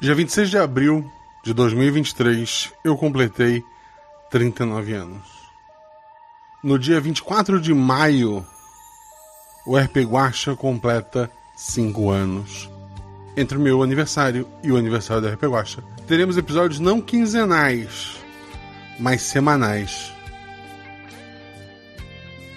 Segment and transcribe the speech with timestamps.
[0.00, 1.08] Dia 26 de abril
[1.44, 3.64] de 2023, eu completei
[4.28, 5.22] 39 anos.
[6.64, 8.44] No dia 24 de maio,
[9.64, 12.68] o RP Guacha completa 5 anos.
[13.36, 18.16] Entre o meu aniversário e o aniversário do RP Guacha, teremos episódios não quinzenais,
[18.98, 20.12] mas semanais.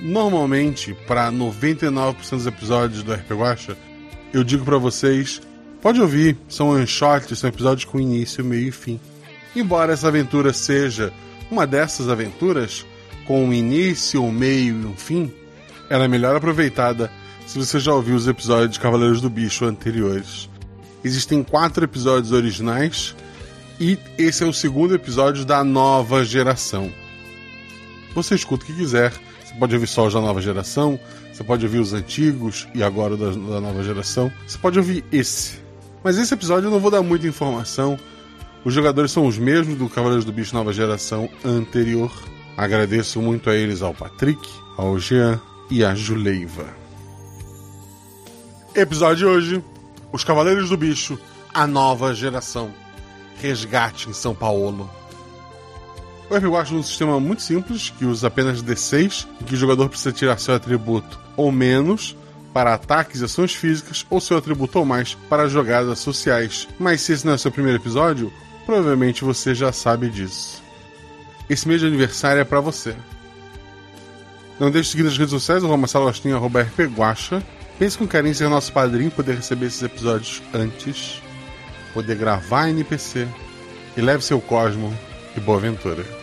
[0.01, 3.77] Normalmente, para 99% dos episódios do RP Guacha,
[4.33, 5.41] eu digo para vocês
[5.81, 8.99] Pode ouvir, são one-shots, são episódios com início, meio e fim.
[9.55, 11.13] Embora essa aventura seja
[11.49, 12.85] uma dessas aventuras,
[13.25, 15.31] com um início, um meio e um fim,
[15.89, 17.11] ela é melhor aproveitada
[17.45, 20.49] se você já ouviu os episódios de Cavaleiros do Bicho anteriores.
[21.03, 23.15] Existem quatro episódios originais
[23.79, 26.91] e esse é o segundo episódio da nova geração.
[28.15, 29.13] Você escuta o que quiser,
[29.45, 30.99] você pode ouvir só os da nova geração,
[31.31, 35.66] você pode ouvir os antigos e agora da nova geração, você pode ouvir esse.
[36.03, 37.97] Mas esse episódio eu não vou dar muita informação.
[38.63, 42.11] Os jogadores são os mesmos do Cavaleiros do Bicho Nova Geração anterior.
[42.55, 45.39] Agradeço muito a eles, ao Patrick, ao Jean
[45.69, 46.65] e à Juleiva.
[48.75, 49.63] Episódio de hoje:
[50.11, 51.19] Os Cavaleiros do Bicho,
[51.53, 52.71] a nova geração.
[53.39, 54.89] Resgate em São Paulo.
[56.29, 59.87] O RPG é um sistema muito simples, que usa apenas D6, em que o jogador
[59.87, 62.17] precisa tirar seu atributo ou menos
[62.57, 66.67] para ataques e ações físicas ou seu atributo ou mais para jogadas sociais.
[66.79, 68.33] Mas se esse não é seu primeiro episódio,
[68.65, 70.63] provavelmente você já sabe disso.
[71.47, 72.95] Esse mês de aniversário é para você.
[74.59, 77.43] Não deixe de seguir nas redes sociais, arroba rpguacha.
[77.77, 81.21] Pense com carinho em ser nosso padrinho, poder receber esses episódios antes,
[81.93, 83.27] poder gravar NPC
[83.95, 84.91] e leve seu Cosmo
[85.35, 86.16] e boa aventura.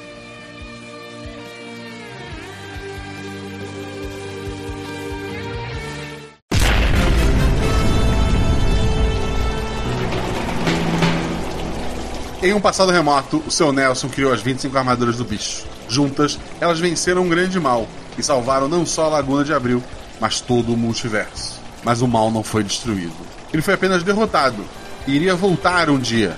[12.45, 15.65] Em um passado remoto, o seu Nelson criou as 25 armaduras do bicho.
[15.89, 17.89] Juntas, elas venceram um grande mal
[18.19, 19.83] e salvaram não só a Laguna de Abril,
[20.21, 21.59] mas todo o multiverso.
[21.83, 23.17] Mas o mal não foi destruído.
[23.51, 24.63] Ele foi apenas derrotado
[25.07, 26.37] e iria voltar um dia,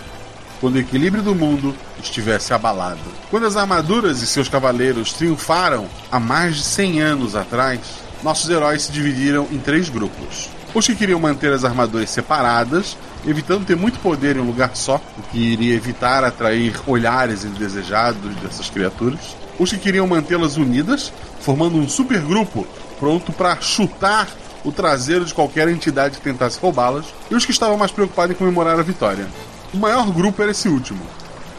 [0.60, 3.00] quando o equilíbrio do mundo estivesse abalado.
[3.28, 7.80] Quando as armaduras e seus cavaleiros triunfaram há mais de 100 anos atrás,
[8.22, 10.50] nossos heróis se dividiram em três grupos.
[10.76, 15.00] Os que queriam manter as armaduras separadas evitando ter muito poder em um lugar só,
[15.16, 19.34] o que iria evitar atrair olhares indesejados dessas criaturas.
[19.58, 21.10] Os que queriam mantê-las unidas,
[21.40, 22.66] formando um supergrupo
[23.00, 24.28] pronto para chutar
[24.66, 28.38] o traseiro de qualquer entidade que tentasse roubá-las, e os que estavam mais preocupados em
[28.38, 29.26] comemorar a vitória.
[29.72, 31.00] O maior grupo era esse último.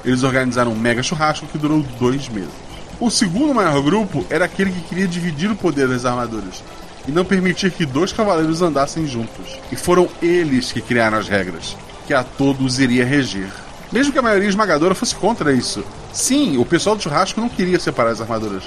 [0.05, 2.53] Eles organizaram um mega churrasco que durou dois meses.
[2.99, 6.61] O segundo maior grupo era aquele que queria dividir o poder das armaduras,
[7.07, 9.57] e não permitir que dois cavaleiros andassem juntos.
[9.71, 11.75] E foram eles que criaram as regras,
[12.05, 13.49] que a todos iria reger.
[13.91, 15.83] Mesmo que a maioria esmagadora fosse contra isso.
[16.11, 18.63] Sim, o pessoal do churrasco não queria separar as armaduras,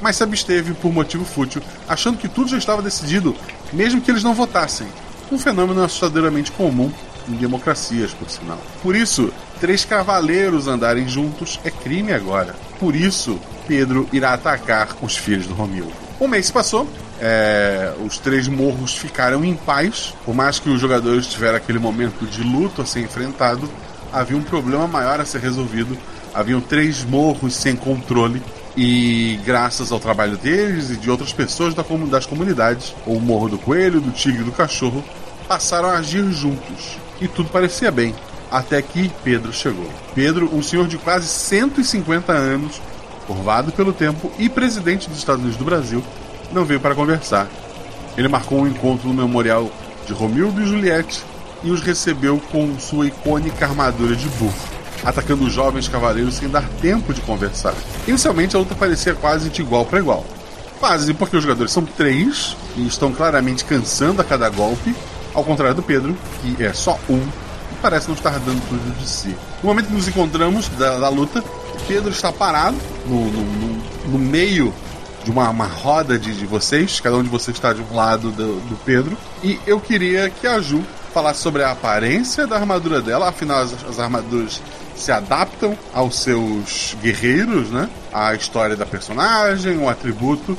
[0.00, 3.36] mas se absteve por motivo fútil, achando que tudo já estava decidido,
[3.72, 4.86] mesmo que eles não votassem.
[5.30, 6.90] Um fenômeno assustadoramente comum
[7.28, 8.58] em democracias, por sinal.
[8.82, 12.54] Por isso, três cavaleiros andarem juntos é crime agora.
[12.80, 15.92] Por isso, Pedro irá atacar os filhos do Romildo.
[16.20, 16.88] Um mês se passou
[17.20, 20.14] é, os três morros ficaram em paz.
[20.24, 23.68] Por mais que os jogadores tiveram aquele momento de luto a ser enfrentado,
[24.12, 25.96] havia um problema maior a ser resolvido.
[26.34, 28.42] Haviam três morros sem controle.
[28.76, 34.00] E graças ao trabalho deles e de outras pessoas das comunidades, o Morro do Coelho,
[34.00, 35.04] do Tigre e do Cachorro,
[35.46, 36.96] passaram a agir juntos.
[37.20, 38.14] E tudo parecia bem.
[38.50, 39.88] Até que Pedro chegou.
[40.14, 42.80] Pedro, um senhor de quase 150 anos,
[43.26, 46.02] curvado pelo tempo e presidente dos Estados Unidos do Brasil,
[46.52, 47.48] não veio para conversar.
[48.16, 49.70] Ele marcou um encontro no memorial
[50.06, 51.22] de Romildo e Juliette
[51.62, 54.52] e os recebeu com sua icônica armadura de burro,
[55.04, 57.74] atacando os jovens cavaleiros sem dar tempo de conversar.
[58.06, 60.24] Inicialmente a luta parecia quase de igual para igual.
[60.78, 64.94] Quase porque os jogadores são três e estão claramente cansando a cada golpe,
[65.32, 69.08] ao contrário do Pedro, que é só um e parece não estar dando tudo de
[69.08, 69.34] si.
[69.62, 71.42] No momento que nos encontramos da, da luta,
[71.86, 74.74] Pedro está parado no, no, no, no meio
[75.24, 78.30] de uma, uma roda de, de vocês, cada um de vocês está de um lado
[78.30, 80.82] do, do Pedro, e eu queria que a Ju
[81.12, 84.60] falasse sobre a aparência da armadura dela, afinal as, as armaduras
[84.96, 87.88] se adaptam aos seus guerreiros, né?
[88.12, 90.56] A história da personagem, o atributo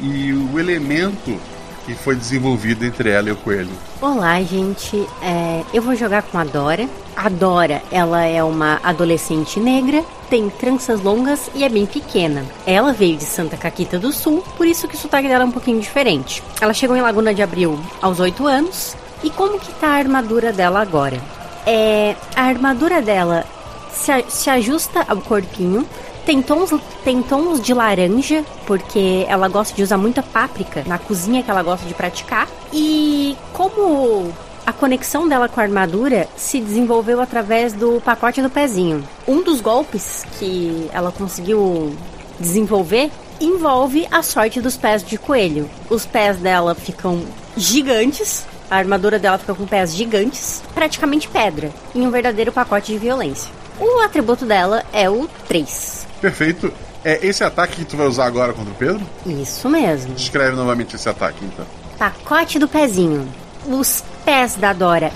[0.00, 1.38] e o elemento
[1.84, 3.70] que foi desenvolvido entre ela e o coelho.
[4.00, 5.06] Olá, gente.
[5.22, 6.88] É, eu vou jogar com a Dora.
[7.16, 12.44] A Dora, ela é uma adolescente negra, tem tranças longas e é bem pequena.
[12.66, 15.52] Ela veio de Santa Caquita do Sul, por isso que o sotaque dela é um
[15.52, 16.42] pouquinho diferente.
[16.60, 18.96] Ela chegou em Laguna de Abril aos 8 anos.
[19.22, 21.18] E como que tá a armadura dela agora?
[21.66, 23.46] É, a armadura dela
[23.90, 25.86] se, se ajusta ao corpinho.
[26.26, 26.70] Tem tons,
[27.04, 31.62] tem tons de laranja, porque ela gosta de usar muita páprica na cozinha que ela
[31.62, 32.48] gosta de praticar.
[32.72, 34.32] E como
[34.66, 39.06] a conexão dela com a armadura se desenvolveu através do pacote do pezinho.
[39.28, 41.94] Um dos golpes que ela conseguiu
[42.40, 45.68] desenvolver envolve a sorte dos pés de coelho.
[45.90, 47.22] Os pés dela ficam
[47.56, 52.98] gigantes, a armadura dela fica com pés gigantes, praticamente pedra, em um verdadeiro pacote de
[52.98, 53.52] violência.
[53.78, 56.06] O atributo dela é o 3.
[56.24, 56.72] Perfeito.
[57.04, 59.06] É esse ataque que tu vai usar agora contra o Pedro?
[59.26, 60.14] Isso mesmo.
[60.14, 61.66] Descreve novamente esse ataque, então.
[61.98, 63.28] Pacote do pezinho.
[63.66, 65.12] Os pés da Dora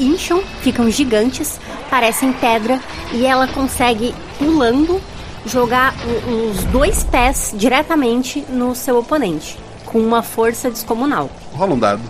[0.00, 2.80] incham, ficam gigantes, parecem pedra
[3.12, 5.00] e ela consegue, pulando,
[5.46, 5.94] jogar
[6.26, 9.56] os dois pés diretamente no seu oponente,
[9.86, 11.30] com uma força descomunal.
[11.52, 12.02] Rola um dado.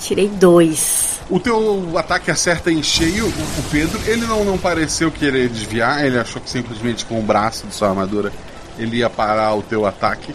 [0.00, 1.19] Tirei dois.
[1.30, 4.00] O teu ataque acerta em cheio o, Pedro.
[4.06, 7.88] Ele não, não pareceu querer desviar, ele achou que simplesmente com o braço de sua
[7.88, 8.32] armadura
[8.78, 10.34] ele ia parar o teu ataque.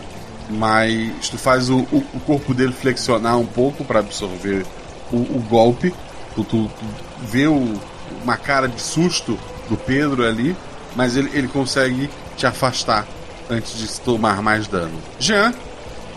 [0.49, 4.65] Mas tu faz o, o, o corpo dele flexionar um pouco para absorver
[5.11, 5.93] o, golpe.
[6.35, 6.85] Tu, tu, tu
[7.23, 9.37] vê uma cara de susto
[9.67, 10.55] do Pedro ali
[10.95, 13.05] mas ele, ele consegue te afastar
[13.49, 14.97] antes de tomar mais dano.
[15.19, 15.53] Jean,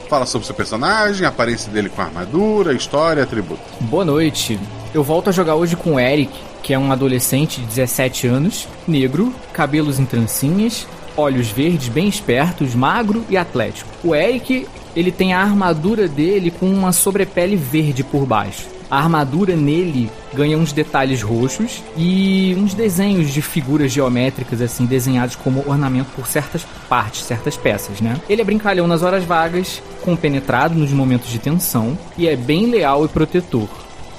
[0.08, 3.60] fala sobre seu personagem, a aparência dele com a armadura, história, atributo.
[3.80, 4.58] Boa noite.
[4.94, 6.32] Eu volto a jogar hoje com o Eric,
[6.62, 12.74] que é um adolescente de 17 anos, negro, cabelos em trancinhas, olhos verdes bem espertos,
[12.74, 13.90] magro e atlético.
[14.02, 14.66] O Eric,
[14.96, 18.77] ele tem a armadura dele com uma sobrepele verde por baixo.
[18.90, 25.36] A armadura nele ganha uns detalhes roxos e uns desenhos de figuras geométricas, assim, desenhados
[25.36, 28.18] como ornamento por certas partes, certas peças, né?
[28.28, 33.04] Ele é brincalhão nas horas vagas, compenetrado nos momentos de tensão e é bem leal
[33.04, 33.68] e protetor.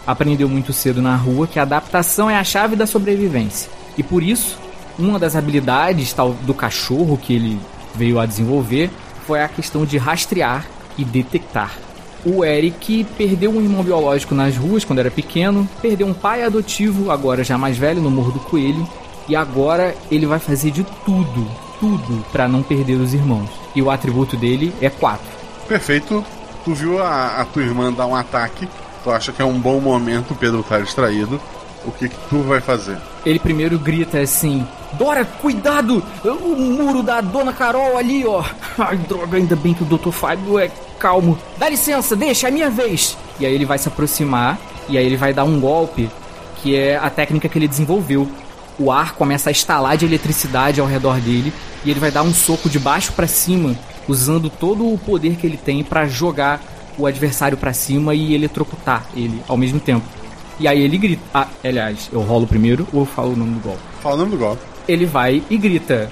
[0.05, 3.71] Aprendeu muito cedo na rua que a adaptação é a chave da sobrevivência.
[3.97, 4.59] E por isso,
[4.99, 7.59] uma das habilidades tal do cachorro que ele
[7.95, 8.91] veio a desenvolver
[9.25, 11.88] foi a questão de rastrear e detectar
[12.25, 17.11] o Eric perdeu um irmão biológico nas ruas quando era pequeno, perdeu um pai adotivo,
[17.11, 18.87] agora já mais velho, no Morro do Coelho,
[19.27, 21.47] e agora ele vai fazer de tudo,
[21.79, 23.49] tudo para não perder os irmãos.
[23.75, 25.23] E o atributo dele é 4.
[25.67, 26.25] Perfeito.
[26.65, 28.67] Tu viu a, a, tua irmã dar um ataque,
[29.03, 31.39] tu acha que é um bom momento, o Pedro tá distraído.
[31.85, 32.97] O que, que tu vai fazer?
[33.25, 36.03] Ele primeiro grita assim: Dora, cuidado!
[36.23, 38.43] O muro da Dona Carol ali, ó.
[38.77, 40.11] Ai, droga, ainda bem que o Dr.
[40.11, 41.37] Fábio é calmo.
[41.57, 43.17] Dá licença, deixa, é minha vez.
[43.39, 44.59] E aí ele vai se aproximar
[44.89, 46.09] e aí ele vai dar um golpe
[46.57, 48.29] que é a técnica que ele desenvolveu.
[48.77, 51.53] O ar começa a estalar de eletricidade ao redor dele
[51.83, 53.75] e ele vai dar um soco de baixo para cima,
[54.07, 56.61] usando todo o poder que ele tem para jogar
[56.97, 60.18] o adversário para cima e eletrocutar ele ao mesmo tempo.
[60.59, 61.21] E aí ele grita.
[61.33, 63.81] Ah, aliás, eu rolo primeiro ou eu falo o nome do golpe?
[64.01, 64.61] Fala o nome do golpe.
[64.87, 66.11] Ele vai e grita: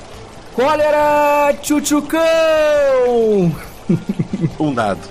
[0.54, 2.22] Cólera, tchutchucão!
[4.60, 5.02] um dado.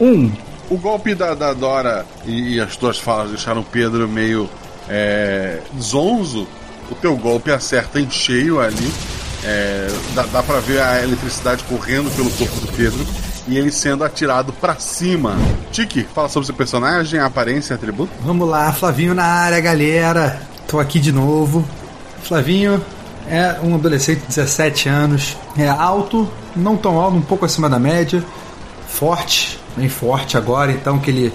[0.00, 0.32] Um.
[0.68, 4.48] O golpe da, da Dora e, e, as tuas falas deixaram o Pedro meio
[4.88, 6.48] é, zonzo.
[6.90, 8.90] O teu golpe acerta em cheio ali.
[9.44, 14.04] É, dá, dá pra ver a eletricidade correndo pelo corpo do Pedro e ele sendo
[14.04, 15.36] atirado para cima.
[15.70, 18.12] Tiki, fala sobre seu personagem, aparência atributo.
[18.22, 20.40] Vamos lá, Flavinho na área, galera.
[20.68, 21.64] Tô aqui de novo.
[22.22, 22.82] Flavinho
[23.28, 27.78] é um adolescente de 17 anos, é alto, não tão alto, um pouco acima da
[27.78, 28.22] média,
[28.88, 31.32] forte, bem forte agora, então que ele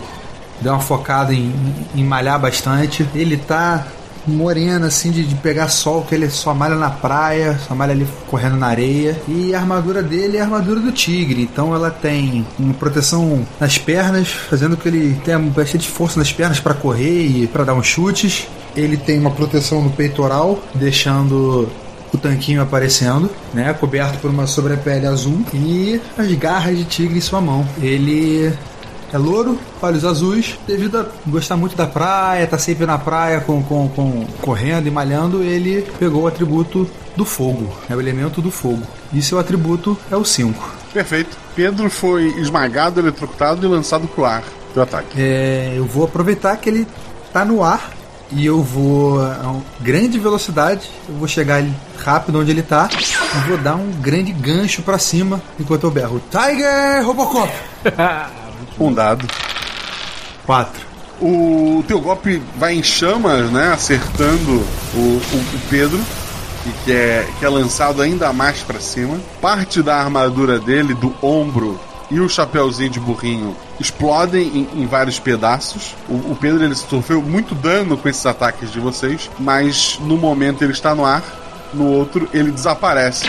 [0.62, 1.53] deu uma focada em,
[1.96, 3.08] em malhar bastante.
[3.13, 3.86] Ele tá
[4.27, 8.07] moreno, assim, de, de, pegar sol, que ele só malha na praia, só malha ali
[8.27, 9.19] correndo na areia.
[9.27, 13.77] E a armadura dele é a armadura do tigre, então ela tem uma proteção nas
[13.77, 17.88] pernas, fazendo que ele tenha bastante força nas pernas para correr e para dar uns
[17.88, 18.48] chutes.
[18.75, 21.67] Ele tem uma proteção no peitoral, deixando
[22.13, 27.22] o tanquinho aparecendo, né, coberto por uma sobrepele azul e as garras de tigre em
[27.22, 27.67] sua mão.
[27.81, 28.53] Ele
[29.12, 33.64] é louro, olhos azuis, devido a gostar muito da praia, tá sempre na praia com,
[33.64, 38.52] com, com correndo e malhando, ele pegou o atributo do fogo, é o elemento do
[38.52, 38.84] fogo.
[39.14, 40.76] E seu atributo é o 5.
[40.94, 41.38] Perfeito.
[41.56, 45.20] Pedro foi esmagado, eletrocutado e lançado pro ar do ataque.
[45.20, 46.88] É, eu vou aproveitar que ele
[47.32, 47.92] tá no ar
[48.32, 51.64] e eu vou a grande velocidade, eu vou chegar
[51.98, 56.22] rápido onde ele tá e vou dar um grande gancho para cima enquanto eu berro
[56.30, 57.52] Tiger Robocop!
[58.79, 59.27] um dado.
[60.46, 60.86] Quatro.
[61.19, 63.74] O teu golpe vai em chamas, né?
[63.74, 66.00] Acertando o, o, o Pedro.
[66.84, 69.17] Que é, que é lançado ainda mais para cima.
[69.41, 71.79] Parte da armadura dele, do ombro,
[72.10, 75.96] e o chapéuzinho de burrinho explodem em, em vários pedaços.
[76.07, 80.63] O, o, Pedro ele sofreu muito dano com esses ataques de vocês, mas no momento
[80.63, 81.24] ele está no ar,
[81.74, 83.27] no outro ele desaparece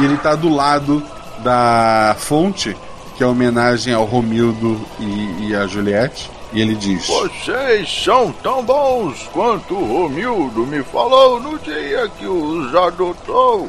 [0.00, 1.02] e ele está do lado
[1.42, 2.76] da fonte,
[3.18, 6.30] que é homenagem ao Romildo e, e a Juliette.
[6.52, 12.26] E ele diz: Vocês são tão bons quanto o Romildo me falou no dia que
[12.26, 13.68] os adotou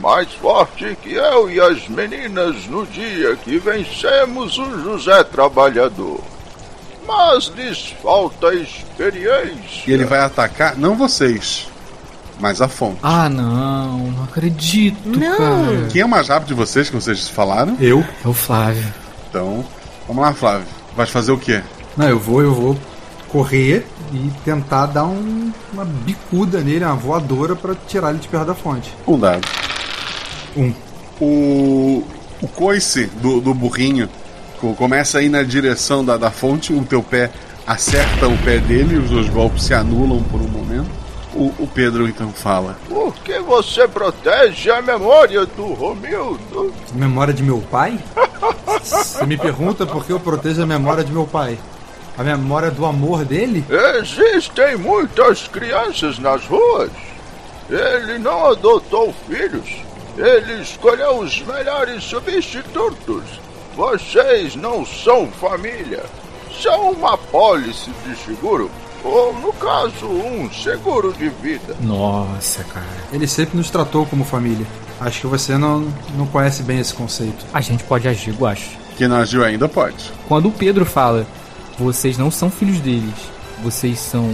[0.00, 6.20] mais forte que eu e as meninas no dia que vencemos o José Trabalhador.
[7.06, 9.82] Mas lhes falta experiência.
[9.86, 11.68] E ele vai atacar não vocês,
[12.40, 12.98] mas a fonte.
[13.02, 15.36] Ah, não, não acredito, Não.
[15.36, 15.88] cara.
[15.90, 17.76] Quem é o mais rápido de vocês que vocês falaram?
[17.80, 18.04] Eu?
[18.24, 18.84] É o Flávio.
[19.30, 19.64] Então,
[20.06, 20.66] vamos lá, Flávio.
[20.96, 21.62] Vai fazer o quê?
[21.96, 22.76] Não, eu vou, eu vou
[23.28, 28.46] correr e tentar dar um- uma bicuda nele, uma voadora pra tirar ele de perto
[28.46, 28.92] da fonte.
[29.06, 29.46] Um dado.
[30.56, 30.72] Um.
[31.20, 32.04] O,
[32.42, 34.08] o coice do, do burrinho
[34.60, 37.30] co- começa a ir na direção da, da fonte, o teu pé
[37.66, 40.90] acerta o pé dele, os dois golpes se anulam por um momento.
[41.34, 46.72] O, o Pedro então fala: Por que você protege a memória do Romildo?
[46.92, 47.98] Memória de meu pai?
[48.82, 51.58] Você me pergunta por que eu protejo a memória de meu pai?
[52.16, 53.64] A memória do amor dele?
[53.98, 56.90] Existem muitas crianças nas ruas.
[57.68, 59.82] Ele não adotou filhos.
[60.16, 63.24] Ele escolheu os melhores substitutos.
[63.74, 66.04] Vocês não são família.
[66.62, 68.70] São uma pólice de seguro.
[69.04, 71.76] Ou, no caso, um seguro de vida.
[71.82, 72.86] Nossa, cara.
[73.12, 74.66] Ele sempre nos tratou como família.
[75.00, 77.44] Acho que você não, não conhece bem esse conceito.
[77.52, 78.70] A gente pode agir, Guacho.
[78.96, 80.10] que não agiu ainda pode.
[80.26, 81.26] Quando o Pedro fala,
[81.78, 83.14] vocês não são filhos deles,
[83.62, 84.30] vocês são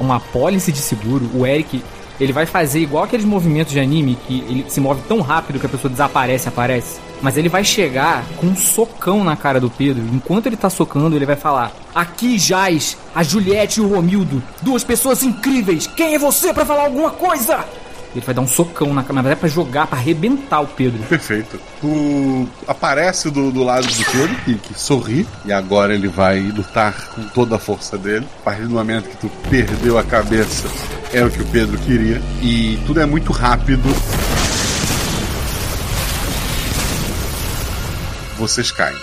[0.00, 1.82] uma apólice de seguro, o Eric,
[2.20, 5.66] ele vai fazer igual aqueles movimentos de anime que ele se move tão rápido que
[5.66, 6.98] a pessoa desaparece, aparece.
[7.20, 10.04] Mas ele vai chegar com um socão na cara do Pedro.
[10.12, 14.84] Enquanto ele tá socando, ele vai falar: Aqui jaz a Juliette e o Romildo, duas
[14.84, 15.86] pessoas incríveis.
[15.86, 17.64] Quem é você pra falar alguma coisa?
[18.14, 21.02] Ele vai dar um socão na na verdade, é pra jogar, pra arrebentar o Pedro.
[21.04, 21.60] Perfeito.
[21.80, 27.08] Tu aparece do, do lado do Pedro, que, que sorri, e agora ele vai lutar
[27.14, 28.26] com toda a força dele.
[28.40, 30.68] A partir do momento que tu perdeu a cabeça,
[31.12, 32.20] era o que o Pedro queria.
[32.42, 33.88] E tudo é muito rápido.
[38.38, 38.96] Vocês caem.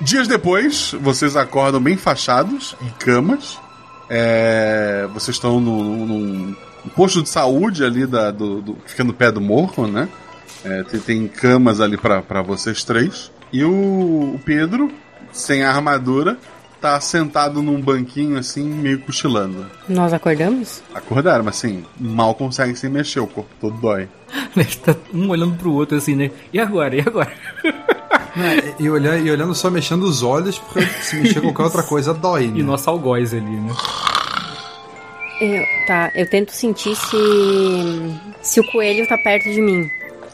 [0.00, 3.58] Dias depois, vocês acordam bem fachados, em camas.
[4.10, 6.56] É, vocês estão num, num
[6.94, 10.08] posto de saúde ali da, do, do- fica no pé do morro, né?
[10.64, 13.30] É, tem, tem camas ali para vocês três.
[13.52, 13.70] E o,
[14.34, 14.90] o Pedro,
[15.32, 16.36] sem a armadura,
[16.82, 19.64] tá sentado num banquinho assim, meio cochilando.
[19.88, 20.82] Nós acordamos?
[20.92, 24.08] Acordaram, mas assim, mal consegue se mexer, o corpo todo dói.
[24.84, 26.30] tá um olhando pro outro assim, né?
[26.52, 26.96] E agora?
[26.96, 27.32] E agora?
[28.34, 32.14] É, e, olhando, e olhando só mexendo os olhos, porque se mexer qualquer outra coisa
[32.14, 32.60] dói, né?
[32.60, 33.70] E nosso algoz ali, né?
[35.38, 37.16] Eu, tá, eu tento sentir se.
[38.40, 39.86] se o coelho tá perto de mim.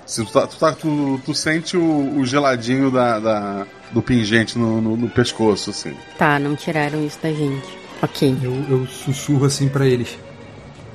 [0.06, 4.58] Se tu, tá- tu, tá- tu- tu sente o, o geladinho da, da- do pingente
[4.58, 5.94] no, no- no pescoço, assim.
[6.16, 7.66] Tá, não tiraram isso da gente.
[8.02, 8.36] Ok.
[8.42, 10.16] Eu, eu sussurro assim pra eles.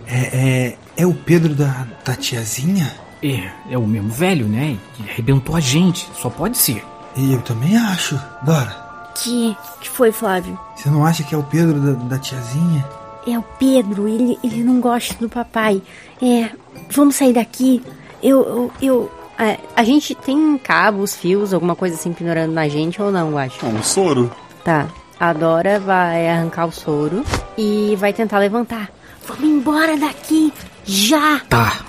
[0.07, 2.93] É, é, é o Pedro da, da tiazinha?
[3.21, 4.77] É, é o mesmo velho, né?
[4.95, 6.07] Que arrebentou a gente.
[6.21, 6.83] Só pode ser.
[7.15, 8.19] E eu também acho.
[8.43, 10.59] Dora, Que, que foi, Flávio?
[10.75, 12.85] você não acha que é o Pedro da, da tiazinha?
[13.25, 15.81] É o Pedro, ele, ele não gosta do papai.
[16.21, 16.49] É,
[16.91, 17.81] vamos sair daqui.
[18.21, 23.01] Eu, eu, eu É, a gente tem cabos, fios, alguma coisa assim pendurando na gente
[23.01, 23.65] ou não, eu acho?
[23.65, 24.31] Ah, um soro.
[24.63, 24.87] Tá.
[25.19, 27.23] A Dora vai arrancar o soro
[27.57, 28.89] e vai tentar levantar.
[29.25, 30.53] vamos embora daqui,
[30.85, 31.39] já.
[31.49, 31.79] Tá.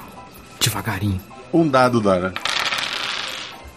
[0.60, 1.20] Devagarinho.
[1.52, 2.32] Um dado, Dora.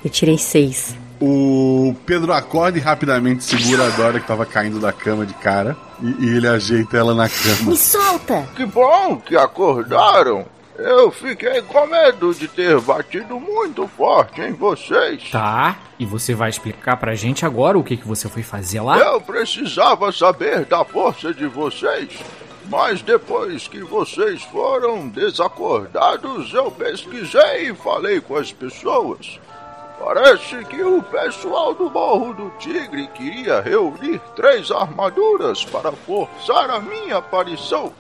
[0.03, 0.95] Eu tirei seis.
[1.19, 5.75] O Pedro acorda e rapidamente segura a Dora que tava caindo da cama de cara.
[6.01, 7.71] E, e ele ajeita ela na cama.
[7.71, 8.47] Me solta.
[8.55, 10.45] Que bom que acordaram.
[10.77, 15.29] Eu fiquei com medo de ter batido muito forte em vocês.
[15.31, 15.75] Tá.
[15.97, 18.97] E você vai explicar pra gente agora o que, que você foi fazer lá?
[18.99, 22.19] Eu precisava saber da força de vocês.
[22.69, 29.39] Mas depois que vocês foram desacordados, eu pesquisei e falei com as pessoas.
[29.99, 36.79] Parece que o pessoal do Morro do Tigre queria reunir três armaduras para forçar a
[36.79, 37.91] minha aparição.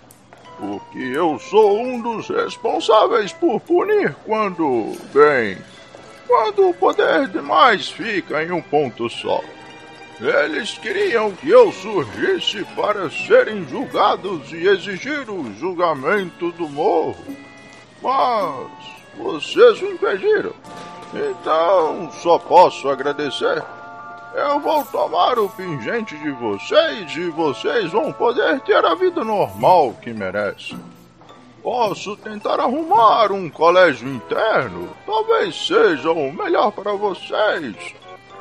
[0.57, 5.57] Porque eu sou um dos responsáveis por punir quando, bem,
[6.27, 9.41] quando o poder demais fica em um ponto só.
[10.19, 17.23] Eles queriam que eu surgisse para serem julgados e exigir o julgamento do morro.
[18.01, 18.67] Mas
[19.15, 20.53] vocês o impediram.
[21.13, 23.63] Então só posso agradecer.
[24.33, 29.95] Eu vou tomar o pingente de vocês e vocês vão poder ter a vida normal
[30.01, 30.79] que merecem.
[31.63, 34.89] Posso tentar arrumar um colégio interno.
[35.05, 37.75] Talvez seja o melhor para vocês.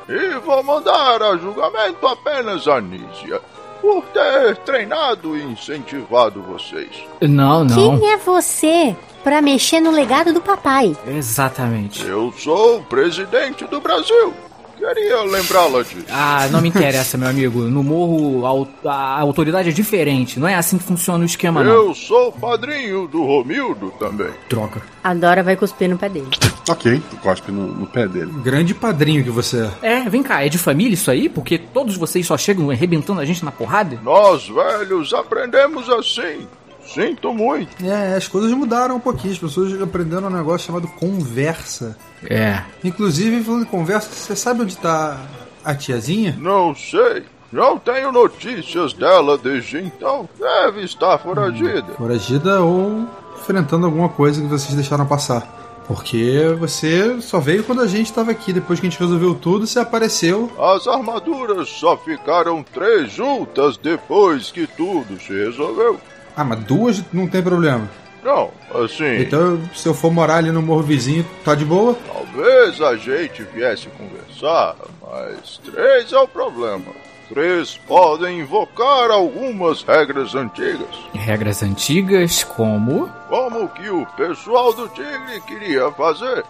[0.07, 3.41] E vou mandar a julgamento apenas a Nícia.
[3.81, 6.89] Por ter treinado e incentivado vocês.
[7.21, 7.99] Não, não.
[7.99, 10.95] Quem é você para mexer no legado do papai?
[11.05, 12.05] Exatamente.
[12.05, 14.33] Eu sou o presidente do Brasil.
[14.77, 16.05] Queria lembrá-la disso.
[16.09, 17.61] Ah, não me interessa, meu amigo.
[17.61, 18.45] No morro,
[18.85, 20.39] a, a autoridade é diferente.
[20.39, 21.71] Não é assim que funciona o esquema, não.
[21.71, 24.29] Eu sou padrinho do Romildo também.
[24.47, 24.81] Troca.
[25.03, 26.27] A Dora vai cuspir no pé dele.
[26.69, 28.31] Ok, tu cospe no, no pé dele.
[28.43, 29.97] Grande padrinho que você é.
[29.97, 31.27] É, vem cá, é de família isso aí?
[31.29, 33.99] Porque todos vocês só chegam arrebentando a gente na porrada?
[34.03, 36.45] Nós velhos aprendemos assim.
[36.93, 37.85] Sinto muito.
[37.85, 39.33] É, as coisas mudaram um pouquinho.
[39.33, 41.97] As pessoas aprenderam um negócio chamado conversa.
[42.23, 42.61] É.
[42.83, 45.19] Inclusive, falando de conversa, você sabe onde tá
[45.63, 46.35] a tiazinha?
[46.39, 47.23] Não sei.
[47.51, 50.27] Não tenho notícias dela desde então.
[50.37, 51.93] Deve estar foragida.
[51.97, 53.07] Foragida ou
[53.39, 55.55] enfrentando alguma coisa que vocês deixaram passar.
[55.87, 58.51] Porque você só veio quando a gente estava aqui.
[58.51, 60.51] Depois que a gente resolveu tudo, você apareceu.
[60.59, 65.97] As armaduras só ficaram três juntas depois que tudo se resolveu.
[66.37, 67.89] Ah, mas duas não tem problema.
[68.23, 68.51] Não,
[68.83, 71.97] assim, Então, se eu for morar ali no morro vizinho, tá de boa?
[72.07, 76.85] talvez a gente viesse conversar, mas três é o problema.
[77.29, 80.87] Três podem invocar algumas regras antigas.
[81.13, 83.09] Regras antigas como.
[83.27, 86.43] como que o pessoal do Tigre queria fazer.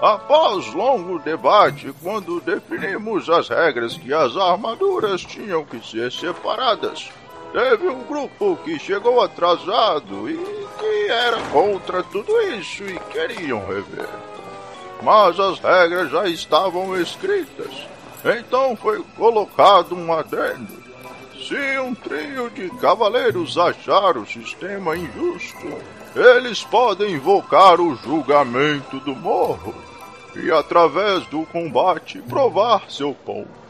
[0.00, 7.10] Após longo debate, quando definimos as regras que as armaduras tinham que ser separadas,
[7.54, 10.36] teve um grupo que chegou atrasado e
[10.76, 14.08] que era contra tudo isso e queriam rever.
[15.00, 17.86] Mas as regras já estavam escritas,
[18.24, 20.82] então foi colocado um adendo.
[21.46, 25.78] Se um trio de cavaleiros achar o sistema injusto,
[26.16, 29.74] eles podem invocar o julgamento do morro
[30.34, 33.63] e, através do combate, provar seu ponto.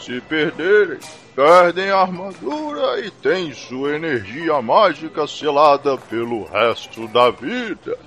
[0.00, 0.98] Se perderem,
[1.34, 7.98] perdem a armadura e têm sua energia mágica selada pelo resto da vida.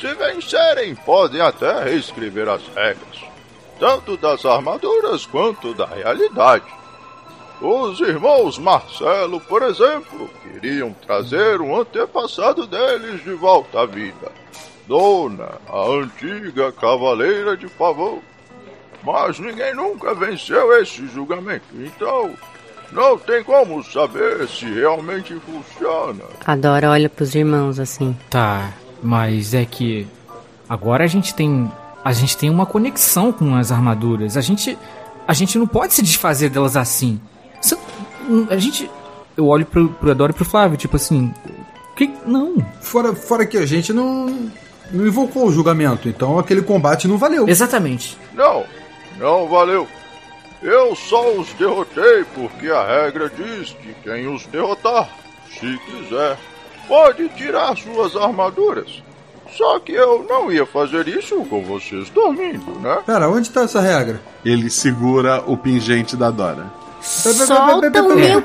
[0.00, 3.24] Se vencerem, podem até reescrever as regras,
[3.78, 6.64] tanto das armaduras quanto da realidade.
[7.60, 14.32] Os irmãos Marcelo, por exemplo, queriam trazer um antepassado deles de volta à vida.
[14.86, 18.20] Dona, a antiga cavaleira de favor.
[19.04, 22.34] Mas ninguém nunca venceu esse julgamento, então
[22.90, 26.24] não tem como saber se realmente funciona.
[26.46, 28.16] A Dora olha pros irmãos assim.
[28.30, 30.06] Tá, mas é que.
[30.68, 31.70] Agora a gente tem.
[32.04, 34.36] A gente tem uma conexão com as armaduras.
[34.36, 34.78] A gente.
[35.26, 37.20] A gente não pode se desfazer delas assim.
[38.48, 38.90] A gente.
[39.36, 41.34] Eu olho pro, pro Adoro e pro Flávio, tipo assim.
[41.96, 42.64] Que, não.
[42.80, 44.26] Fora, fora que a gente não,
[44.90, 47.48] não invocou o julgamento, então aquele combate não valeu.
[47.48, 48.16] Exatamente.
[48.32, 48.64] Não,
[49.18, 49.86] não valeu.
[50.62, 55.08] Eu só os derrotei porque a regra diz que quem os derrotar,
[55.50, 56.38] se quiser,
[56.88, 59.02] pode tirar suas armaduras.
[59.56, 62.98] Só que eu não ia fazer isso com vocês dormindo, né?
[63.06, 64.20] Pera, onde tá essa regra?
[64.44, 66.66] Ele segura o pingente da Dora.
[67.46, 68.40] Solta o meu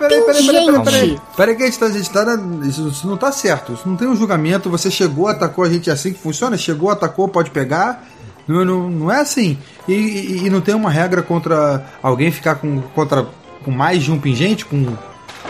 [1.07, 1.21] pingente.
[1.37, 3.71] Peraí que a gente tá, a gente tá na- isso, isso não tá certo.
[3.73, 4.69] Isso não tem um julgamento.
[4.69, 6.57] Você chegou, atacou a gente é assim que funciona?
[6.57, 8.05] Chegou, atacou, pode pegar.
[8.51, 9.57] Não, não, não é assim.
[9.87, 13.27] E, e- e não tem uma regra contra alguém ficar com, contra,
[13.63, 14.87] com mais de um pingente, com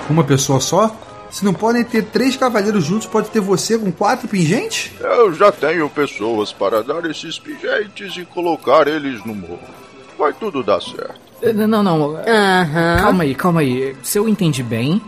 [0.09, 0.93] uma pessoa só?
[1.31, 4.91] Se não podem ter três cavaleiros juntos, pode ter você com quatro pingentes?
[4.99, 9.59] Eu já tenho pessoas para dar esses pingentes e colocar eles no morro.
[10.17, 11.15] Vai tudo dar certo.
[11.41, 12.15] Eh, Não, não.
[12.17, 12.97] Aham.
[12.99, 13.95] Calma aí, calma aí.
[14.03, 15.01] Se eu entendi bem,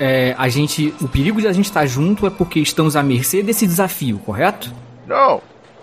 [0.00, 0.92] é, a gente.
[1.00, 4.72] O perigo de a gente estar junto é porque estamos à mercê desse desafio, correto?
[5.06, 5.40] Não.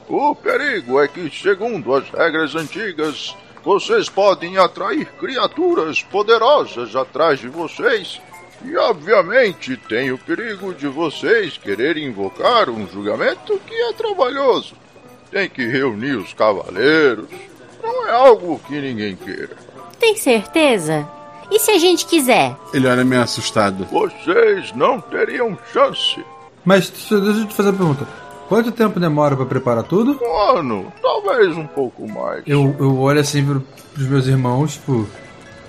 [0.10, 7.48] O perigo é que, segundo as regras antigas, vocês podem atrair criaturas poderosas atrás de
[7.48, 8.19] vocês.
[8.65, 14.74] E, obviamente, tem o perigo de vocês quererem invocar um julgamento que é trabalhoso.
[15.30, 17.30] Tem que reunir os cavaleiros.
[17.82, 19.56] Não é algo que ninguém queira.
[20.00, 21.08] Tem certeza?
[21.52, 22.56] E se a gente quiser?
[22.74, 23.86] Ele olha meio assustado.
[23.86, 26.24] Vocês não teriam chance.
[26.65, 28.29] Mas deixa deixa eu te fazer uma pergunta.
[28.50, 30.20] Quanto tempo demora pra preparar tudo?
[30.22, 32.42] Um ano, talvez um pouco mais.
[32.48, 33.62] Eu, eu olho assim pro,
[33.94, 35.08] pros meus irmãos, tipo,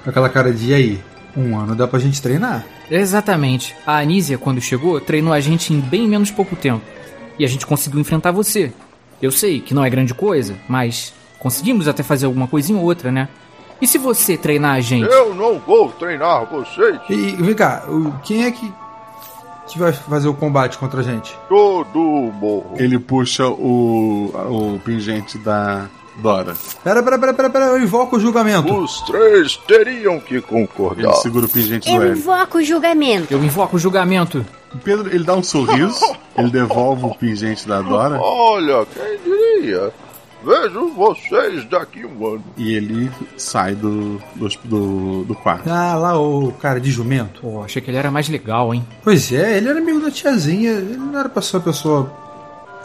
[0.03, 1.01] com aquela cara de "E aí.
[1.37, 2.64] Um ano dá pra gente treinar.
[2.90, 3.77] Exatamente.
[3.87, 6.83] A Anísia, quando chegou, treinou a gente em bem menos pouco tempo.
[7.38, 8.73] E a gente conseguiu enfrentar você.
[9.23, 13.12] Eu sei que não é grande coisa, mas conseguimos até fazer alguma coisinha ou outra,
[13.12, 13.29] né?
[13.81, 15.09] E se você treinar a gente?
[15.11, 16.99] Eu não vou treinar vocês.
[17.09, 18.73] E vem cá, o- quem é que,
[19.72, 21.37] que vai fazer o combate contra a gente?
[21.48, 22.74] Todo morro.
[22.76, 24.33] Ele puxa o,
[24.74, 26.54] o pingente da Dora.
[26.85, 28.72] Pera, pera, pera, pera, pera, eu invoco o julgamento.
[28.74, 31.14] Os três teriam que Ele concordar.
[31.14, 33.33] segura o pingente do Eu invoco o julgamento.
[33.33, 34.44] Eu invoco o julgamento.
[34.74, 36.00] O Pedro, ele dá um sorriso,
[36.37, 39.92] ele devolve o pingente da Dora Olha, quem diria?
[40.44, 42.44] Vejo vocês daqui um ano.
[42.57, 45.68] e ele sai do, do, do, do quarto.
[45.70, 47.40] Ah, lá o cara de jumento.
[47.42, 48.85] Pô, achei que ele era mais legal, hein?
[49.05, 50.70] Pois é, ele era amigo da tiazinha.
[50.72, 52.12] Ele não era pra ser uma pessoa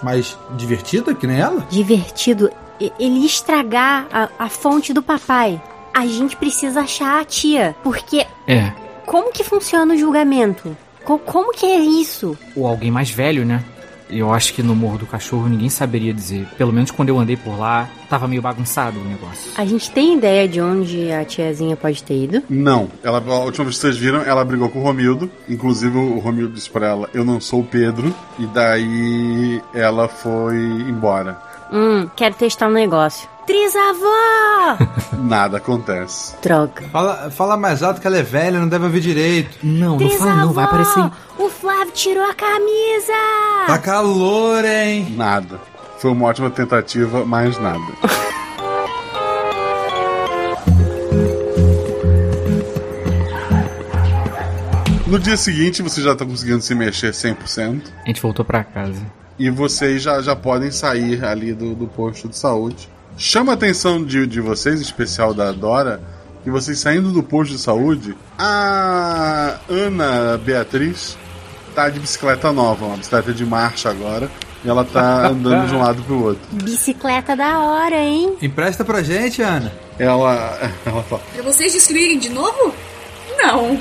[0.04, 1.66] mais divertida que nem ela?
[1.70, 2.50] Divertido.
[2.80, 5.62] Ele ia estragar a, a fonte do papai.
[5.94, 7.74] A gente precisa achar a tia.
[7.84, 8.72] Porque É.
[9.06, 10.76] como que funciona o julgamento?
[11.06, 12.38] Co- como que é isso?
[12.56, 13.64] Ou alguém mais velho, né?
[14.10, 16.48] Eu acho que no Morro do Cachorro ninguém saberia dizer.
[16.58, 19.52] Pelo menos quando eu andei por lá, tava meio bagunçado o negócio.
[19.58, 22.44] A gente tem ideia de onde a tiazinha pode ter ido?
[22.50, 25.30] Não, ela, a última vez que vocês viram, ela brigou com o Romildo.
[25.50, 28.14] Inclusive, o Romildo disse pra ela: Eu não sou o Pedro.
[28.38, 31.42] E daí ela foi embora.
[31.72, 33.28] Hum, quero testar um negócio.
[33.46, 34.78] Trisavó!
[35.22, 36.36] Nada acontece.
[36.42, 36.84] Droga.
[36.92, 39.58] Fala, fala mais alto que ela é velha, não deve ouvir direito.
[39.64, 41.12] Não, não fala não, vai aparecer.
[41.38, 43.14] O Flávio tirou a camisa!
[43.68, 45.14] Tá calor, hein?
[45.16, 45.60] Nada.
[45.98, 47.80] Foi uma ótima tentativa, mas nada.
[55.08, 57.84] No dia seguinte, vocês já estão conseguindo se mexer 100%.
[58.04, 59.02] A gente voltou pra casa.
[59.38, 62.90] E vocês já, já podem sair ali do, do posto de saúde.
[63.18, 66.02] Chama a atenção de, de vocês, em especial da Dora,
[66.44, 71.18] que vocês saindo do posto de saúde, a Ana Beatriz
[71.74, 74.30] tá de bicicleta nova, uma bicicleta de marcha agora.
[74.64, 76.42] E ela tá andando de um lado pro outro.
[76.52, 78.36] Bicicleta da hora, hein?
[78.42, 79.72] Empresta pra gente, Ana.
[79.98, 82.74] Ela, ela fala: Pra vocês destruírem de novo?
[83.48, 83.80] Não.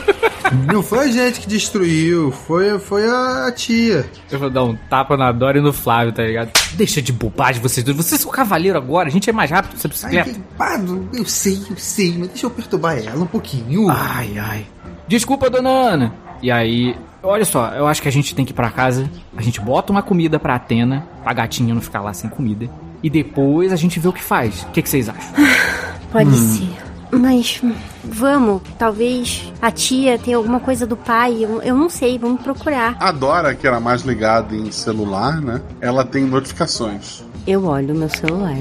[0.73, 4.09] Não foi a gente que destruiu, foi, foi a tia.
[4.31, 6.51] Eu vou dar um tapa na Dora e no Flávio, tá ligado?
[6.75, 7.97] Deixa de bobagem vocês dois.
[7.97, 10.31] Vocês são cavaleiro agora, a gente é mais rápido Ai, bicicleta.
[10.31, 13.89] que pardo, eu sei, eu sei, mas deixa eu perturbar ela um pouquinho.
[13.89, 14.67] Ai, ai.
[15.09, 16.15] Desculpa, dona Ana.
[16.43, 19.11] E aí, olha só, eu acho que a gente tem que ir pra casa.
[19.37, 22.69] A gente bota uma comida pra Atena, pra gatinha não ficar lá sem comida.
[23.03, 24.63] E depois a gente vê o que faz.
[24.63, 25.33] O que, que vocês acham?
[26.13, 26.69] Pode ser.
[27.11, 27.61] Mas
[28.03, 32.97] vamos, talvez a tia tenha alguma coisa do pai, eu, eu não sei, vamos procurar.
[32.99, 35.61] A Dora, que era mais ligada em celular, né?
[35.81, 37.23] Ela tem notificações.
[37.47, 38.57] Eu olho o meu celular.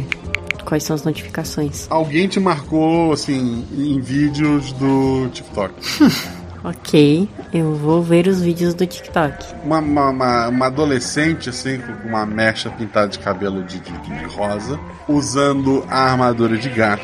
[0.66, 1.88] Quais são as notificações?
[1.90, 5.74] Alguém te marcou, assim, em vídeos do TikTok.
[6.66, 9.36] Ok, eu vou ver os vídeos do TikTok.
[9.66, 14.26] Uma, uma, uma- uma adolescente, assim, com uma mecha pintada de cabelo de, de- de
[14.34, 17.04] rosa, usando a armadura de gato.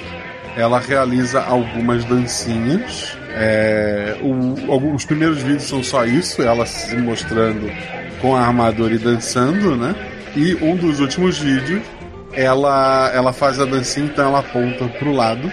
[0.55, 3.17] Ela realiza algumas dancinhas.
[3.31, 7.69] É, o- alguns- os primeiros vídeos são só isso, ela se mostrando
[8.21, 9.95] com a armadura e dançando, né?
[10.35, 11.81] E um dos últimos vídeos,
[12.33, 15.51] ela, ela faz a dancinha, então ela aponta pro lado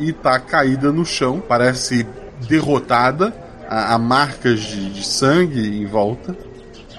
[0.00, 2.06] e tá caída no chão, parece
[2.48, 3.32] derrotada,
[3.68, 6.34] há, há marcas de, de sangue em volta.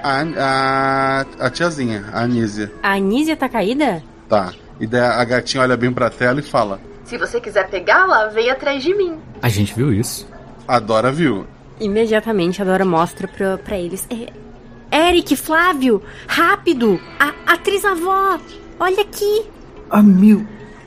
[0.04, 4.04] A, a, a tiazinha, a Anísia, A Anísia tá caída?
[4.28, 4.52] tá.
[4.80, 6.80] E daí a gatinha olha bem pra tela e fala:
[7.14, 9.20] Se você quiser pegá-la, vem atrás de mim.
[9.40, 10.28] A gente viu isso.
[10.68, 11.46] A Dora viu.
[11.80, 14.08] Imediatamente a Dora mostra pra, pra eles.
[14.10, 17.00] É, Eric, Flávio, rápido!
[17.20, 18.40] A atriz avó!
[18.80, 19.44] Olha aqui!
[19.92, 20.44] Ah, meu.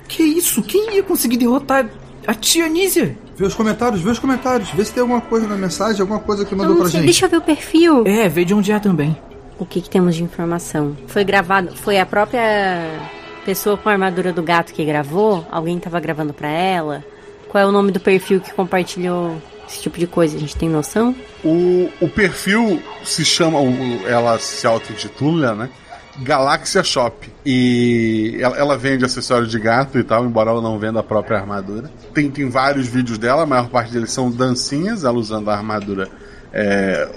[0.09, 0.65] Que isso?
[0.65, 1.89] Quem ia conseguir derrotar
[2.27, 3.17] a tia Nízia?
[3.37, 6.45] Vê os comentários, vê os comentários, vê se tem alguma coisa na mensagem, alguma coisa
[6.45, 7.07] que mandou não pra sei, gente.
[7.07, 8.05] deixa eu ver o perfil.
[8.05, 9.17] É, vê de onde é também.
[9.61, 10.97] O que, que temos de informação?
[11.07, 11.77] Foi gravado.
[11.77, 12.91] Foi a própria
[13.47, 15.47] pessoa com a armadura do gato que gravou?
[15.53, 17.05] Alguém tava gravando pra ela?
[17.49, 20.37] Qual é o nome do perfil que compartilhou esse tipo de coisa?
[20.37, 21.15] A gente tem noção?
[21.45, 23.61] O, o perfil se chama,
[24.09, 25.71] ela se auto-intitula, né?
[26.19, 27.31] Galáxia Shop.
[27.45, 31.39] E ela, ela vende acessórios de gato e tal, embora ela não venda a própria
[31.39, 31.89] armadura.
[32.13, 36.09] Tem, tem vários vídeos dela, a maior parte deles são dancinhas, ela usando a armadura
[36.53, 37.09] é,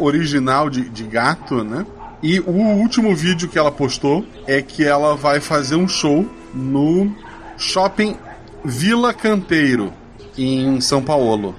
[0.00, 1.86] original de, de gato, né?
[2.22, 7.12] E o último vídeo que ela postou é que ela vai fazer um show no
[7.56, 8.16] shopping
[8.64, 9.92] Vila Canteiro,
[10.36, 11.54] em São Paulo.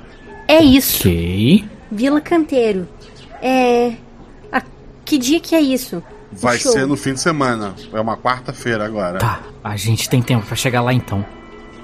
[0.48, 1.00] É isso.
[1.08, 1.66] Ok.
[1.92, 2.88] Vila Canteiro.
[3.42, 3.94] É.
[4.52, 4.62] a-
[5.06, 6.04] que dia que é isso?
[6.32, 6.74] Vai Show.
[6.74, 7.74] ser no fim de semana.
[7.94, 9.18] É uma quarta-feira agora.
[9.20, 11.26] Tá, a gente tem tempo pra chegar lá então.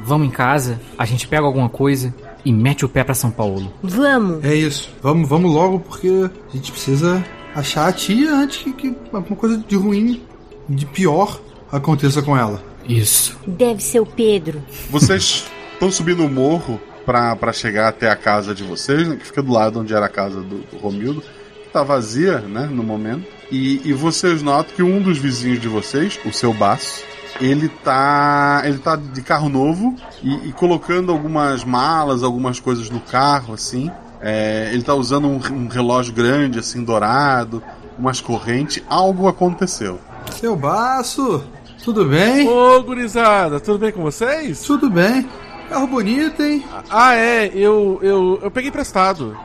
[0.03, 3.73] Vamos em casa, a gente pega alguma coisa e mete o pé pra São Paulo.
[3.81, 4.43] Vamos.
[4.43, 4.91] É isso.
[5.01, 9.57] Vamos, vamos logo porque a gente precisa achar a tia antes que, que alguma coisa
[9.57, 10.21] de ruim,
[10.67, 11.39] de pior
[11.71, 12.61] aconteça com ela.
[12.87, 13.37] Isso.
[13.47, 14.61] Deve ser o Pedro.
[14.89, 19.25] Vocês estão subindo o morro pra, pra chegar até a casa de vocês, né, que
[19.25, 21.21] fica do lado onde era a casa do, do Romildo.
[21.21, 23.25] que Tá vazia, né, no momento.
[23.51, 27.03] E, e vocês notam que um dos vizinhos de vocês, o seu Baço,
[27.39, 28.61] ele tá.
[28.65, 33.91] Ele tá de carro novo e, e colocando algumas malas, algumas coisas no carro, assim.
[34.21, 37.61] É, ele tá usando um, um relógio grande, assim, dourado,
[37.97, 38.83] umas correntes.
[38.89, 39.99] Algo aconteceu.
[40.31, 41.43] Seu baço,
[41.83, 42.47] tudo bem?
[42.47, 44.61] Ô, gurizada, tudo bem com vocês?
[44.61, 45.27] Tudo bem.
[45.69, 46.63] Carro bonito, hein?
[46.89, 49.37] Ah, é, eu, eu, eu peguei emprestado.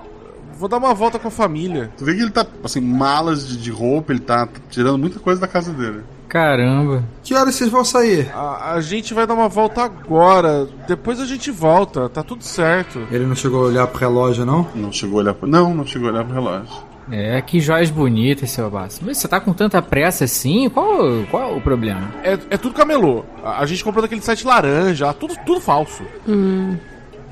[0.59, 1.91] Vou dar uma volta com a família.
[1.97, 5.41] Tu vê que ele tá, assim, malas de, de roupa, ele tá tirando muita coisa
[5.41, 6.03] da casa dele.
[6.31, 7.03] Caramba.
[7.25, 8.31] Que horas vocês vão sair?
[8.33, 13.01] A, a gente vai dar uma volta agora, depois a gente volta, tá tudo certo.
[13.11, 14.67] Ele não chegou a olhar pro relógio, não?
[14.73, 15.49] Não chegou a olhar pro...
[15.49, 16.91] Não, não chegou a olhar pro relógio.
[17.11, 19.01] É, que joias bonitas, seu Basso.
[19.05, 20.69] Mas você tá com tanta pressa assim?
[20.69, 22.09] Qual, qual o problema?
[22.23, 23.25] É, é tudo camelô.
[23.43, 26.05] A, a gente comprou daquele site laranja, tudo, tudo falso.
[26.29, 26.77] Hum.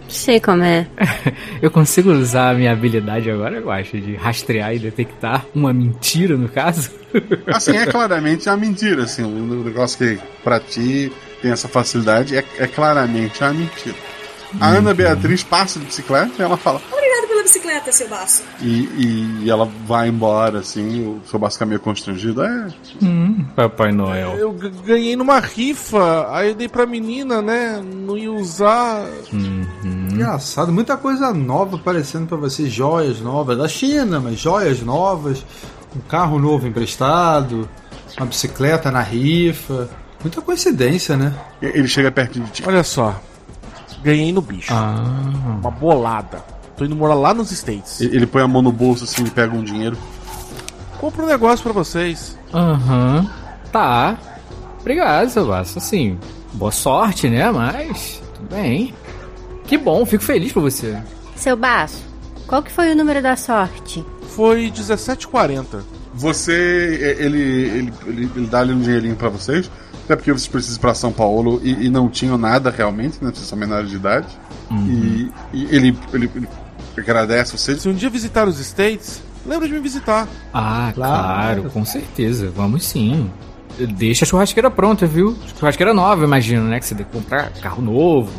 [0.09, 0.87] Sei como é.
[1.61, 6.37] Eu consigo usar a minha habilidade agora, eu acho, de rastrear e detectar uma mentira,
[6.37, 6.91] no caso?
[7.47, 12.45] Assim, é claramente uma mentira, assim, um negócio que pra ti tem essa facilidade, é,
[12.59, 13.97] é claramente uma mentira.
[14.61, 18.43] A Ana Beatriz passa de bicicleta e ela fala, Obrigado pela bicicleta, seu baço.
[18.61, 22.43] e, e ela vai embora, assim, o seu Baço fica meio constrangido.
[22.43, 22.69] É,
[23.03, 24.37] Hum, Papai Noel.
[24.37, 24.53] Eu
[24.85, 27.83] ganhei numa rifa, aí eu dei pra menina, né?
[27.83, 29.07] Não ia usar.
[29.83, 35.45] Engraçado, muita coisa nova aparecendo pra vocês, joias novas da China, mas joias novas,
[35.97, 37.69] um carro novo emprestado,
[38.17, 39.89] uma bicicleta na rifa.
[40.23, 41.33] Muita coincidência, né?
[41.63, 42.65] ele chega perto de ti.
[42.67, 43.19] Olha só,
[44.03, 44.73] ganhei no bicho.
[44.75, 44.97] Ah,
[45.61, 46.43] Uma bolada.
[46.79, 48.01] Tô indo morar lá nos States.
[48.01, 49.99] Ele põe a mão no bolso, assim, e pega um dinheiro.
[51.01, 52.39] Compro um negócio pra vocês.
[52.55, 53.29] aham.
[53.73, 54.17] Tá.
[54.81, 55.79] Obrigado, seu Basso.
[55.79, 56.19] Assim,
[56.53, 57.51] boa sorte, né?
[57.51, 58.95] Mas, tudo bem.
[59.67, 60.97] Que bom, fico feliz por você.
[61.37, 62.03] Seu Baço,
[62.47, 64.05] qual que foi o número da sorte?
[64.31, 65.83] Foi 17,40.
[66.15, 69.71] Você, é, ele, ele, ele, ele dá ali um dinheirinho pra vocês,
[70.05, 73.31] até porque vocês precisam ir pra São Paulo e, e não tinham nada realmente, né?
[73.35, 74.27] Vocês são menores de idade.
[74.71, 76.49] E, e ele, ele, ele
[77.01, 77.81] agradece vocês.
[77.83, 80.27] Se um dia visitar os States, lembra de me visitar.
[80.53, 81.23] Ah, Claro.
[81.63, 82.51] claro, com certeza.
[82.55, 83.31] Vamos sim.
[83.79, 85.37] Deixa a churrasqueira pronta, viu?
[85.59, 86.81] Churrasqueira nova, imagino, né?
[86.81, 88.33] Que você deve comprar carro novo,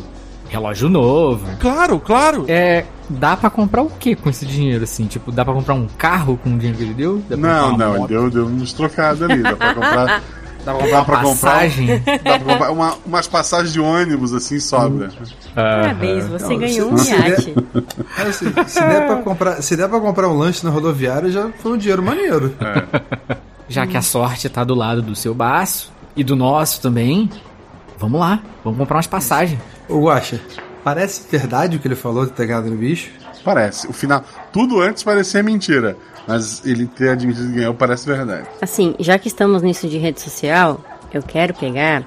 [0.50, 1.46] relógio novo.
[1.60, 2.44] Claro, claro.
[2.50, 5.06] É, dá pra comprar o que com esse dinheiro, assim?
[5.06, 7.24] Tipo, dá pra comprar um carro com o dinheiro que ele deu?
[7.30, 9.42] Dá Não, não, ele deu, deu uns trocados ali.
[9.42, 10.22] Dá pra comprar.
[10.74, 12.00] Dá pra comprar, pra comprar, Passagem?
[12.06, 15.10] dá pra comprar uma- umas passagens de ônibus assim sobra.
[15.56, 17.56] Parabéns, você Não, ganhou um se- se iate.
[18.20, 21.50] É, se, se der pra comprar, se der pra comprar um lanche na rodoviária, já
[21.62, 22.54] foi um dinheiro maneiro.
[23.68, 27.30] Já que a sorte tá do lado do seu baço e do nosso também,
[27.98, 29.60] vamos lá, vamos comprar umas passagens.
[29.88, 30.40] Ô, Guaxa,
[30.84, 33.10] parece verdade o que ele falou de ter ganhado no bicho?
[33.44, 33.88] Parece.
[33.88, 34.24] O final.
[34.52, 35.96] Tudo antes parecia mentira.
[36.28, 38.48] Mas ele ter admitido que ganhou parece verdade.
[38.62, 40.80] Assim, já que estamos nisso de rede social,
[41.14, 42.04] eu quero pegar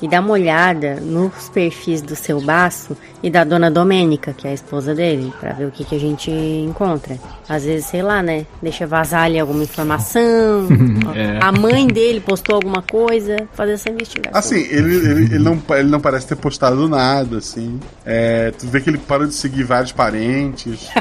[0.00, 4.50] e dar uma olhada nos perfis do seu baço e da dona Domênica, que é
[4.50, 7.18] a esposa dele, pra ver o que, que a gente encontra.
[7.48, 8.46] Às vezes, sei lá, né?
[8.62, 10.66] Deixa vazar ali alguma informação.
[11.16, 11.38] É.
[11.40, 14.38] A mãe dele postou alguma coisa, fazer essa investigação.
[14.38, 17.80] Assim, ele, ele, ele, não, ele não parece ter postado nada, assim.
[18.04, 20.88] É, tu vê que ele parou de seguir vários parentes.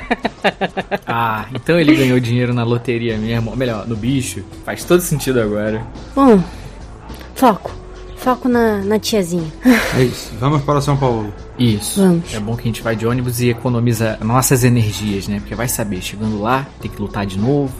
[1.07, 4.43] Ah, então ele ganhou dinheiro na loteria mesmo, ou melhor, no bicho.
[4.63, 5.81] Faz todo sentido agora.
[6.15, 6.43] Bom,
[7.33, 7.84] foco.
[8.25, 9.45] Foco na, na tiazinha.
[9.95, 11.31] É isso, vamos para São Paulo.
[11.59, 12.01] Isso.
[12.01, 12.33] Vamos.
[12.33, 15.39] É bom que a gente vai de ônibus e economiza nossas energias, né?
[15.39, 17.71] Porque vai saber, chegando lá, tem que lutar de novo,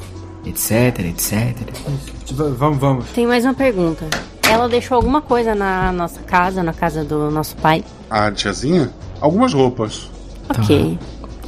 [0.45, 1.58] etc, etc.
[2.60, 3.05] Vamos, vamos.
[3.10, 4.05] Tem mais uma pergunta.
[4.47, 7.84] Ela deixou alguma coisa na nossa casa, na casa do nosso pai?
[8.08, 8.93] A tiazinha?
[9.19, 10.12] Algumas roupas.
[10.47, 10.99] Ok.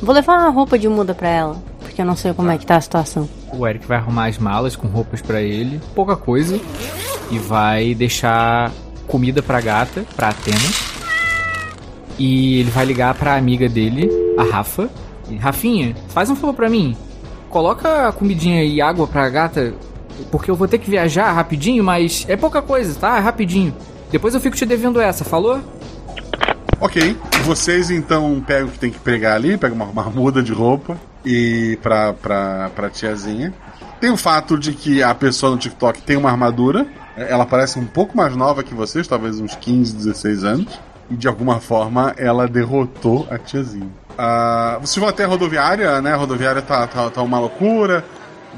[0.01, 2.65] Vou levar uma roupa de muda pra ela, porque eu não sei como é que
[2.65, 3.29] tá a situação.
[3.53, 6.59] O Eric vai arrumar as malas com roupas pra ele, pouca coisa,
[7.29, 8.71] e vai deixar
[9.07, 10.57] comida pra gata, pra Atena.
[12.19, 14.89] E ele vai ligar pra amiga dele, a Rafa.
[15.29, 16.95] E, Rafinha, faz um favor pra mim.
[17.49, 19.73] Coloca a comidinha e água pra gata,
[20.31, 23.17] porque eu vou ter que viajar rapidinho, mas é pouca coisa, tá?
[23.17, 23.73] É rapidinho.
[24.11, 25.61] Depois eu fico te devendo essa, falou?
[26.79, 27.17] Ok.
[27.43, 30.97] Vocês então pegam o que tem que pegar ali, pegam uma, uma muda de roupa
[31.25, 33.53] e pra, pra, pra tiazinha.
[33.99, 36.85] Tem o fato de que a pessoa no TikTok tem uma armadura.
[37.17, 40.79] Ela parece um pouco mais nova que vocês, talvez uns 15, 16 anos.
[41.09, 43.89] E de alguma forma ela derrotou a tiazinha.
[44.11, 46.13] Uh, vocês vão até a rodoviária, né?
[46.13, 48.05] A rodoviária tá, tá, tá uma loucura.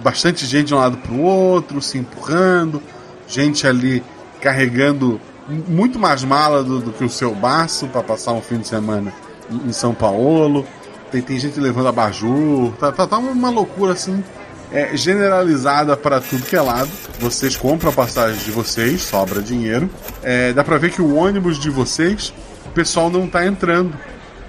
[0.03, 2.81] Bastante gente de um lado pro outro, se empurrando.
[3.27, 4.03] Gente ali
[4.41, 5.21] carregando
[5.67, 9.13] muito mais mala do, do que o seu baço para passar um fim de semana
[9.49, 10.65] em, em São Paulo.
[11.11, 12.73] Tem, tem gente levando abajur.
[12.79, 14.23] Tá, tá, tá uma loucura assim
[14.71, 16.89] é, generalizada para tudo que é lado.
[17.19, 19.89] Vocês compram a passagem de vocês, sobra dinheiro.
[20.23, 22.33] É, dá para ver que o ônibus de vocês,
[22.65, 23.93] o pessoal não tá entrando.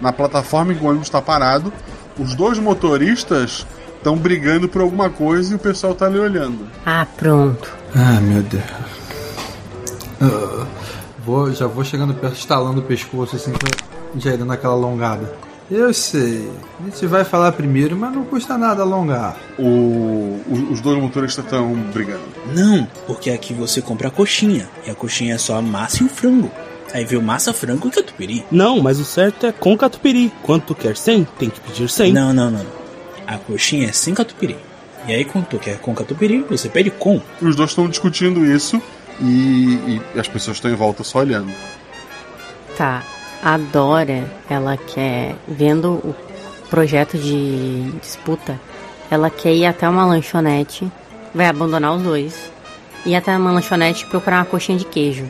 [0.00, 1.72] Na plataforma em que o ônibus está parado,
[2.18, 6.66] os dois motoristas estão brigando por alguma coisa e o pessoal tá ali olhando.
[6.86, 7.70] Ah, pronto.
[7.94, 8.64] Ah, meu Deus.
[10.22, 10.66] Uh,
[11.24, 13.52] vou, já vou chegando perto, estalando o pescoço assim,
[14.16, 15.49] já dando aquela alongada.
[15.70, 16.50] Eu sei.
[16.80, 19.36] A gente vai falar primeiro, mas não custa nada alongar.
[19.56, 22.22] O, os dois motoristas estão brigando.
[22.52, 24.68] Não, porque aqui você compra a coxinha.
[24.84, 26.50] E a coxinha é só a massa e o frango.
[26.92, 28.44] Aí veio massa, frango e catupiry.
[28.50, 30.32] Não, mas o certo é com catupiry.
[30.42, 32.12] Quanto tu quer 100, tem que pedir 100.
[32.12, 32.66] Não, não, não.
[33.26, 34.56] A coxinha é sem catupiry.
[35.06, 37.20] E aí quando tu quer com catupiry, você pede com.
[37.40, 38.82] Os dois estão discutindo isso
[39.20, 41.52] e, e as pessoas estão em volta só olhando.
[42.76, 43.04] Tá,
[43.42, 46.14] a Dora, ela quer, vendo o
[46.68, 48.60] projeto de disputa,
[49.10, 50.90] ela quer ir até uma lanchonete,
[51.34, 52.50] vai abandonar os dois,
[53.04, 55.26] ir até uma lanchonete procurar uma coxinha de queijo.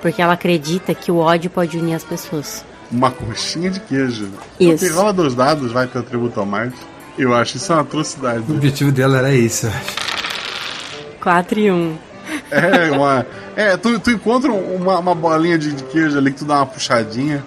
[0.00, 2.64] Porque ela acredita que o ódio pode unir as pessoas.
[2.90, 4.30] Uma coxinha de queijo.
[4.58, 4.78] Isso.
[4.78, 6.72] Porque rola dois dados, vai ter atributo a mais.
[7.18, 8.44] Eu acho isso uma atrocidade.
[8.48, 11.20] O objetivo dela era isso, eu acho.
[11.20, 12.09] 4 e 1.
[12.50, 13.26] É, uma.
[13.56, 16.66] É, tu, tu encontra uma, uma bolinha de, de, queijo ali que tu dá uma
[16.66, 17.44] puxadinha.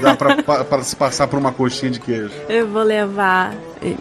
[0.00, 2.30] Dá pra, pra, pra, se passar por uma coxinha de queijo.
[2.48, 3.52] Eu vou levar.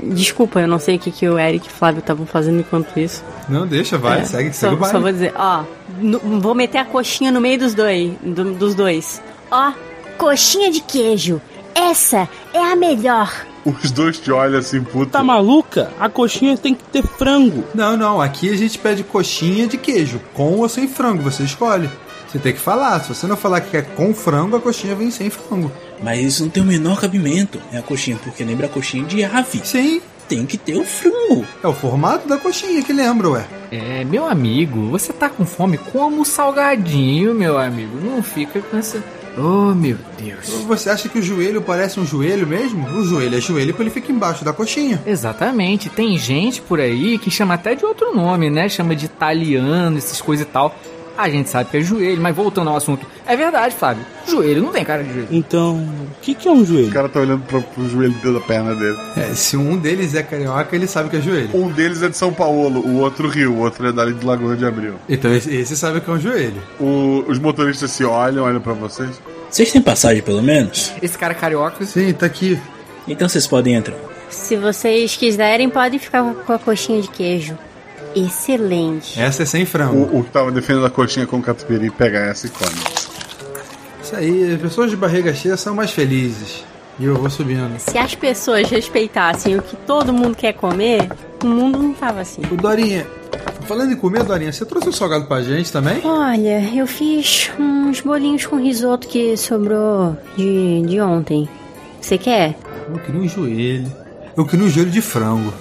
[0.03, 2.97] Desculpa, eu não sei o que, que o Eric e o Flávio estavam fazendo enquanto
[2.99, 3.23] isso.
[3.49, 4.91] Não, deixa, vai, é, segue, só, segue o baile.
[4.91, 5.63] Só vou dizer, ó,
[5.99, 8.13] no, vou meter a coxinha no meio dos dois.
[8.21, 9.21] Do, dos dois.
[9.49, 9.73] Ó,
[10.17, 11.41] coxinha de queijo.
[11.73, 13.31] Essa é a melhor.
[13.67, 15.11] Os dois te olham assim, puta.
[15.11, 15.91] Tá maluca?
[15.99, 17.65] A coxinha tem que ter frango.
[17.75, 18.21] Não, não.
[18.21, 21.21] Aqui a gente pede coxinha de queijo, com ou sem frango.
[21.23, 21.89] Você escolhe.
[22.27, 22.99] Você tem que falar.
[23.01, 25.69] Se você não falar que quer com frango, a coxinha vem sem frango.
[26.01, 27.59] Mas isso não tem o menor cabimento.
[27.71, 29.61] É a coxinha porque lembra a coxinha de ave.
[29.63, 30.01] Sim.
[30.29, 31.45] Tem que ter o frango.
[31.63, 33.47] É o formato da coxinha que lembra, ué.
[33.71, 35.77] É, meu amigo, você tá com fome?
[35.77, 37.97] Como salgadinho, meu amigo.
[38.01, 39.01] Não fica com essa.
[39.37, 40.49] Oh, meu Deus.
[40.65, 42.87] Você acha que o joelho parece um joelho mesmo?
[42.89, 45.01] O joelho é joelho porque ele fica embaixo da coxinha.
[45.05, 45.89] Exatamente.
[45.89, 48.67] Tem gente por aí que chama até de outro nome, né?
[48.67, 50.75] Chama de italiano, essas coisas e tal.
[51.17, 54.05] A gente sabe que é joelho, mas voltando ao assunto, é verdade, Fábio.
[54.27, 55.27] Joelho não tem cara de joelho.
[55.31, 56.89] Então, o que, que é um joelho?
[56.89, 58.97] O cara tá olhando pro, pro joelho da perna dele.
[59.15, 61.49] É, se um deles é carioca, ele sabe que é joelho.
[61.53, 64.55] Um deles é de São Paulo, o outro Rio, o outro é dali de Lagoa
[64.55, 64.93] de Abril.
[65.09, 66.61] Então esse, esse sabe que é um joelho.
[66.79, 69.19] O, os motoristas se olham, olham para vocês.
[69.49, 70.91] Vocês têm passagem pelo menos?
[71.01, 71.83] Esse cara é carioca?
[71.85, 72.59] Sim, tá aqui.
[73.07, 73.95] Então vocês podem entrar.
[74.29, 77.57] Se vocês quiserem, podem ficar com a coxinha de queijo.
[78.25, 79.19] Excelente.
[79.19, 80.09] Essa é sem frango.
[80.11, 82.71] O, o que tava defendendo a coxinha com catupiry pegar essa e come.
[84.01, 86.63] Isso aí, as pessoas de barriga cheia são mais felizes.
[86.99, 87.77] E eu vou subindo.
[87.77, 91.09] Se as pessoas respeitassem o que todo mundo quer comer,
[91.43, 92.41] o mundo não tava assim.
[92.49, 93.05] O Dorinha,
[93.67, 96.01] falando em comer, Dorinha, você trouxe um salgado pra gente também?
[96.03, 101.47] Olha, eu fiz uns bolinhos com risoto que sobrou de, de ontem.
[102.01, 102.57] Você quer?
[102.89, 103.91] Eu queria um joelho.
[104.35, 105.53] Eu queria um joelho de frango.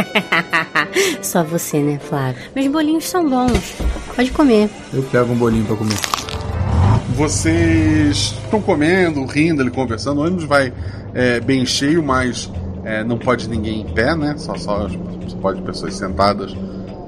[1.22, 2.42] Só você, né, Flávio?
[2.54, 3.76] Meus bolinhos são bons.
[4.14, 4.68] Pode comer.
[4.92, 5.96] Eu pego um bolinho pra comer.
[7.14, 10.20] Vocês estão comendo, rindo, ele conversando.
[10.20, 10.72] O ônibus vai
[11.14, 12.50] é, bem cheio, mas
[12.84, 14.34] é, não pode ninguém em pé, né?
[14.36, 16.54] Só, só, só pode pessoas sentadas,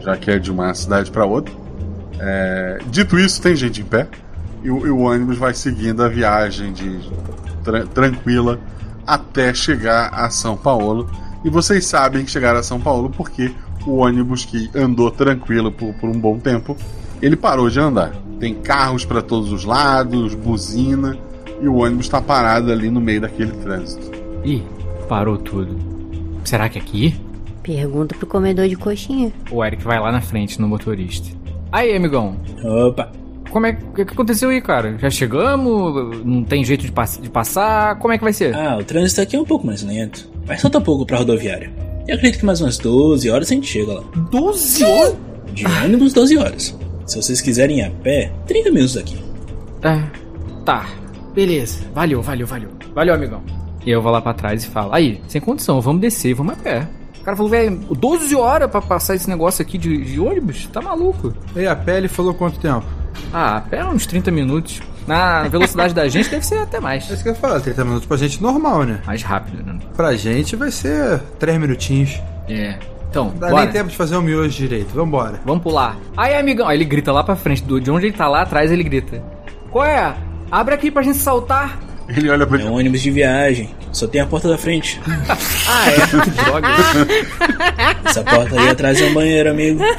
[0.01, 1.55] já que é de uma cidade para outra.
[2.18, 4.07] É, dito isso, tem gente em pé.
[4.62, 7.01] E o, e o ônibus vai seguindo a viagem de
[7.62, 8.59] tra tranquila
[9.07, 11.11] até chegar a São Paulo.
[11.44, 13.52] E vocês sabem que chegaram a São Paulo porque
[13.87, 16.76] o ônibus que andou tranquilo por, por um bom tempo,
[17.20, 18.12] ele parou de andar.
[18.40, 21.16] Tem carros para todos os lados, buzina,
[21.61, 24.11] e o ônibus está parado ali no meio daquele trânsito.
[24.44, 24.62] Ih,
[25.09, 25.76] parou tudo.
[26.44, 27.14] Será que é aqui?
[27.62, 29.32] Pergunta pro comedor de coxinha.
[29.51, 31.34] O Eric vai lá na frente no motorista.
[31.72, 32.36] Aí, amigão.
[32.62, 33.11] Opa.
[33.51, 34.99] Como é que, que aconteceu aí, cara?
[34.99, 36.24] Já chegamos?
[36.24, 37.99] Não tem jeito de, pass de passar?
[37.99, 38.55] Como é que vai ser?
[38.55, 40.28] Ah, o trânsito aqui é um pouco mais lento.
[40.47, 41.72] Mas falta pouco pra rodoviária.
[42.07, 44.05] Eu acredito que mais umas 12 horas a gente chega lá.
[44.30, 45.16] 12 horas?
[45.53, 46.78] De ônibus, 12 horas.
[47.07, 49.18] Se vocês quiserem ir a pé, 30 minutos daqui.
[49.82, 50.03] É.
[50.64, 50.86] Tá.
[51.34, 51.78] Beleza.
[51.95, 52.68] Valeu, valeu, valeu.
[52.95, 53.42] Valeu, amigão.
[53.86, 56.57] E eu vou lá pra trás e falo: Aí, sem condição, vamos descer, vamos a
[56.57, 56.88] pé.
[57.20, 60.66] O cara falou, velho, 12 horas pra passar esse negócio aqui de, de ônibus?
[60.66, 61.32] Tá maluco?
[61.57, 62.84] E a pele falou quanto tempo?
[63.32, 64.82] Ah, a pé é uns 30 minutos.
[65.07, 67.09] Na velocidade da gente deve ser até mais.
[67.11, 69.00] É isso que eu ia falar, 30 minutos pra gente normal, né?
[69.07, 69.78] Mais rápido, né?
[69.96, 72.20] Pra gente vai ser 3 minutinhos.
[72.48, 72.76] É.
[73.11, 73.64] Então, Não dá bora.
[73.64, 74.92] nem tempo de fazer o miojo direito.
[74.94, 75.40] Vambora.
[75.44, 75.96] Vamos pular.
[76.16, 76.66] Aí, amigão.
[76.66, 77.62] Aí ele grita lá pra frente.
[77.62, 79.22] do- De onde ele tá lá atrás, ele grita.
[79.70, 80.14] Qual é?
[80.50, 81.78] Abre aqui pra gente saltar.
[82.09, 83.70] Ele olha pra É um ônibus de viagem.
[83.92, 85.00] Só tem a porta da frente.
[85.66, 85.96] Ah, é?
[86.44, 86.68] Droga.
[88.05, 89.80] Essa porta aí atrás é um banheiro, amigo.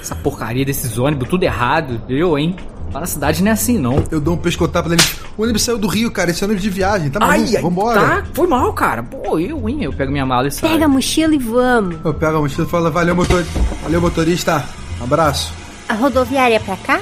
[0.00, 2.00] Essa porcaria desses ônibus, tudo errado.
[2.08, 2.56] Eu, hein?
[2.92, 4.04] Lá na cidade não é assim, não.
[4.10, 5.02] Eu dou um pescotapo nele.
[5.36, 6.30] O ônibus saiu do Rio, cara.
[6.30, 7.10] Esse ônibus de viagem.
[7.10, 7.40] Tá maluco?
[7.48, 8.00] Ai, ai, Vambora.
[8.00, 9.02] Tá, foi mal, cara.
[9.02, 9.82] Pô, eu, hein?
[9.82, 10.72] Eu pego minha mala e saio.
[10.74, 11.96] Pega a mochila e vamos.
[12.04, 13.44] Eu pego a mochila e falo, valeu, motor...
[13.82, 14.64] valeu motorista.
[15.02, 15.52] Abraço.
[15.88, 17.00] A rodoviária é pra cá?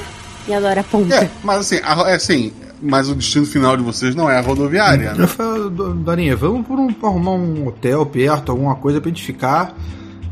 [0.49, 1.15] E agora aponta.
[1.15, 4.41] É, mas assim, a- é assim, mas o destino final de vocês não é a
[4.41, 5.25] rodoviária, né?
[5.25, 9.23] Eu falo, "Do- Dorinha, vamos por um, arrumar um hotel perto, alguma coisa pra gente
[9.23, 9.77] ficar.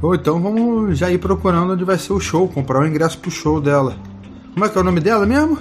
[0.03, 3.31] Ou então vamos já ir procurando onde vai ser o show, comprar o ingresso pro
[3.31, 3.97] show dela.
[4.55, 5.59] Como é que é o nome dela mesmo?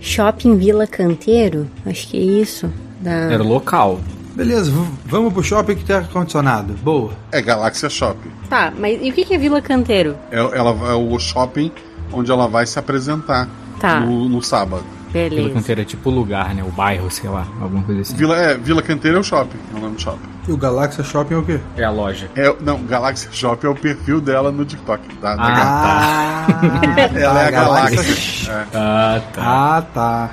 [0.00, 1.66] Shopping Vila Canteiro?
[1.86, 2.70] Acho que é isso.
[3.00, 3.10] Da...
[3.10, 4.00] Era local.
[4.34, 4.70] Beleza,
[5.06, 6.74] vamos pro shopping que tem ar-condicionado.
[6.74, 7.12] Boa.
[7.32, 8.30] É Galáxia Shopping.
[8.50, 10.14] Tá, mas e o que que é Vila Canteiro?
[10.30, 11.72] É, ela, é o shopping
[12.12, 13.48] onde ela vai se apresentar
[13.80, 14.00] Tá.
[14.00, 14.84] no, no sábado.
[15.12, 15.50] Vila Beleza.
[15.54, 16.62] Canteira é tipo o lugar, né?
[16.62, 17.46] O bairro, sei lá.
[17.60, 18.16] Alguma coisa assim.
[18.16, 20.28] Vila, é, Vila Canteira é o shopping, é o nome do shopping.
[20.48, 21.58] E o Galáxia Shopping é o quê?
[21.76, 22.30] É a loja.
[22.36, 25.02] É, não, Galáxia Shopping é o perfil dela no TikTok.
[25.16, 27.20] Da Ah, Galáxia.
[27.20, 28.66] Ela é a Galáxia.
[28.72, 29.42] Ah, tá.
[29.42, 30.30] Ah, tá.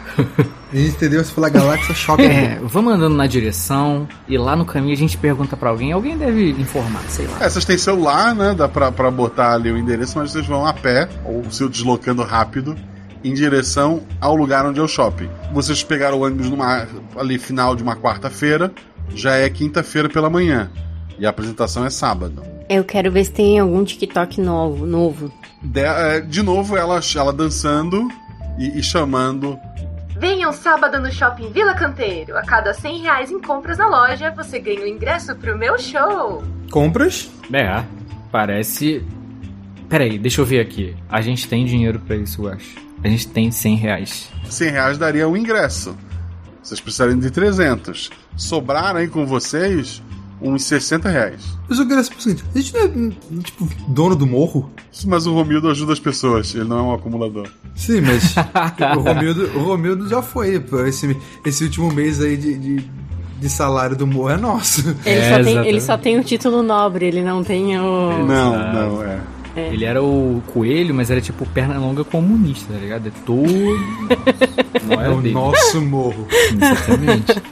[0.72, 1.24] A gente entendeu?
[1.24, 2.24] Você falou Galáxia Shopping.
[2.26, 5.92] É, vamos andando na direção e lá no caminho a gente pergunta pra alguém.
[5.92, 7.38] Alguém deve informar, sei lá.
[7.42, 8.54] É, vocês têm celular, né?
[8.56, 12.22] Dá pra, pra botar ali o endereço, mas vocês vão a pé, ou se deslocando
[12.24, 12.76] rápido,
[13.24, 15.30] em direção ao lugar onde é o shopping.
[15.54, 18.72] Vocês pegaram o ônibus numa, ali final de uma quarta-feira,
[19.16, 20.70] já é quinta-feira pela manhã.
[21.18, 22.44] E a apresentação é sábado.
[22.70, 24.86] Eu quero ver se tem algum TikTok novo.
[24.86, 25.32] novo.
[25.62, 28.08] De, é, de novo, ela, ela dançando
[28.58, 29.60] e, e chamando.
[30.18, 32.38] Venham sábado no Shopping Vila Canteiro.
[32.38, 36.44] A cada 100 reais em compras na loja, você ganha o ingresso pro meu show.
[36.72, 37.30] Compras?
[37.52, 37.84] É,
[38.32, 39.06] parece.
[39.90, 40.96] Peraí, deixa eu ver aqui.
[41.10, 42.76] A gente tem dinheiro pra isso, eu acho.
[43.04, 44.30] A gente tem 100 reais.
[44.50, 45.96] 100 reais daria o ingresso.
[46.62, 48.10] Vocês precisariam de 300.
[48.38, 50.02] Sobraram aí com vocês
[50.42, 51.42] uns 60 reais.
[51.68, 54.70] Mas eu queria saber o seguinte: a gente não é, tipo, dono do morro?
[55.06, 57.50] Mas o Romildo ajuda as pessoas, ele não é um acumulador.
[57.76, 58.36] Sim, mas
[58.98, 60.60] o, Romildo, o Romildo já foi.
[60.60, 62.86] Pô, esse, esse último mês aí de, de,
[63.40, 64.82] de salário do morro é nosso.
[65.06, 68.26] Ele, É, só tem, ele só tem o título nobre, ele não tem o.
[68.26, 69.20] Não, não, é.
[69.56, 73.08] Ele era o coelho, mas era tipo perna longa comunista, tá ligado?
[73.08, 73.44] É todo.
[74.88, 75.34] Não É era o dele.
[75.34, 76.28] nosso morro.
[76.30, 77.34] Exatamente.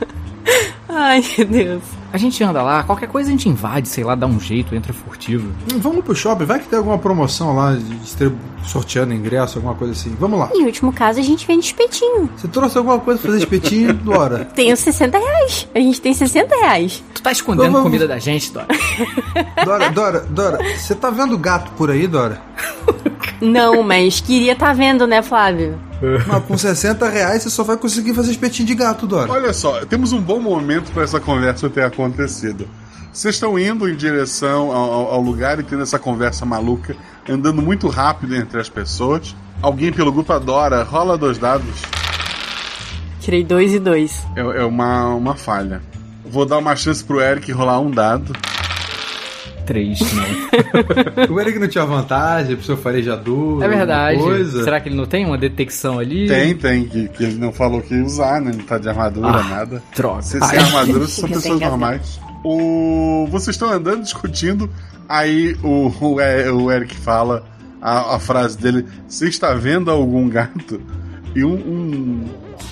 [0.94, 1.84] Ai, meu Deus.
[2.12, 4.92] A gente anda lá, qualquer coisa a gente invade, sei lá, dá um jeito, entra
[4.92, 5.48] furtivo.
[5.74, 8.36] Hum, Vamos pro shopping, vai que tem alguma promoção lá, de distribu-
[8.66, 10.14] sorteando ingresso, alguma coisa assim.
[10.20, 10.50] Vamos lá.
[10.54, 12.30] Em último caso, a gente vende espetinho.
[12.36, 13.94] Você trouxe alguma coisa pra fazer espetinho?
[14.04, 14.44] Dora.
[14.44, 15.68] Tenho 60 reais.
[15.74, 17.02] A gente tem 60 reais.
[17.14, 18.68] Tu tá escondendo Vamos- comida da gente, Dora?
[19.66, 22.42] Dora, Dora, Dora, você tá vendo gato por aí, Dora?
[23.40, 25.80] Não, mas queria tá vendo, né, Flávio?
[26.28, 29.32] Mas com 60 reais você só vai conseguir fazer espetinho de gato, Dora.
[29.32, 32.68] Olha só, temos um bom momento para essa conversa ter acontecido.
[33.14, 36.96] Vocês estão indo em direção ao, ao- ao lugar e tendo essa conversa maluca,
[37.30, 39.36] andando muito rápido entre as pessoas.
[39.62, 41.82] Alguém pelo grupo adora, rola dois dados.
[43.20, 44.26] Tirei dois e dois.
[44.36, 45.82] É, é uma, uma falha.
[46.26, 48.34] Vou dar uma chance pro Eric rolar um dado.
[49.66, 51.36] Três, não.
[51.36, 53.64] O Eric não tinha vantagem pro seu farejador.
[53.64, 54.20] É verdade.
[54.20, 54.64] Coisa.
[54.64, 56.28] Será que ele não tem uma detecção ali?
[56.28, 58.52] Tem, tem, que, que ele não falou que ia usar, né?
[58.56, 59.84] Não tá de armadura, Ah, nada.
[59.96, 60.22] droga.
[60.24, 62.20] Se sem armadura, são pessoas que normais.
[62.44, 63.28] O...
[63.30, 64.70] Vocês estão andando, discutindo,
[65.08, 67.44] aí o, o, E- o Eric fala
[67.82, 70.82] a, a frase dele: Você está vendo algum gato?
[71.36, 72.26] E um, um,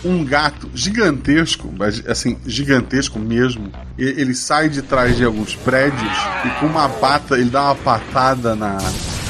[0.04, 3.72] um gato gigantesco, mas assim, gigantesco mesmo,
[4.04, 6.12] ele sai de trás de alguns prédios
[6.46, 8.78] e com uma pata, ele dá uma patada na,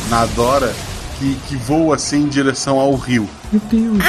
[0.09, 0.73] na Dora
[1.17, 3.27] que, que voa assim em direção ao rio.
[3.51, 4.03] Meu Deus.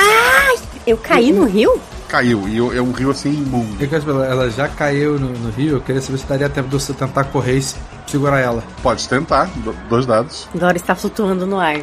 [0.87, 1.81] Eu caí no rio?
[2.09, 3.77] Caiu, e é um rio assim imundo.
[3.79, 6.69] Eu quero saber, ela já caiu no, no rio, eu queria saber se daria tempo
[6.69, 7.77] de você tentar correr e se-
[8.09, 8.65] segurar ela.
[8.83, 10.49] Pode tentar, do- dois dados.
[10.53, 11.77] Dora está flutuando no ar.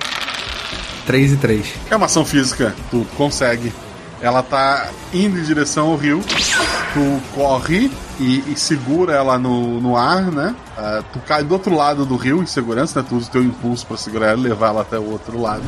[1.06, 1.74] 3 e 3.
[1.90, 3.72] É uma ação física, tu consegue.
[4.22, 6.22] Ela tá indo em direção ao rio,
[6.94, 10.56] tu corre e, e segura ela no, no ar, né?
[10.78, 13.06] Ah, tu cai do outro lado do rio em segurança, né?
[13.08, 15.64] Tu usa o teu impulso pra segurar ela e levar ela até o outro lado.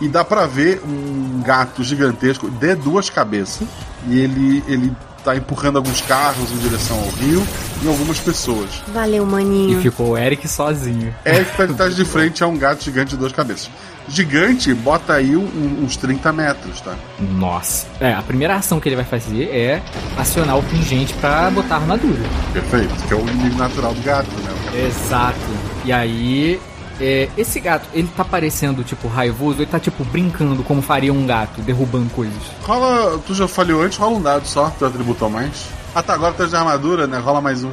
[0.00, 3.66] E dá pra ver um gato gigantesco de duas cabeças.
[4.08, 4.92] E ele, ele
[5.24, 7.46] tá empurrando alguns carros em direção ao rio
[7.84, 8.82] e algumas pessoas.
[8.92, 9.80] Valeu, E maninho.
[9.80, 11.14] ficou o Eric sozinho.
[11.24, 13.70] É que tá, tá de frente a um gato gigante de duas cabeças.
[14.08, 16.94] Gigante, bota aí um- uns 30 metros, tá?
[17.20, 17.86] Nossa.
[18.00, 19.82] É, a primeira ação que ele vai fazer é
[20.18, 22.20] acionar o pingente pra botar a armadura.
[22.52, 24.86] Perfeito, que é o inimigo natural do gato, né?
[24.86, 25.38] Exato.
[25.84, 26.60] E aí,
[27.00, 31.26] é, esse gato, ele tá parecendo, tipo, raivoso, ele tá, tipo, brincando como faria um
[31.26, 32.42] gato, derrubando coisas.
[32.64, 35.66] Rola, tu já falhou antes, rola um dado só, tu atributou mais.
[35.94, 37.18] Ah tá, agora tu tá de armadura, né?
[37.18, 37.70] Rola mais um.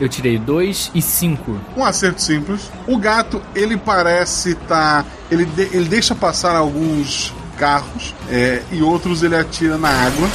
[0.00, 1.58] Eu tirei 2 e 5.
[1.76, 2.70] Um acerto simples.
[2.86, 5.04] O gato, ele parece tá.
[5.30, 10.28] Ele, de- ele deixa passar alguns carros é, e outros ele atira na água.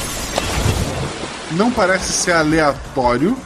[1.52, 3.36] Não parece ser aleatório.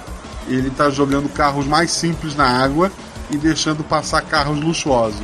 [0.49, 2.91] Ele tá jogando carros mais simples na água
[3.31, 5.21] e deixando passar carros luxuosos.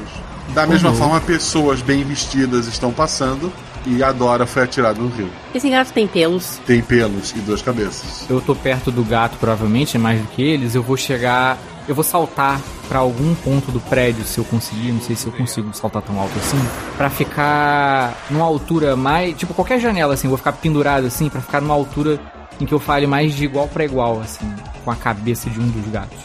[0.51, 0.97] Da mesma Uhum.
[0.97, 3.51] forma, pessoas bem vestidas estão passando
[3.87, 5.29] e a Dora foi atirada no rio.
[5.55, 6.61] Esse gato tem pelos.
[6.67, 8.29] Tem pelos e duas cabeças.
[8.29, 10.75] Eu tô perto do gato, provavelmente, é mais do que eles.
[10.75, 11.59] Eu vou chegar.
[11.87, 14.91] Eu vou saltar pra algum ponto do prédio, se eu conseguir.
[14.93, 16.59] Não sei se eu consigo saltar tão alto assim.
[16.97, 19.37] Pra ficar numa altura mais.
[19.37, 20.27] Tipo, qualquer janela, assim.
[20.27, 22.19] Eu vou ficar pendurado assim, pra ficar numa altura
[22.61, 24.51] em que eu fale mais de igual pra igual, assim.
[24.85, 26.19] Com a cabeça de um dos gatos.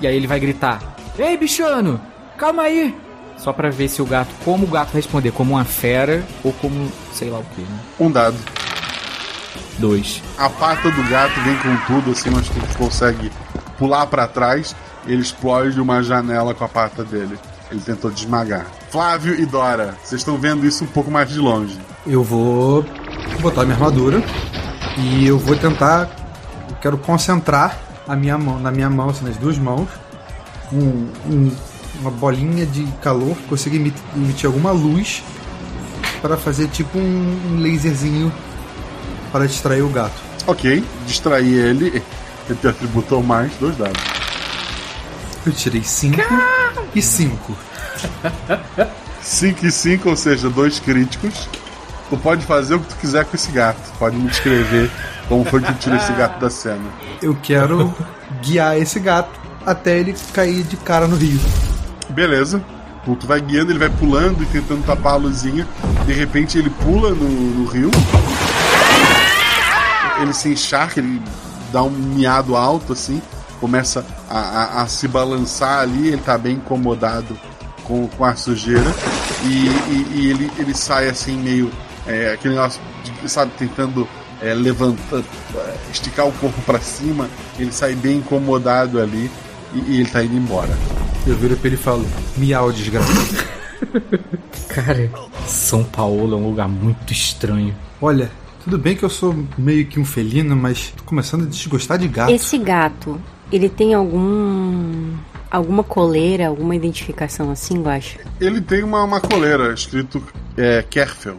[0.00, 0.82] E aí ele vai gritar:
[1.18, 2.00] Ei, bichano!
[2.36, 3.05] Calma aí!
[3.38, 4.30] Só pra ver se o gato.
[4.44, 5.30] Como o gato responder?
[5.32, 6.90] Como uma fera ou como.
[7.12, 7.78] sei lá o que, né?
[8.00, 8.36] Um dado.
[9.78, 10.22] Dois.
[10.38, 13.30] A pata do gato vem com tudo, assim, mas tu consegue
[13.78, 14.74] pular pra trás.
[15.06, 17.38] Ele explode uma janela com a pata dele.
[17.70, 18.66] Ele tentou desmagar.
[18.90, 21.78] Flávio e Dora, vocês estão vendo isso um pouco mais de longe.
[22.06, 22.84] Eu vou
[23.40, 24.22] botar minha armadura
[24.98, 26.08] e eu vou tentar.
[26.70, 27.76] Eu quero concentrar
[28.08, 29.88] a minha mão, na minha mão, assim, nas duas mãos,
[30.72, 31.52] um- um-
[32.00, 35.22] uma bolinha de calor que consiga emi- emitir alguma luz
[36.22, 38.32] para fazer tipo um, um laserzinho
[39.32, 40.14] para distrair o gato.
[40.46, 42.02] Ok, distrair ele.
[42.48, 44.00] Ele te atributou mais dois dados.
[45.44, 46.16] Eu tirei 5
[46.94, 47.56] e 5.
[49.22, 51.48] 5 e 5, ou seja, dois críticos.
[52.08, 53.80] Tu pode fazer o que tu quiser com esse gato.
[53.98, 54.90] Pode me descrever
[55.28, 56.84] como foi que tu tirou esse gato da cena.
[57.20, 57.92] Eu quero
[58.42, 59.30] guiar esse gato
[59.64, 61.40] até ele cair de cara no rio.
[62.10, 62.62] Beleza.
[63.04, 65.66] Tu, vai guiando, ele vai pulando e tentando tapar a luzinha.
[66.06, 67.90] De repente ele pula no, no rio.
[70.20, 71.20] Ele se encharca, ele
[71.72, 73.20] dá um miado alto assim.
[73.60, 76.08] Começa a, a- a se balançar ali.
[76.08, 77.38] Ele tá bem incomodado
[77.84, 78.92] com, com a sujeira.
[79.44, 81.70] E, e- e ele, ele sai assim meio.
[82.06, 82.80] é, aquele negócio,
[83.22, 84.08] de, sabe, tentando
[84.42, 85.22] é, levantar,
[85.92, 87.28] esticar o corpo pra cima.
[87.58, 89.30] Ele sai bem incomodado ali.
[89.76, 90.76] E, e ele tá indo embora.
[91.26, 92.06] Eu viro pra ele e falo:
[92.36, 93.44] Miau, desgraça.
[94.68, 95.10] Cara,
[95.46, 97.74] São Paulo é um lugar muito estranho.
[98.00, 98.30] Olha,
[98.64, 102.08] tudo bem que eu sou meio que um felino, mas tô começando a desgostar de
[102.08, 102.30] gato.
[102.32, 103.20] Esse gato,
[103.50, 105.12] ele tem algum.
[105.50, 108.18] alguma coleira, alguma identificação assim, eu acho?
[108.40, 110.22] Ele tem uma, uma coleira escrito
[110.56, 111.36] é, Kerfel.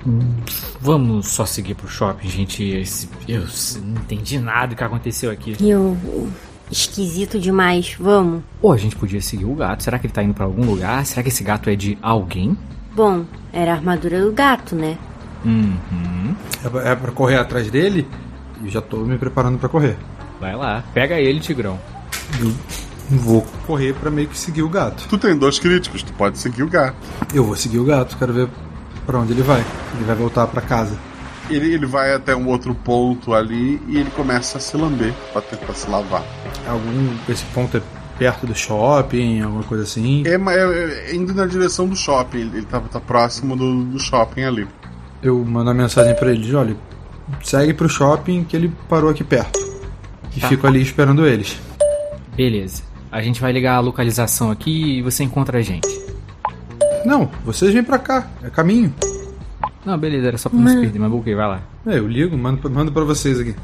[0.79, 2.63] Vamos só seguir pro shopping, gente.
[2.63, 3.41] Esse- eu
[3.83, 5.55] não entendi nada do que aconteceu aqui.
[5.59, 5.97] E eu.
[6.71, 8.41] Esquisito demais, vamos.
[8.61, 9.83] Ou a gente podia seguir o gato.
[9.83, 11.05] Será que ele tá indo pra algum lugar?
[11.05, 12.57] Será que esse gato é de alguém?
[12.95, 14.97] Bom, era a armadura do gato, né?
[15.45, 16.35] Uhum.
[16.65, 18.07] É pra- É pra correr atrás dele?
[18.63, 19.95] Eu já tô me preparando pra correr.
[20.41, 21.79] Vai lá, pega ele, Tigrão.
[22.39, 22.53] Eu
[23.09, 25.05] vou correr pra meio que seguir o gato.
[25.07, 26.95] Tu tem dois críticos, tu pode seguir o gato.
[27.33, 28.49] Eu vou seguir o gato, quero ver
[29.05, 29.63] pra onde ele vai.
[29.95, 30.97] Ele vai voltar pra casa.
[31.49, 35.41] Ele, ele vai até um outro ponto ali e ele começa a se lamber pra
[35.41, 36.23] tentar se lavar.
[36.67, 37.09] Algum.
[37.29, 37.81] Esse ponto é
[38.19, 40.23] perto do shopping, alguma coisa assim.
[40.25, 43.99] É, é- é indo na direção do shopping, ele, ele tá, tá próximo do, do
[43.99, 44.67] shopping ali.
[45.23, 46.75] Eu mando uma mensagem pra ele: olha,
[47.43, 49.59] segue pro shopping que ele parou aqui perto.
[50.35, 50.47] E Tá.
[50.49, 51.57] fico ali esperando eles.
[52.35, 52.83] Beleza.
[53.11, 55.87] A gente vai ligar a localização aqui e você encontra a gente.
[57.05, 58.93] Não, vocês vêm pra cá, é caminho.
[59.87, 61.61] Não, beleza, era só pra não se perder, mas ok, vai lá.
[61.85, 63.55] É, eu ligo, mando, pra- mando pra vocês aqui.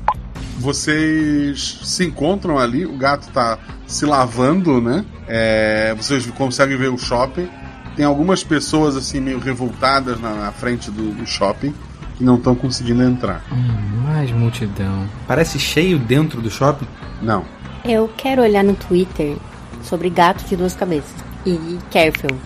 [0.57, 5.03] Vocês se encontram ali, o gato tá se lavando, né?
[5.27, 7.49] É, vocês conseguem ver o shopping.
[7.97, 11.73] Tem algumas pessoas assim meio revoltadas na, na frente do, do shopping
[12.17, 13.43] que não estão conseguindo entrar.
[13.51, 15.05] Hum, mais multidão.
[15.27, 16.87] Parece cheio dentro do shopping?
[17.21, 17.43] Não.
[17.83, 19.35] Eu quero olhar no Twitter
[19.83, 21.13] sobre gato de duas cabeças.
[21.45, 22.37] E Careful.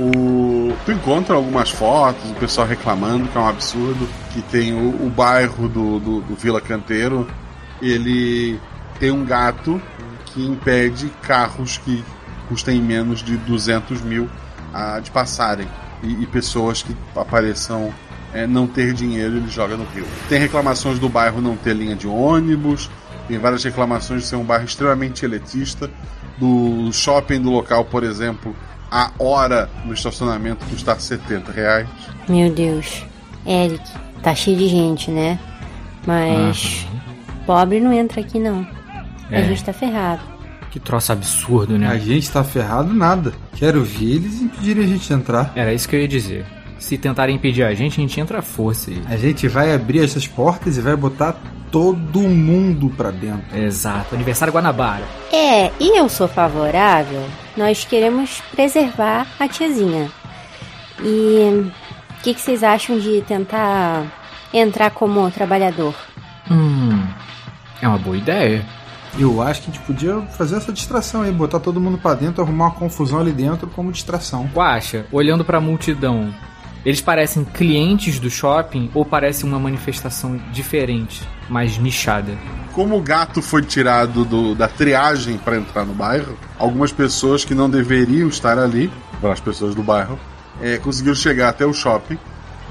[0.00, 0.72] O...
[0.84, 5.10] Tu encontra algumas fotos, o pessoal reclamando que é um absurdo, que tem o, o
[5.10, 7.28] bairro do, do, do Vila Canteiro,
[7.80, 8.58] ele
[8.98, 9.80] tem um gato
[10.26, 12.04] que impede carros que
[12.48, 14.28] custem menos de 200 mil
[15.02, 15.68] de passarem.
[16.02, 17.94] E, e pessoas que apareçam
[18.32, 20.04] é, não ter dinheiro, ele joga no rio.
[20.28, 22.90] Tem reclamações do bairro não ter linha de ônibus,
[23.28, 25.88] tem várias reclamações de ser um bairro extremamente elitista,
[26.36, 28.54] do shopping do local, por exemplo,
[28.96, 31.88] a hora no estacionamento custar 70 reais.
[32.28, 33.04] Meu Deus.
[33.44, 33.82] Eric,
[34.22, 35.36] tá cheio de gente, né?
[36.06, 36.86] Mas.
[37.44, 38.66] Pobre não entra aqui, não.
[39.30, 39.42] A É.
[39.44, 40.22] gente tá ferrado.
[40.70, 41.88] Que troço absurdo, né?
[41.88, 43.32] A gente tá ferrado nada.
[43.56, 45.52] Quero ver eles impedirem a gente de entrar.
[45.56, 46.46] Era isso que eu ia dizer.
[46.78, 48.90] Se tentarem impedir a gente, a gente entra à força.
[48.90, 49.02] E...
[49.06, 51.36] A gente vai abrir essas portas e vai botar
[51.74, 53.58] todo mundo pra dentro.
[53.58, 54.14] Exato.
[54.14, 55.02] Aniversário Guanabara.
[55.32, 57.26] É, e eu sou favorável.
[57.56, 60.08] Nós queremos preservar a tiazinha.
[61.02, 61.68] E
[62.20, 64.04] o que, que vocês acham de tentar
[64.52, 65.96] entrar como trabalhador?
[66.48, 67.04] Hum.
[67.82, 68.64] É uma boa ideia.
[69.18, 72.40] Eu acho que a gente podia fazer essa distração aí, botar todo mundo pra dentro,
[72.40, 74.48] arrumar uma confusão ali dentro como distração.
[74.54, 76.32] Guaxa, olhando pra multidão,
[76.84, 82.36] eles parecem clientes do shopping ou parece uma manifestação diferente, mais nichada?
[82.72, 87.54] Como o gato foi tirado do- da triagem para entrar no bairro, algumas pessoas que
[87.54, 88.90] não deveriam estar ali,
[89.22, 90.18] as pessoas do bairro,
[90.60, 92.18] é, conseguiram chegar até o shopping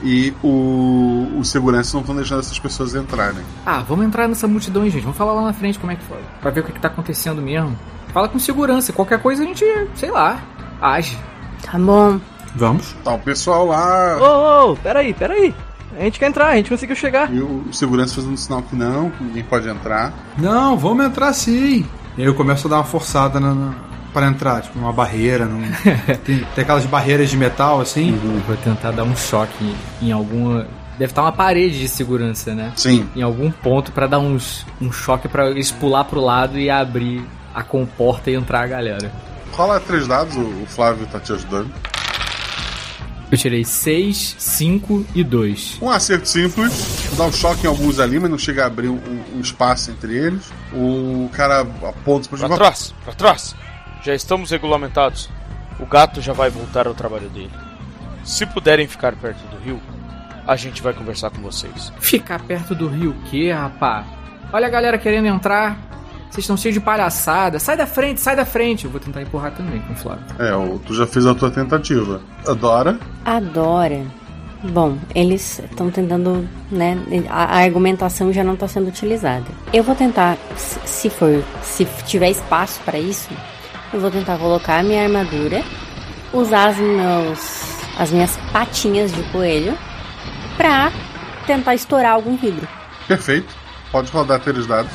[0.03, 3.41] e o, os seguranças não estão deixando essas pessoas entrarem.
[3.65, 5.01] Ah, vamos entrar nessa multidão gente.
[5.01, 6.19] Vamos falar lá na frente como é que foi.
[6.41, 7.77] Pra ver o que, que tá acontecendo mesmo.
[8.13, 8.91] Fala com segurança.
[8.93, 10.39] Qualquer coisa a gente, sei lá,
[10.81, 11.17] age.
[11.63, 12.19] Tá bom.
[12.55, 12.95] Vamos.
[13.03, 14.17] Tá o pessoal lá.
[14.17, 15.53] Ô, ô, peraí, peraí.
[15.97, 17.31] A gente quer entrar, a gente conseguiu chegar.
[17.31, 20.11] E o segurança fazendo sinal que não, que ninguém pode entrar.
[20.37, 21.85] Não, vamos entrar sim.
[22.17, 23.73] E aí eu começo a dar uma forçada na, na,
[24.11, 25.45] pra entrar, tipo, numa barreira.
[25.45, 25.61] Num...
[26.25, 28.19] tem, tem aquelas barreiras de metal assim.
[28.47, 29.63] Vou tentar dar um choque
[30.01, 30.67] em, em alguma.
[30.97, 32.71] Deve estar uma parede de segurança, né?
[32.75, 33.07] Sim.
[33.15, 37.23] Em algum ponto pra dar uns, um choque pra eles pular pro lado e abrir
[37.53, 39.11] a comporta e entrar a galera.
[39.51, 41.71] Rola três dados, o Flávio tá te ajudando.
[43.33, 45.79] Eu tirei 6, 5 e 2.
[45.81, 49.01] Um acerto simples, dá um choque em alguns ali, mas não chega a abrir um,
[49.35, 50.51] um espaço entre eles.
[50.71, 53.55] O cara aponta para Pra trás, pra trás.
[54.03, 55.31] Já estamos regulamentados.
[55.79, 57.49] O gato já vai voltar ao trabalho dele.
[58.23, 59.81] Se puderem ficar perto do rio,
[60.45, 61.91] a gente vai conversar com vocês.
[61.99, 64.05] Ficar perto do rio o quê, rapá?
[64.53, 65.75] Olha a galera querendo entrar.
[66.33, 67.59] Vocês estão cheios de palhaçada.
[67.59, 68.85] Sai da frente, sai da frente.
[68.85, 70.25] Eu vou tentar empurrar também com o Flávio.
[70.39, 72.21] É, o- tu já fez a tua tentativa.
[72.47, 72.97] Adora.
[73.23, 74.01] Adora.
[74.63, 76.97] Bom, eles estão tentando, né?
[77.29, 79.45] A, a argumentação já não está sendo utilizada.
[79.71, 83.29] Eu vou tentar, se for, se tiver espaço para isso,
[83.93, 85.61] eu vou tentar colocar a minha armadura,
[86.33, 87.61] usar as, meus,
[87.99, 89.77] as minhas patinhas de coelho
[90.57, 90.91] pra
[91.45, 92.67] tentar estourar algum vidro.
[93.07, 93.53] Perfeito.
[93.91, 94.91] Pode rodar três dados.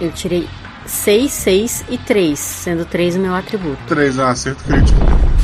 [0.00, 0.48] Eu tirei
[0.86, 3.78] 6, 6 e 3, sendo 3 o meu atributo.
[3.86, 4.98] Três é um acerto crítico.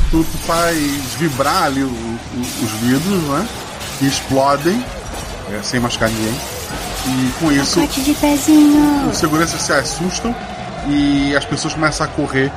[0.09, 0.77] Tu, tu faz
[1.19, 3.47] vibrar ali o- o- os vidros, né?
[3.99, 4.83] Que explodem,
[5.51, 6.33] é, sem machucar ninguém.
[7.07, 9.09] E com isso, Bate de pezinho.
[9.09, 10.35] os seguranças se assustam
[10.89, 12.51] e as pessoas começam a correr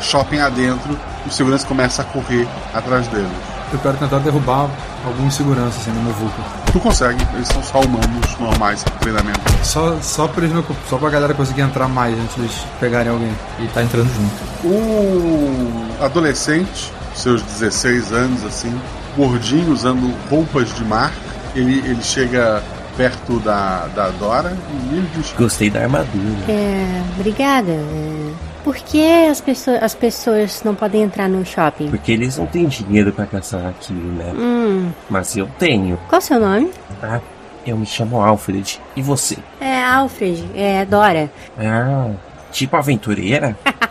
[0.00, 0.98] shopping adentro.
[1.26, 3.28] Os seguranças começam a correr atrás deles.
[3.72, 4.68] Eu quero tentar derrubar
[5.06, 6.63] alguns seguranças assim no meu vulco.
[6.74, 9.38] Tu consegue, eles são só humanos normais, treinamento.
[9.62, 13.12] Só, só, pra eles não, só pra galera conseguir entrar mais antes de eles pegarem
[13.12, 13.32] alguém.
[13.60, 14.66] E tá entrando junto.
[14.66, 18.76] O adolescente, seus 16 anos, assim,
[19.16, 21.14] gordinho, usando roupas de marca,
[21.54, 22.60] ele, ele chega
[22.96, 26.50] perto da, da Dora e ele diz: Gostei da armadura.
[26.50, 27.70] É, obrigada.
[27.70, 28.32] É,
[28.64, 31.90] Por que as pessoas, as pessoas não podem entrar no shopping?
[31.90, 34.32] Porque eles não têm dinheiro pra caçar aquilo, né?
[34.34, 35.98] Hum, Mas eu tenho.
[36.08, 36.70] qual o seu nome?
[37.02, 37.20] Ah,
[37.66, 38.80] eu me chamo Alfred.
[38.96, 39.36] E você?
[39.60, 41.30] É Alfred, é Dora.
[41.58, 42.10] Ah,
[42.50, 43.56] tipo aventureira?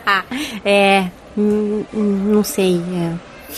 [0.64, 1.04] É,
[1.36, 2.82] hum, hum, não sei.
[2.94, 3.12] é.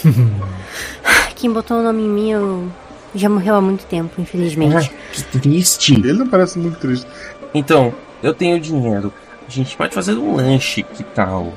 [1.37, 2.69] Quem botou o nome em mim eu
[3.15, 4.91] já morreu há muito tempo, infelizmente.
[4.93, 5.95] Ah, que triste.
[5.95, 7.07] Ele não parece muito triste.
[7.55, 9.13] Então, eu tenho dinheiro.
[9.47, 11.53] A gente pode fazer um lanche, que tal?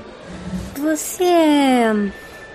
[0.77, 2.11] Você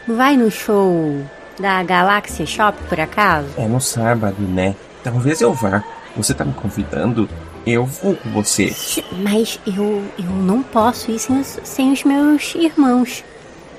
[0.07, 1.24] vai no show
[1.59, 3.49] da Galáxia Shop por acaso?
[3.57, 4.74] É no sábado, né?
[5.03, 5.82] Talvez eu vá.
[6.16, 7.28] Você tá me convidando?
[7.66, 8.74] Eu vou com você.
[9.22, 13.24] Mas eu, eu não posso ir sem os, sem os meus irmãos.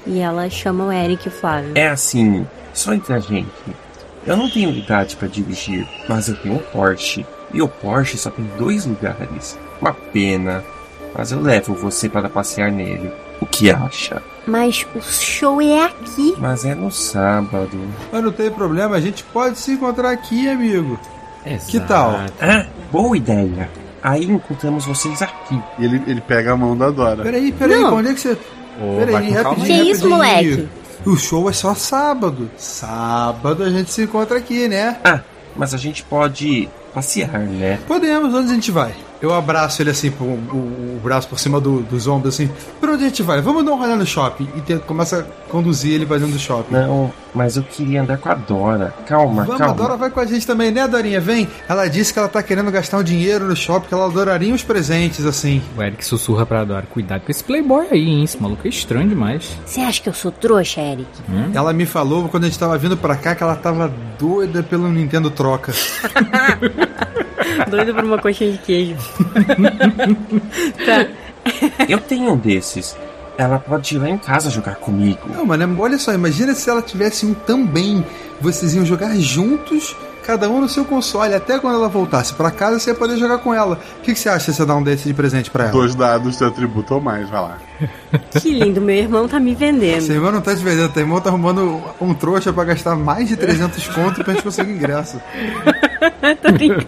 [0.06, 1.72] E ela chama o Eric e o Flávio.
[1.76, 3.49] É assim, só entre a gente.
[4.26, 7.26] Eu não tenho idade pra dirigir, mas eu tenho um Porsche.
[7.53, 9.58] E o Porsche só tem dois lugares.
[9.80, 10.64] Uma pena.
[11.18, 13.11] Mas eu levo você para passear nele.
[13.39, 14.22] O que acha?
[14.45, 16.36] Mas o show é aqui.
[16.38, 17.78] Mas é no sábado.
[18.11, 20.99] Mas não tem problema, a gente pode se encontrar aqui, amigo.
[21.68, 22.20] Que tal?
[22.41, 23.70] Ah, boa ideia.
[24.01, 25.59] Aí encontramos vocês aqui.
[25.80, 27.24] E ele, ele pega a mão da Dora.
[27.24, 27.95] Peraí, peraí, Não.
[27.95, 28.38] onde é que você.
[28.80, 29.66] Ô, peraí, rapidinho.
[29.66, 30.09] Que isso, rapidinho.
[30.09, 30.70] moleque?
[31.05, 32.49] O show é só sábado.
[32.57, 34.97] Sábado a gente se encontra aqui, né?
[35.03, 35.22] Ah,
[35.55, 37.78] mas a gente pode passear, né?
[37.88, 38.93] Podemos, onde a gente vai?
[39.22, 42.50] Eu abraço ele assim, o, o, o braço por cima do, dos ombros, assim.
[42.80, 43.41] Pra onde a gente vai?
[43.41, 44.48] Vamos dar uma olhada no shopping.
[44.56, 46.74] E tenta, começa a conduzir ele pra dentro do shopping.
[46.74, 48.93] Não, mas eu queria andar com a Dora.
[49.08, 49.74] Calma, Vamos, calma.
[49.74, 51.20] a Dora vai com a gente também, né, Dorinha?
[51.20, 51.48] Vem.
[51.68, 54.64] Ela disse que ela tá querendo gastar um dinheiro no shopping, que ela adoraria os
[54.64, 55.62] presentes, assim.
[55.78, 56.86] O Eric sussurra pra Dora.
[56.86, 58.24] Cuidado com esse playboy aí, hein?
[58.24, 59.58] Esse maluco é estranho demais.
[59.66, 61.08] Você acha que eu sou trouxa, Eric?
[61.30, 61.50] Hum?
[61.54, 64.88] Ela me falou quando a gente tava vindo pra cá que ela tava doida pelo
[64.89, 65.74] Nintendo Troca.
[67.69, 68.95] Doido por uma coxinha de queijo.
[70.86, 71.07] tá.
[71.88, 72.97] Eu tenho um desses.
[73.38, 75.19] Ela pode ir lá em casa jogar comigo.
[75.27, 78.05] Não, mano, olha só, imagina se ela tivesse um também.
[78.39, 79.95] Vocês iam jogar juntos,
[80.26, 81.34] cada um no seu console.
[81.34, 83.80] Até quando ela voltasse pra casa, você ia poder jogar com ela.
[83.99, 85.71] O que, que você acha se você dar um desse de presente pra ela?
[85.73, 87.57] Dois dados de atributo ou mais, vai lá.
[88.41, 90.01] Que lindo, meu irmão tá me vendendo.
[90.01, 93.28] Seu irmão não tá te vendendo, teu irmão tá arrumando um trouxa pra gastar mais
[93.28, 95.21] de 300 conto pra gente conseguir ingresso.
[96.41, 96.88] Tô brincando.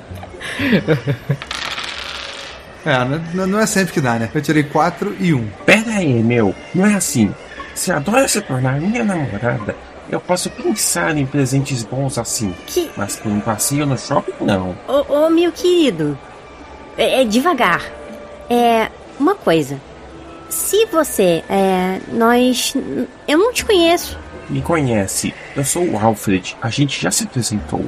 [2.86, 4.30] É, não, não é sempre que dá, né?
[4.34, 5.48] Eu tirei 4 e 1.
[5.66, 6.56] Pera aí, meu.
[6.74, 7.34] Não é assim.
[7.76, 9.76] Se a Dora se tornar minha namorada,
[10.10, 12.54] eu posso pensar em presentes bons assim.
[12.66, 14.76] Que- Mas por um passeio no shopping, não.
[14.88, 16.18] Ô, ô, meu querido,
[16.98, 17.84] é, é devagar.
[18.50, 18.90] É,
[19.20, 19.80] uma coisa.
[20.50, 22.74] Se você, é, nós,
[23.28, 24.18] eu não te conheço.
[24.50, 25.34] Me conhece.
[25.56, 26.56] Eu sou o Alfred.
[26.62, 27.84] A gente já se apresentou.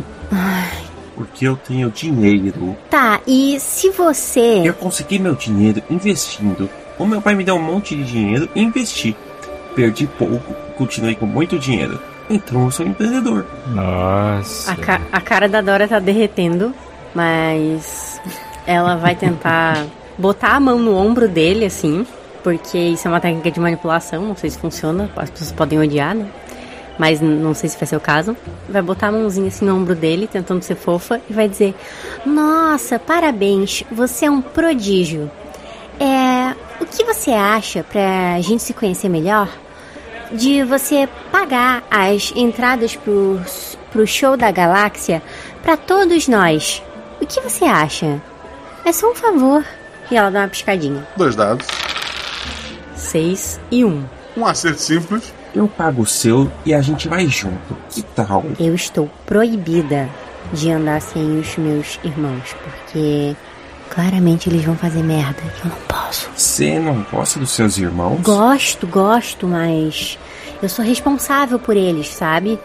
[1.15, 2.75] Porque eu tenho dinheiro.
[2.89, 6.69] Tá, e se você, Eu consegui meu dinheiro investindo.
[6.97, 9.15] O meu pai me deu um monte de dinheiro e investi.
[9.75, 11.99] Perdi pouco, continuei com muito dinheiro.
[12.29, 13.45] Então eu sou empreendedor.
[13.67, 14.71] Nossa.
[14.71, 16.73] A, ca- a cara da Dora tá derretendo,
[17.13, 18.19] mas
[18.65, 19.85] ela vai tentar
[20.17, 22.05] botar a mão no ombro dele, assim,
[22.43, 26.15] porque isso é uma técnica de manipulação, não sei se funciona, as pessoas podem odiar,
[26.15, 26.25] né?
[26.97, 28.35] Mas não sei se vai ser o caso.
[28.67, 31.73] Vai botar a mãozinha assim no ombro dele, tentando ser fofa, e vai dizer:
[32.25, 35.31] nossa, parabéns, você é um prodígio.
[35.97, 39.47] É, o que você acha pra gente se conhecer melhor?
[40.31, 43.39] De você pagar as entradas pro,
[43.91, 45.21] pro show da galáxia
[45.63, 46.83] pra todos nós.
[47.19, 48.21] O que você acha?
[48.85, 49.65] É só um favor.
[50.11, 51.07] E ela dá uma piscadinha.
[51.17, 51.67] Dois dados.
[52.95, 54.03] Seis e um.
[54.37, 55.33] Um acerto simples.
[55.53, 57.75] Eu pago o seu e a gente vai junto.
[57.89, 58.45] Que tal?
[58.59, 60.07] Eu estou proibida
[60.53, 63.35] de andar sem os meus irmãos, porque
[63.89, 65.41] claramente eles vão fazer merda.
[65.63, 66.29] Eu não posso.
[66.35, 68.21] Você não gosta dos seus irmãos?
[68.21, 70.17] Gosto, gosto, mas
[70.61, 72.59] eu sou responsável por eles, sabe?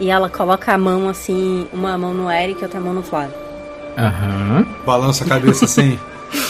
[0.00, 3.34] E ela coloca a mão assim, uma mão no Eric e outra mão no Flávio.
[3.96, 4.66] Aham.
[4.84, 5.98] Balança a cabeça assim.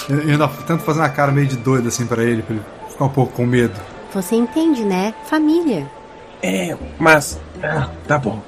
[0.08, 2.64] Eu eu ainda tento fazer uma cara meio de doido assim pra ele, pra ele
[2.88, 3.74] ficar um pouco com medo.
[4.14, 5.12] Você entende, né?
[5.26, 5.86] Família.
[6.42, 7.38] É, mas.
[7.62, 8.40] Ah, tá bom.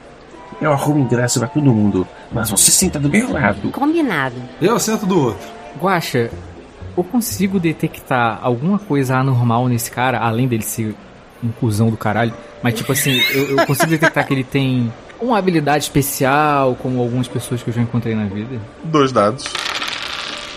[0.60, 3.70] Eu arrumo ingresso pra todo mundo, mas você senta do meu lado.
[3.70, 4.36] Combinado.
[4.62, 5.46] Eu sento do outro.
[5.80, 6.30] Guaxa,
[6.96, 10.94] eu consigo detectar alguma coisa anormal nesse cara, além dele ser
[11.42, 12.32] um cuzão do caralho.
[12.62, 17.28] Mas, tipo assim, eu, eu consigo detectar que ele tem uma habilidade especial, como algumas
[17.28, 18.60] pessoas que eu já encontrei na vida.
[18.84, 19.44] Dois dados.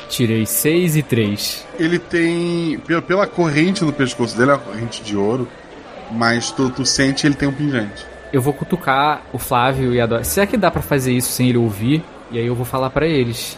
[0.10, 1.66] Tirei 6 e 3.
[1.80, 2.80] Ele tem.
[3.08, 5.48] Pela, corrente no pescoço dele, é uma corrente de ouro.
[6.12, 8.06] Mas tu, tu sente ele tem um pingente.
[8.34, 10.24] Eu vou cutucar o Flávio e a Dora.
[10.24, 12.04] Será que dá pra fazer isso sem ele ouvir?
[12.32, 13.58] E aí eu vou falar pra eles.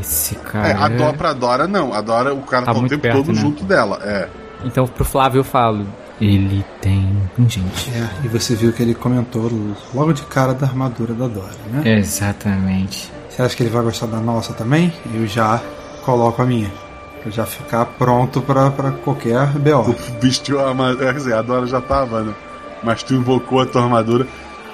[0.00, 0.68] Esse cara.
[0.68, 1.92] É, a Dora pra Dora não.
[1.94, 3.40] A Dora, o cara Tá tá, o muito tempo perto, todo né?
[3.40, 3.98] junto dela.
[4.02, 4.28] É.
[4.64, 5.86] Então pro Flávio eu falo.
[6.20, 7.90] Ele tem pingente.
[7.94, 9.50] É, e você viu que ele comentou
[9.94, 11.98] logo de cara da armadura da Dora, né?
[11.98, 13.10] Exatamente.
[13.28, 14.92] Você acha que ele vai gostar da nossa também?
[15.14, 15.60] Eu já
[16.04, 16.70] coloco a minha.
[17.22, 19.94] Pra já ficar pronto pra, pra qualquer BO.
[20.20, 21.12] Vestiu a armadura.
[21.12, 22.32] Quer dizer, a Dora já tava, né?
[22.82, 24.26] Mas tu invocou a tua armadura.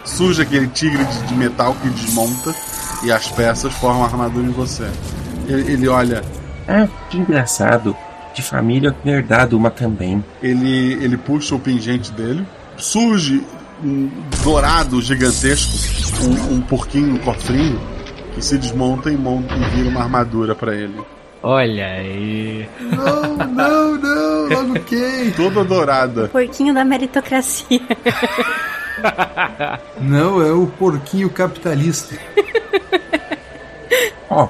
[0.04, 2.54] Surge aquele tigre de, de metal que desmonta.
[3.02, 4.88] E as peças formam a armadura em você.
[5.48, 6.22] Ele, ele olha.
[6.68, 7.96] Ah, que engraçado.
[8.34, 10.24] De família eu tinha herdado uma também.
[10.42, 12.46] Ele, ele puxa o pingente dele.
[12.76, 13.44] Surge
[13.84, 14.08] um
[14.42, 15.72] dourado gigantesco.
[16.24, 17.80] Um, um porquinho, um cofrinho.
[18.34, 20.98] Que se desmonta e, monta, e vira uma armadura pra ele.
[21.42, 22.68] Olha aí.
[22.80, 25.30] Não, não, não, logo quem?
[25.36, 26.28] Toda dourada.
[26.28, 27.80] Porquinho da meritocracia.
[30.00, 32.16] Não, é o porquinho capitalista.
[34.30, 34.48] Ó,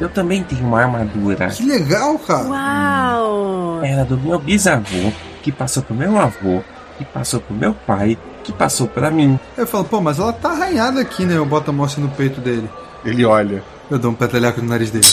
[0.00, 1.48] eu também tenho uma armadura.
[1.48, 2.48] Que legal, cara.
[2.48, 3.80] Uau!
[3.82, 5.12] Era do meu bisavô,
[5.42, 6.62] que passou pro meu avô,
[6.98, 9.38] que passou pro meu pai, que passou pra mim.
[9.56, 11.36] Eu falo, pô, mas ela tá arranhada aqui, né?
[11.36, 12.68] Eu boto a assim no peito dele.
[13.04, 13.62] Ele olha.
[13.90, 15.06] Eu dou um peteleco no nariz dele.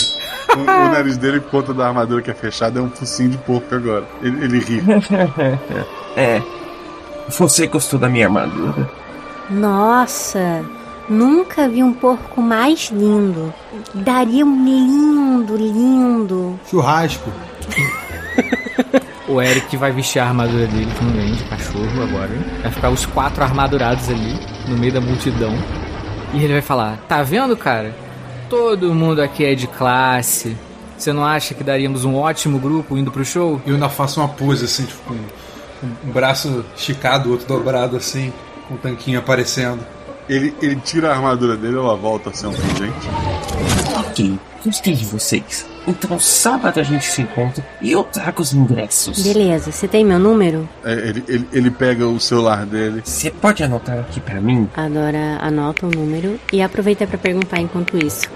[0.56, 3.38] O, o nariz dele, por conta da armadura que é fechada, é um focinho de
[3.38, 4.04] porco agora.
[4.22, 4.82] Ele, ele ri.
[6.16, 6.42] é.
[7.28, 8.90] Você gostou da minha armadura?
[9.50, 10.64] Nossa,
[11.08, 13.52] nunca vi um porco mais lindo.
[13.94, 16.60] Daria um lindo, lindo.
[16.68, 17.30] Churrasco.
[19.28, 22.30] O Eric vai vestir a armadura dele também, de cachorro agora.
[22.60, 24.38] Vai ficar os quatro armadurados ali,
[24.68, 25.54] no meio da multidão.
[26.34, 27.94] E ele vai falar: Tá vendo, cara?
[28.50, 30.56] Todo mundo aqui é de classe.
[30.98, 33.60] Você não acha que daríamos um ótimo grupo indo pro show?
[33.66, 37.96] Eu ainda faço uma pose assim, tipo, com um, um braço esticado, o outro dobrado
[37.96, 38.32] assim,
[38.68, 39.80] com o tanquinho aparecendo.
[40.32, 43.08] Ele, ele tira a armadura dele, ela volta a ser um pingente.
[43.98, 45.66] Ok, gostei de vocês.
[45.86, 49.22] Então sábado a gente se encontra e eu trago os ingressos.
[49.22, 50.66] Beleza, você tem meu número?
[50.82, 53.02] É, ele, ele, ele pega o celular dele.
[53.04, 54.70] Você pode anotar aqui pra mim?
[54.74, 58.26] A Dora anota o número e aproveita pra perguntar enquanto isso.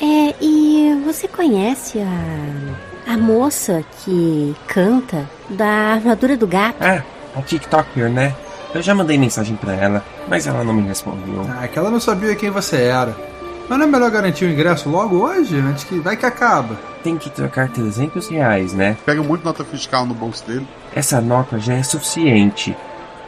[0.00, 3.12] É, e você conhece a.
[3.14, 6.76] a moça que canta da armadura do gato?
[6.80, 7.02] Ah,
[7.34, 8.32] a TikToker, né?
[8.74, 11.46] Eu já mandei mensagem pra ela, mas ela não me respondeu.
[11.60, 13.14] Ah, que ela não sabia quem você era.
[13.68, 16.78] Mas não é melhor garantir o ingresso logo hoje, antes que vai que acaba.
[17.02, 18.96] Tem que trocar 300 reais, né?
[19.04, 20.66] Pega muito nota fiscal no bolso dele.
[20.94, 22.76] Essa nota já é suficiente.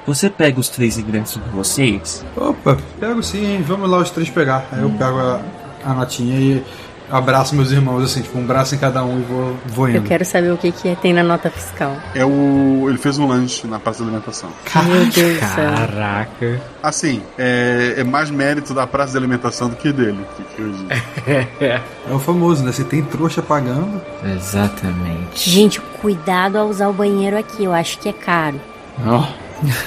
[0.06, 2.24] Você pega os três ingressos de vocês?
[2.36, 3.64] Opa, pego sim, hein?
[3.66, 4.66] Vamos lá os três pegar.
[4.70, 5.40] Aí eu pego a,
[5.84, 6.64] a notinha e
[7.10, 9.98] abraço meus irmãos, assim, tipo, um braço em cada um e vou, vou indo.
[9.98, 11.96] Eu quero saber o que, que é- tem na nota fiscal.
[12.14, 12.86] É o.
[12.88, 14.50] Ele fez um lanche na praça de alimentação.
[14.86, 15.70] Meu Deus do céu.
[15.70, 16.60] Caraca.
[16.82, 20.24] Assim, é, é mais mérito da praça de alimentação do que dele.
[20.36, 21.64] Que, que.
[22.10, 22.70] É o famoso, né?
[22.72, 24.00] Se tem trouxa pagando.
[24.24, 25.48] Exatamente.
[25.50, 28.60] Gente, cuidado ao usar o banheiro aqui, eu acho que é caro.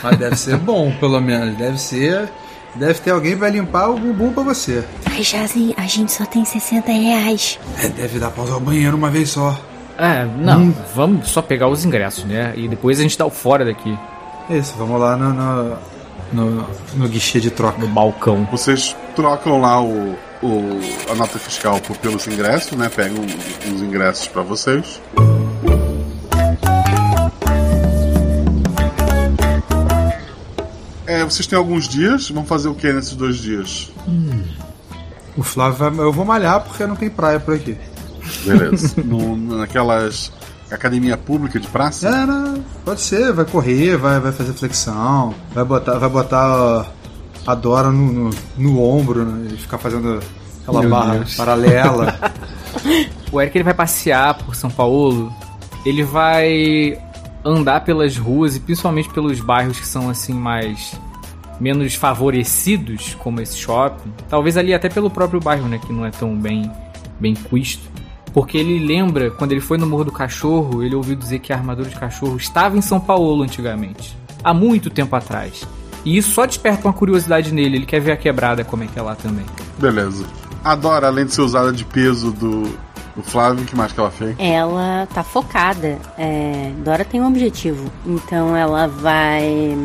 [0.04, 1.56] Mas deve ser bom, pelo menos.
[1.58, 2.30] Deve ser.
[2.80, 4.84] Deve ter alguém que vai limpar o bumbum pra você.
[5.06, 7.60] Ai, Jazi, a gente só tem 60 reais.
[7.82, 9.60] É, deve dar pra usar o banheiro uma vez só.
[9.98, 12.54] É, não, vamos só pegar os ingressos, né?
[12.56, 13.98] E depois a gente dá o fora daqui.
[14.50, 15.78] Isso, vamos lá no, no,
[16.32, 17.80] no, no guichê de troca.
[17.80, 18.48] No balcão.
[18.52, 20.80] Vocês trocam lá o, o,
[21.12, 22.90] a nota fiscal por, pelos ingressos, né?
[22.96, 23.26] Pegam
[23.74, 25.02] os ingressos pra vocês.
[31.08, 32.30] É, vocês têm alguns dias.
[32.30, 33.90] Vão fazer o que nesses dois dias?
[35.36, 36.06] O Flávio vai.
[36.06, 37.78] Eu vou malhar porque não tem praia por aqui.
[38.46, 38.94] Beleza.
[39.04, 40.32] No- naquelas
[40.70, 42.10] academia pública de praça?
[42.10, 46.86] É, não, pode ser, vai correr, vai, vai fazer flexão, vai botar, vai botar
[47.46, 50.20] a Dora no, no, no ombro né, e ficar fazendo
[50.64, 51.36] aquela Meu barra Deus.
[51.36, 52.20] paralela.
[53.32, 55.34] O Eric ele vai passear por São Paulo.
[55.86, 56.98] Ele vai
[57.48, 61.00] andar pelas ruas e principalmente pelos bairros que são assim mais
[61.60, 64.14] menos favorecidos, como esse shopping.
[64.30, 66.72] Talvez ali até pelo próprio bairro, né, que não é tão bem
[67.20, 67.84] bem quisto.
[68.34, 71.56] Porque ele lembra, quando ele foi no Morro do Cachorro, ele ouviu dizer que a
[71.56, 74.16] armadura de cachorro estava em São Paulo antigamente.
[74.44, 75.68] Há muito tempo atrás.
[76.06, 77.78] E isso só desperta uma curiosidade nele.
[77.78, 79.46] Ele quer ver a quebrada como é que é lá também.
[79.80, 80.24] Beleza.
[80.64, 82.78] A Dora, além de ser usada de peso do,
[83.18, 84.36] do Flávio, o que mais que ela fez?
[84.38, 85.98] Ela tá focada.
[86.18, 87.92] É, Dora tem um objetivo.
[88.06, 89.76] Então ela vai.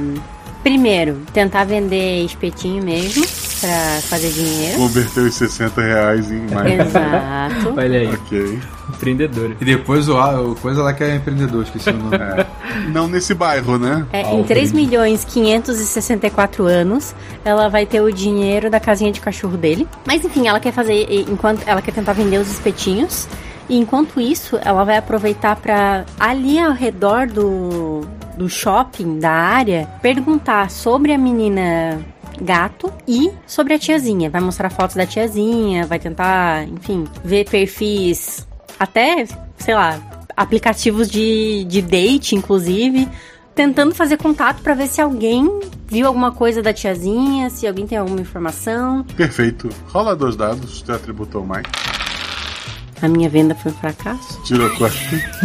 [0.62, 3.26] Primeiro, tentar vender espetinho mesmo,
[3.60, 4.78] pra fazer dinheiro.
[4.78, 6.80] Converteu os 60 reais em mais.
[6.80, 7.74] Exato.
[7.76, 8.08] Olha aí.
[8.08, 8.60] Ok.
[8.88, 9.56] Empreendedora.
[9.60, 12.16] e depois o, o coisa lá que é empreendedor, esqueci o nome.
[12.92, 14.06] Não nesse bairro, né?
[14.12, 19.56] É, em 3 milhões 564 anos, ela vai ter o dinheiro da casinha de cachorro
[19.56, 19.88] dele.
[20.06, 23.28] Mas enfim, ela quer fazer enquanto ela quer tentar vender os espetinhos.
[23.68, 28.02] E enquanto isso, ela vai aproveitar pra ali ao redor do,
[28.36, 32.00] do shopping, da área, perguntar sobre a menina
[32.40, 34.30] gato e sobre a tiazinha.
[34.30, 38.46] Vai mostrar fotos da tiazinha, vai tentar, enfim, ver perfis
[38.78, 39.26] até,
[39.58, 40.00] sei lá,
[40.36, 43.08] aplicativos de, de date, inclusive,
[43.54, 47.98] tentando fazer contato pra ver se alguém viu alguma coisa da tiazinha, se alguém tem
[47.98, 49.04] alguma informação.
[49.16, 49.68] Perfeito.
[49.88, 51.66] Rola dois dados, teu atributo mais.
[53.02, 54.40] A minha venda foi um fracasso.
[54.44, 54.98] Tira quatro.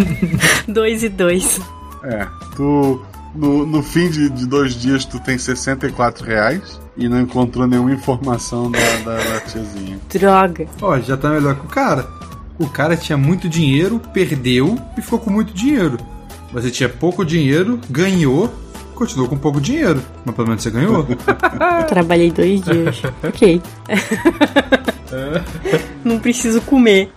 [0.71, 1.59] dois e dois.
[2.03, 2.27] É.
[2.55, 3.01] Tu.
[3.35, 7.91] No, no fim de, de dois dias, tu tem 64 reais e não encontrou nenhuma
[7.91, 9.99] informação da, da, da tiazinha.
[10.11, 10.67] Droga.
[10.81, 12.07] Ó, já tá melhor que o cara.
[12.57, 15.97] O cara tinha muito dinheiro, perdeu e ficou com muito dinheiro.
[16.51, 18.51] Você tinha pouco dinheiro, ganhou,
[18.97, 20.01] continuou com pouco dinheiro.
[20.25, 21.05] Mas pelo menos você ganhou.
[21.79, 23.01] Eu trabalhei dois dias.
[23.23, 23.61] ok.
[26.03, 27.11] Não preciso comer.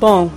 [0.00, 0.30] bom,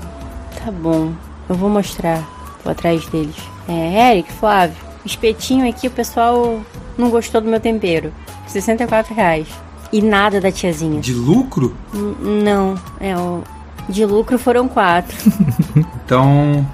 [0.63, 1.11] tá bom.
[1.49, 2.23] Eu vou mostrar.
[2.63, 3.35] Vou atrás deles.
[3.67, 6.59] É, Eric, Flávio, espetinho aqui, o pessoal
[6.97, 8.13] não gostou do meu tempero.
[8.47, 9.47] 64 reais.
[9.91, 10.99] E nada da tiazinha.
[11.01, 11.75] De lucro?
[11.93, 13.43] N- não, é o.
[13.87, 15.15] De lucro foram quatro.
[16.05, 16.65] Então.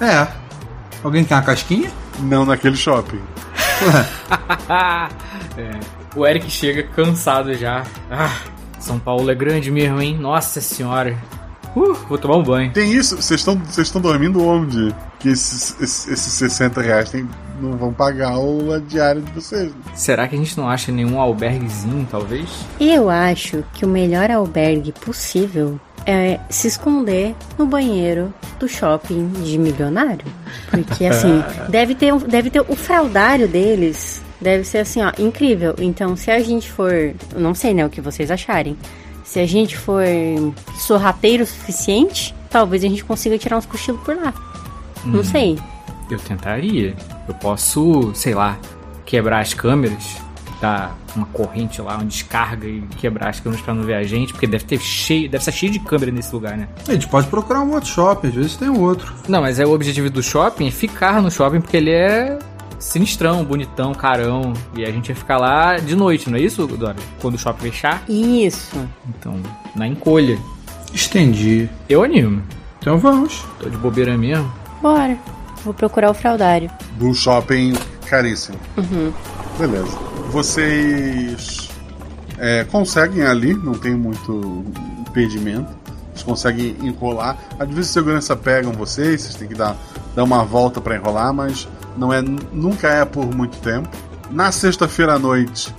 [0.00, 0.26] É.
[1.04, 1.90] Alguém quer uma casquinha?
[2.20, 3.20] Não naquele shopping.
[5.56, 5.80] É,
[6.14, 7.84] o Eric chega cansado já.
[8.08, 8.36] Ah,
[8.78, 10.16] São Paulo é grande mesmo, hein?
[10.16, 11.18] Nossa senhora.
[11.74, 12.72] Uh, vou tomar um banho.
[12.72, 14.94] Tem isso, vocês estão vocês estão dormindo onde?
[15.18, 17.28] Que esses, esses, esses 60 reais tem,
[17.60, 19.72] não vão pagar o a diária de vocês.
[19.94, 22.48] Será que a gente não acha nenhum alberguezinho, talvez?
[22.80, 29.56] Eu acho que o melhor albergue possível é se esconder no banheiro do shopping de
[29.58, 30.24] milionário.
[30.70, 34.22] Porque assim, deve ter, deve ter o fraudário deles.
[34.40, 35.74] Deve ser assim, ó, incrível.
[35.78, 37.12] Então, se a gente for.
[37.36, 38.76] Não sei, né, o que vocês acharem.
[39.24, 40.04] Se a gente for
[40.78, 44.32] sorrateiro o suficiente, talvez a gente consiga tirar uns cochilos por lá.
[45.04, 45.24] Não Hum.
[45.24, 45.58] sei.
[46.10, 46.94] Eu tentaria.
[47.26, 48.58] Eu posso, sei lá,
[49.04, 50.16] quebrar as câmeras,
[50.60, 54.32] dar uma corrente lá, uma descarga e quebrar as câmeras pra não ver a gente,
[54.32, 56.68] porque deve ter cheio, deve estar cheio de câmera nesse lugar, né?
[56.86, 59.12] A gente pode procurar um outro shopping, às vezes tem um outro.
[59.28, 62.38] Não, mas é o objetivo do shopping é ficar no shopping porque ele é
[62.78, 64.52] sinistrão, bonitão, carão.
[64.76, 66.96] E a gente ia ficar lá de noite, não é isso, Dora?
[67.20, 68.02] Quando o shopping fechar.
[68.08, 68.76] Isso.
[69.08, 69.34] Então,
[69.74, 70.38] na encolha.
[70.92, 71.68] Estendi.
[71.88, 72.42] Eu animo.
[72.78, 73.44] Então vamos.
[73.60, 74.50] Tô de bobeira mesmo.
[74.80, 75.18] Bora.
[75.64, 76.70] Vou procurar o fraudário.
[76.96, 77.74] Do shopping
[78.06, 78.58] caríssimo.
[78.76, 79.12] Uhum.
[79.58, 79.98] Beleza.
[80.30, 81.68] Vocês
[82.38, 84.64] é, conseguem ali, não tem muito
[85.00, 85.68] impedimento.
[86.12, 87.36] Vocês conseguem enrolar.
[87.58, 89.76] Às vezes segurança pegam vocês, vocês têm que dar,
[90.14, 93.88] dar uma volta para enrolar, mas não é, nunca é por muito tempo.
[94.30, 95.74] Na sexta-feira à noite,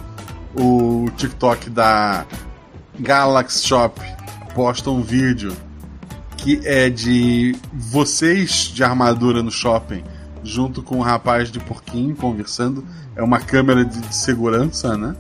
[0.54, 2.26] o TikTok da
[3.00, 4.02] Galaxy Shop
[4.54, 5.56] posta um vídeo
[6.36, 10.04] que é de vocês de armadura no shopping,
[10.44, 12.84] junto com o rapaz de porquinho conversando.
[13.16, 15.16] É uma câmera de, de segurança, né?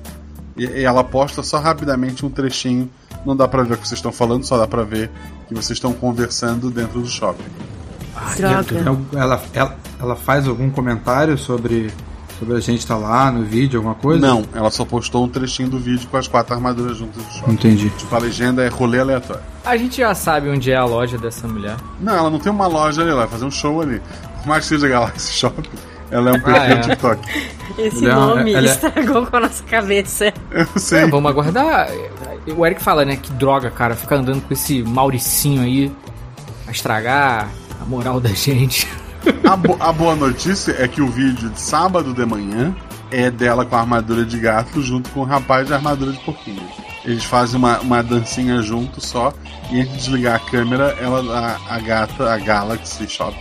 [0.57, 2.89] E, e ela posta só rapidamente um trechinho.
[3.25, 5.09] Não dá pra ver o que vocês estão falando, só dá pra ver
[5.47, 7.43] que vocês estão conversando dentro do shopping.
[9.15, 11.91] Ela, ela, ela faz algum comentário sobre,
[12.37, 14.25] sobre a gente estar lá no vídeo, alguma coisa?
[14.25, 17.53] Não, ela só postou um trechinho do vídeo com as quatro armaduras juntas do shopping.
[17.53, 17.89] Entendi.
[17.91, 19.41] Tipo, a legenda é rolê aleatório.
[19.65, 21.77] A gente já sabe onde é a loja dessa mulher.
[21.99, 24.01] Não, ela não tem uma loja ali, ela vai fazer um show ali.
[24.61, 25.69] Seja Galaxy Shop,
[26.11, 26.75] ela é um perfil Ah, é.
[26.79, 27.29] TikTok.
[27.77, 30.33] Esse Ela é nome ela é- estragou com a nossa cabeça.
[30.51, 30.99] Eu sei.
[31.03, 31.87] É, vamos aguardar.
[32.57, 33.15] O Eric fala, né?
[33.15, 33.95] Que droga, cara.
[33.95, 35.91] Ficar andando com esse Mauricinho aí.
[36.67, 37.47] A estragar
[37.81, 38.87] a moral da gente.
[39.49, 42.75] A, bo- a boa notícia é que o vídeo de sábado de manhã
[43.11, 46.61] é dela com a armadura de gato junto com o rapaz de armadura de porquinho.
[47.03, 49.33] Eles fazem uma, uma dancinha junto só
[49.71, 53.35] e antes de desligar a câmera, ela a, a gata, a Galaxy Shop,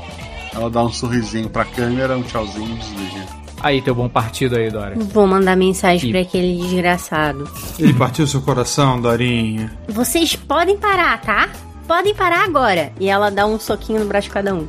[0.59, 3.27] ela dá um sorrisinho pra câmera, um tchauzinho e desliga.
[3.61, 4.95] Aí, teu bom partido aí, Dora.
[4.97, 7.49] Vou mandar mensagem pra aquele desgraçado.
[7.79, 9.73] Ele partiu seu coração, Dorinha.
[9.89, 11.49] Vocês podem parar, tá?
[11.87, 12.93] Podem parar agora.
[13.01, 14.67] E ela dá um soquinho no braço de cada um.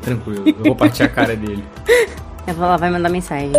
[0.00, 1.62] Tranquilo, eu vou partir a cara dele.
[2.46, 3.52] Ela vai mandar mensagem.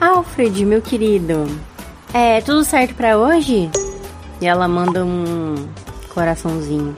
[0.00, 1.46] Alfred, meu querido,
[2.12, 3.70] é tudo certo pra hoje?
[4.40, 5.54] E ela manda um
[6.12, 6.94] coraçãozinho.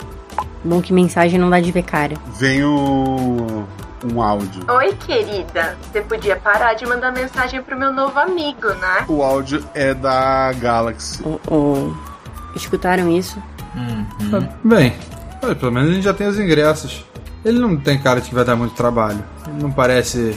[0.65, 2.17] Bom que mensagem não dá de ver cara.
[2.39, 3.65] Vem o,
[4.05, 4.63] um áudio.
[4.69, 5.77] Oi, querida.
[5.83, 9.05] Você podia parar de mandar mensagem pro meu novo amigo, né?
[9.09, 11.23] O áudio é da Galaxy.
[11.49, 11.93] Oh,
[12.55, 13.43] Escutaram isso?
[14.31, 14.95] Tá Bem,
[15.43, 17.05] olha, pelo menos a gente já tem os ingressos.
[17.45, 19.23] Ele não tem cara de que vai dar muito trabalho.
[19.47, 20.37] Ele não parece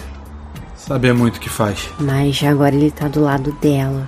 [0.76, 1.90] saber muito o que faz.
[2.00, 4.08] Mas agora ele tá do lado dela.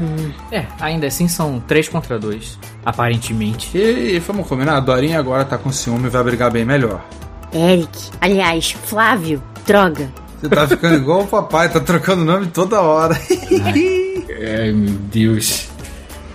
[0.00, 0.32] Hum.
[0.50, 3.76] É, ainda assim são três contra dois, aparentemente.
[3.76, 7.04] E, e vamos combinar, a Dorinha agora tá com ciúme e vai brigar bem melhor.
[7.52, 10.08] Eric, aliás, Flávio, droga.
[10.40, 13.16] Você tá ficando igual o papai, tá trocando nome toda hora.
[13.64, 15.68] Ai, meu Deus.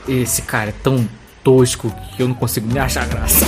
[0.07, 1.07] Esse cara é tão
[1.43, 3.45] tosco que eu não consigo nem achar graça.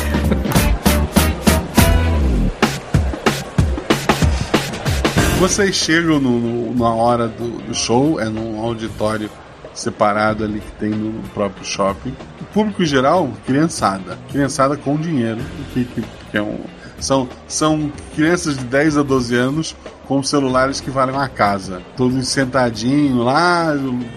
[5.40, 9.30] Vocês chegam no- no- na hora do, do show, é num auditório
[9.74, 12.14] separado ali que tem no próprio shopping.
[12.42, 14.18] O público em geral, criançada.
[14.30, 15.40] Criançada com dinheiro,
[15.74, 16.02] que, que-
[16.32, 16.60] que é um-
[17.00, 19.76] são, são crianças de 10 a 12 anos
[20.08, 21.82] com celulares que valem uma casa.
[21.96, 23.76] Todos sentadinhos lá,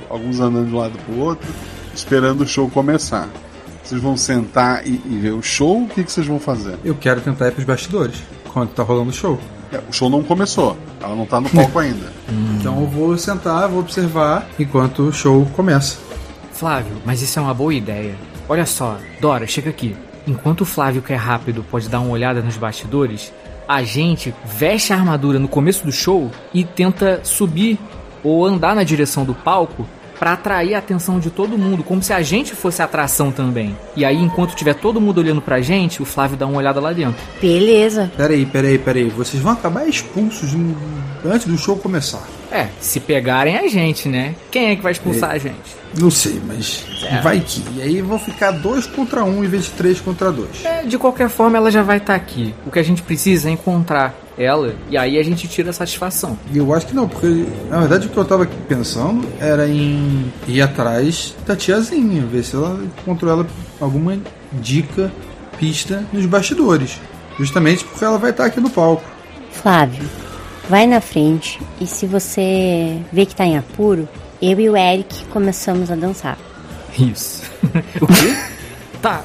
[0.09, 1.49] alguns andando de um lado pro outro,
[1.95, 3.29] esperando o show começar.
[3.85, 5.83] Vocês vão sentar e, e ver o show?
[5.83, 6.79] O que, que vocês vão fazer?
[6.85, 8.17] Eu quero tentar ir pros bastidores,
[8.53, 9.39] quando tá rolando o show.
[9.71, 12.13] É, o show não começou, ela não tá no palco ainda.
[12.63, 15.99] Então eu vou sentar, vou observar enquanto o show começa.
[16.53, 18.15] Flávio, mas isso é uma boa ideia.
[18.49, 19.97] Olha só, Dora, chega aqui.
[20.27, 23.33] Enquanto o Flávio, que é rápido, pode dar uma olhada nos bastidores,
[23.67, 27.79] a gente veste a armadura no começo do show e tenta subir
[28.23, 29.87] ou andar na direção do palco
[30.19, 33.77] pra atrair a atenção de todo mundo, como se a gente fosse a atração também.
[33.97, 36.93] E aí, enquanto tiver todo mundo olhando pra gente, o Flávio dá uma olhada lá
[36.93, 37.21] dentro.
[37.41, 38.11] Beleza.
[38.17, 39.09] Peraí, peraí, peraí.
[39.09, 40.51] Vocês vão acabar expulsos
[41.25, 42.23] antes do show começar.
[42.51, 44.35] É, se pegarem a gente, né?
[44.51, 45.83] Quem é que vai expulsar a gente?
[45.99, 47.21] Não sei, mas É.
[47.21, 47.63] vai que.
[47.77, 50.65] E aí vão ficar dois contra um em vez de três contra dois.
[50.65, 52.55] É, de qualquer forma, ela já vai estar aqui.
[52.67, 56.39] O que a gente precisa é encontrar ela e aí a gente tira a satisfação.
[56.55, 60.33] Eu acho que não, porque na verdade o que eu tava aqui pensando era em
[60.49, 63.47] ir atrás da tiazinha, ver se ela encontrou ela
[63.81, 64.19] alguma
[64.53, 65.13] dica,
[65.59, 67.01] pista nos bastidores.
[67.39, 69.05] Justamente porque ela vai estar aqui no palco.
[69.51, 70.09] Flávio,
[70.69, 74.09] vai na frente e se você vê que tá em apuro,
[74.41, 76.39] eu e o Eric começamos a dançar.
[76.99, 77.43] Isso.
[78.01, 78.37] o quê?
[79.01, 79.25] Tá.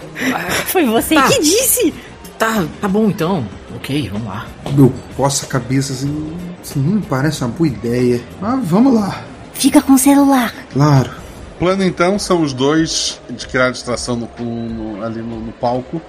[0.67, 1.27] Foi você Tá.
[1.27, 1.93] que disse!
[2.37, 3.45] Tá, tá bom então.
[3.75, 4.45] Ok, vamos lá.
[4.77, 8.21] Eu coço a cabeça assim, isso não me parece uma boa ideia.
[8.41, 9.23] Mas vamos lá.
[9.53, 10.53] Fica com o celular.
[10.71, 11.11] Claro.
[11.55, 15.99] O plano então são os dois de criar distração no- no- ali no, no palco,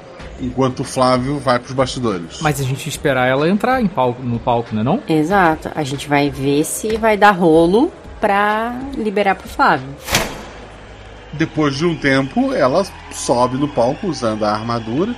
[0.40, 2.38] enquanto o Flávio vai pros bastidores.
[2.42, 5.02] Mas a gente esperar ela entrar em palco, no palco, não é não?
[5.08, 5.70] Exato.
[5.74, 7.90] A gente vai ver se vai dar rolo
[8.20, 9.88] pra liberar pro Flávio.
[11.32, 15.14] Depois de um tempo, ela sobe no palco usando a armadura.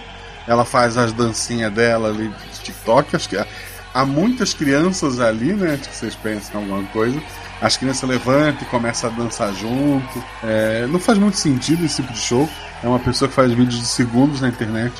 [0.47, 3.15] Ela faz as dancinhas dela ali de TikTok.
[3.17, 3.47] Acho que há-
[3.95, 5.75] há muitas crianças ali, né?
[5.75, 7.21] Acho que vocês pensam em alguma coisa.
[7.61, 10.25] As crianças levantam e começam a dançar junto.
[10.43, 12.49] É, não faz muito sentido esse tipo de show.
[12.83, 14.95] É uma pessoa que faz vídeos de segundos na internet,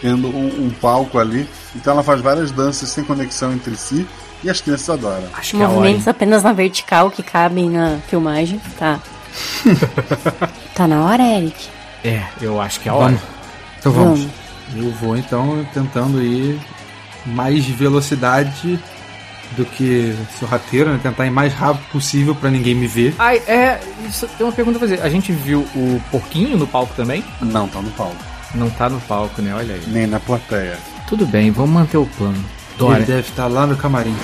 [0.00, 1.46] tendo um, um palco ali.
[1.74, 4.06] Então ela faz várias danças sem conexão entre si.
[4.42, 5.28] E as crianças adoram.
[5.34, 8.60] Acho Movimentos apenas na vertical que cabem na filmagem.
[8.78, 8.98] Tá.
[10.74, 11.68] tá na hora, Eric?
[12.04, 13.08] É, eu acho que é a hora.
[13.14, 13.22] Vamos.
[13.78, 14.20] Então vamos.
[14.20, 14.45] Vamos.
[14.74, 16.58] Eu vou então tentando ir
[17.24, 18.78] mais velocidade
[19.56, 21.00] do que sorrateiro, né?
[21.02, 23.14] Tentar ir mais rápido possível pra ninguém me ver.
[23.18, 23.80] Ai, é.
[24.06, 25.00] Isso, tem uma pergunta a fazer.
[25.02, 27.24] A gente viu o porquinho no palco também?
[27.40, 28.16] Não, tá no palco.
[28.54, 29.54] Não tá no palco, né?
[29.54, 29.82] Olha aí.
[29.86, 30.78] Nem na plateia.
[31.08, 32.44] Tudo bem, vamos manter o plano.
[32.76, 34.14] Dora, Ele deve estar lá no camarim.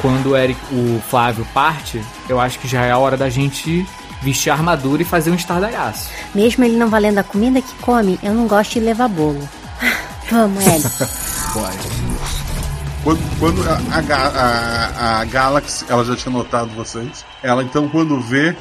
[0.00, 3.86] quando o Eric, o Flávio parte, eu acho que já é a hora da gente
[4.22, 6.10] vestir a armadura e fazer um estardalhaço.
[6.34, 9.48] Mesmo ele não valendo a comida que come, eu não gosto de levar bolo.
[10.30, 10.88] Vamos, Eric.
[13.02, 17.24] Quando, quando a, a, a, a Galaxy, ela já tinha notado vocês.
[17.42, 18.56] Ela então, quando vê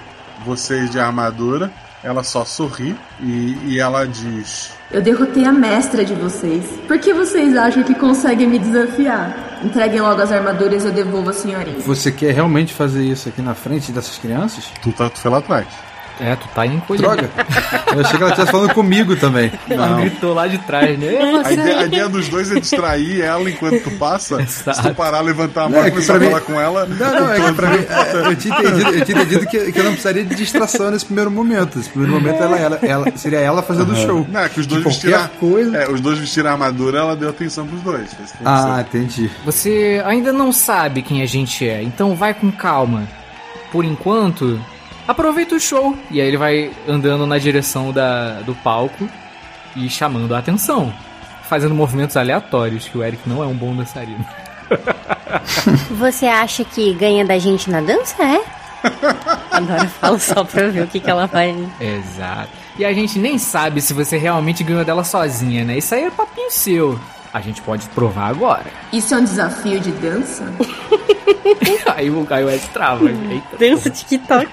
[0.45, 1.71] vocês de armadura,
[2.03, 6.63] ela só sorri e, e ela diz: Eu derrotei a mestra de vocês.
[6.87, 9.35] Por que vocês acham que conseguem me desafiar?
[9.63, 11.79] Entreguem logo as armaduras e eu devolvo a senhorinha.
[11.79, 14.65] Você quer realmente fazer isso aqui na frente dessas crianças?
[14.81, 15.67] Tu, tá, tu foi lá atrás.
[16.19, 17.03] É, tu tá encolhido.
[17.07, 17.29] Droga!
[17.93, 19.51] Eu achei que ela estivesse falando comigo também.
[19.69, 19.99] Ela Não.
[20.01, 21.09] gritou lá de trás, né?
[21.43, 24.45] A ideia, a ideia dos dois é distrair ela enquanto tu passa.
[24.45, 24.95] Se tu Exato.
[24.95, 26.85] parar, levantar a mão é e começar a falar com ela.
[26.85, 27.85] Não, não, é que pra mim.
[27.89, 31.05] é, Eu tinha entendido, eu tinha entendido que, que eu não precisaria de distração nesse
[31.05, 31.79] primeiro momento.
[31.79, 34.25] Esse primeiro momento ela, ela, ela- seria ela fazendo o show.
[34.29, 35.27] Não, é que os dois vestiram.
[35.39, 35.75] coisa.
[35.77, 38.09] É, os dois vestiram a armadura, ela deu atenção pros dois.
[38.45, 39.29] Ah, entendi.
[39.45, 43.03] Você ainda não sabe quem a gente é, então vai com calma.
[43.71, 44.59] Por enquanto,
[45.07, 45.97] aproveita o show.
[46.09, 49.07] E aí ele vai andando na direção da, do palco
[49.75, 50.93] e chamando a atenção.
[51.43, 54.25] Fazendo movimentos aleatórios, que o Eric não é um bom dançarino.
[55.91, 58.43] Você acha que ganha da gente na dança, é?
[59.51, 61.55] Agora eu falo só pra ver o que, que ela vai.
[61.79, 62.49] Exato.
[62.77, 65.77] E a gente nem sabe se você realmente ganhou dela sozinha, né?
[65.77, 66.99] Isso aí é papinho seu.
[67.33, 68.65] A gente pode provar agora.
[68.91, 70.45] Isso é um desafio de dança?
[71.95, 73.05] aí, o, aí o Eric trava.
[73.09, 73.57] Eita.
[73.57, 74.49] Dança TikTok.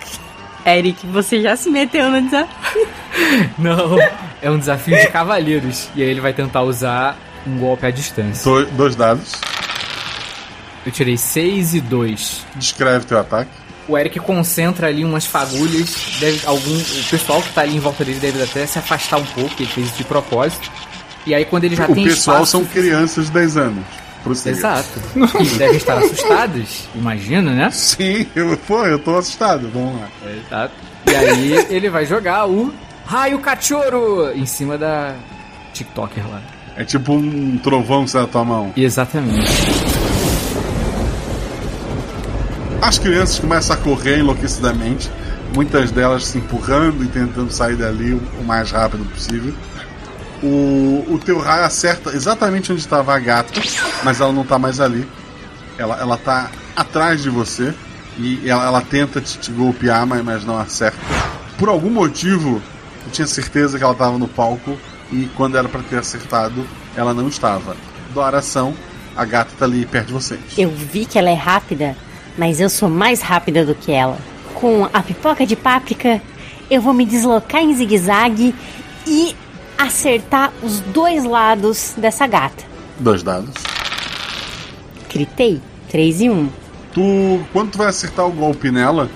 [0.64, 2.88] Eric, você já se meteu no desafio.
[3.58, 3.98] Não,
[4.40, 5.88] é um desafio de cavalheiros.
[5.94, 8.44] E aí ele vai tentar usar um golpe à distância.
[8.50, 9.32] Do- dois dados.
[10.84, 12.46] Eu tirei 6 e 2.
[12.56, 13.50] Descreve teu ataque.
[13.88, 15.94] O Eric concentra ali umas fagulhas.
[16.20, 19.24] Deve, algum, o pessoal que tá ali em volta dele deve até se afastar um
[19.26, 20.70] pouco, ele fez isso de propósito.
[21.26, 23.84] E aí quando ele já o tem pessoal espaço são crianças de 10 anos.
[24.22, 24.56] Prossiga.
[24.56, 25.00] Exato.
[25.40, 27.70] E devem estar assustados, imagina, né?
[27.70, 29.68] Sim, eu, pô, eu tô assustado.
[29.72, 30.08] Vamos lá.
[30.30, 30.74] Exato.
[31.10, 32.72] E aí ele vai jogar o
[33.04, 35.14] Raio Cachorro em cima da
[35.74, 36.40] TikToker lá.
[36.76, 38.72] É tipo um trovão que sai da tua mão.
[38.76, 39.50] Exatamente.
[42.80, 45.10] As crianças começam a correr enlouquecidamente,
[45.54, 49.54] muitas delas se empurrando e tentando sair dali o mais rápido possível.
[50.42, 53.60] O, o teu raio acerta exatamente onde estava a gata,
[54.02, 55.06] mas ela não está mais ali.
[55.78, 57.72] Ela, ela tá atrás de você
[58.18, 60.98] e ela, ela tenta te, te golpear, mas, mas não acerta.
[61.58, 62.60] Por algum motivo,
[63.06, 64.76] eu tinha certeza que ela estava no palco
[65.12, 66.66] e quando era para ter acertado,
[66.96, 67.76] ela não estava.
[68.12, 68.74] Doração,
[69.16, 70.40] a gata tá ali perto de vocês.
[70.58, 71.96] Eu vi que ela é rápida,
[72.36, 74.18] mas eu sou mais rápida do que ela.
[74.54, 76.22] com a pipoca de páprica,
[76.70, 78.54] eu vou me deslocar em zigue-zague
[79.06, 79.34] e
[79.78, 82.64] acertar os dois lados dessa gata.
[82.98, 83.54] Dois dados.
[85.12, 85.60] Gritei.
[85.90, 86.48] 3 e 1.
[86.94, 89.10] Tu, quando tu vai acertar o golpe nela,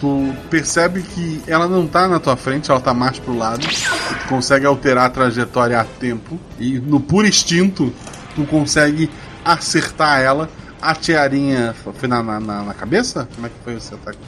[0.00, 3.66] tu percebe que ela não tá na tua frente, ela tá mais pro lado.
[3.66, 6.38] Tu consegue alterar a trajetória a tempo.
[6.60, 7.92] E no puro instinto,
[8.36, 9.10] tu consegue
[9.44, 10.48] acertar ela.
[10.80, 11.74] A tiarinha.
[11.96, 13.28] Foi na, na, na- cabeça?
[13.34, 14.18] Como é que foi esse ataque?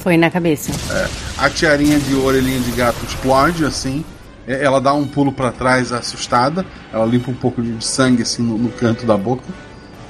[0.00, 0.70] Foi na cabeça.
[0.92, 1.08] É,
[1.38, 4.04] a tiarinha de orelhinha de gato explode assim.
[4.46, 6.64] É, Ela dá um pulo pra trás assustada.
[6.92, 9.44] Ela limpa um pouco de sangue assim no, no canto da boca.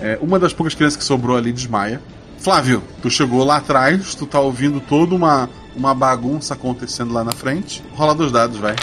[0.01, 2.01] É, uma das poucas crianças que sobrou ali desmaia.
[2.39, 7.32] Flávio, tu chegou lá atrás, tu tá ouvindo toda uma, uma bagunça acontecendo lá na
[7.32, 7.82] frente.
[7.94, 8.77] Rola dos dados, vai.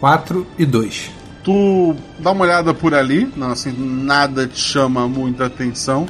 [0.00, 1.10] 4 e 2.
[1.44, 6.06] Tu dá uma olhada por ali, não, assim, nada te chama muita atenção,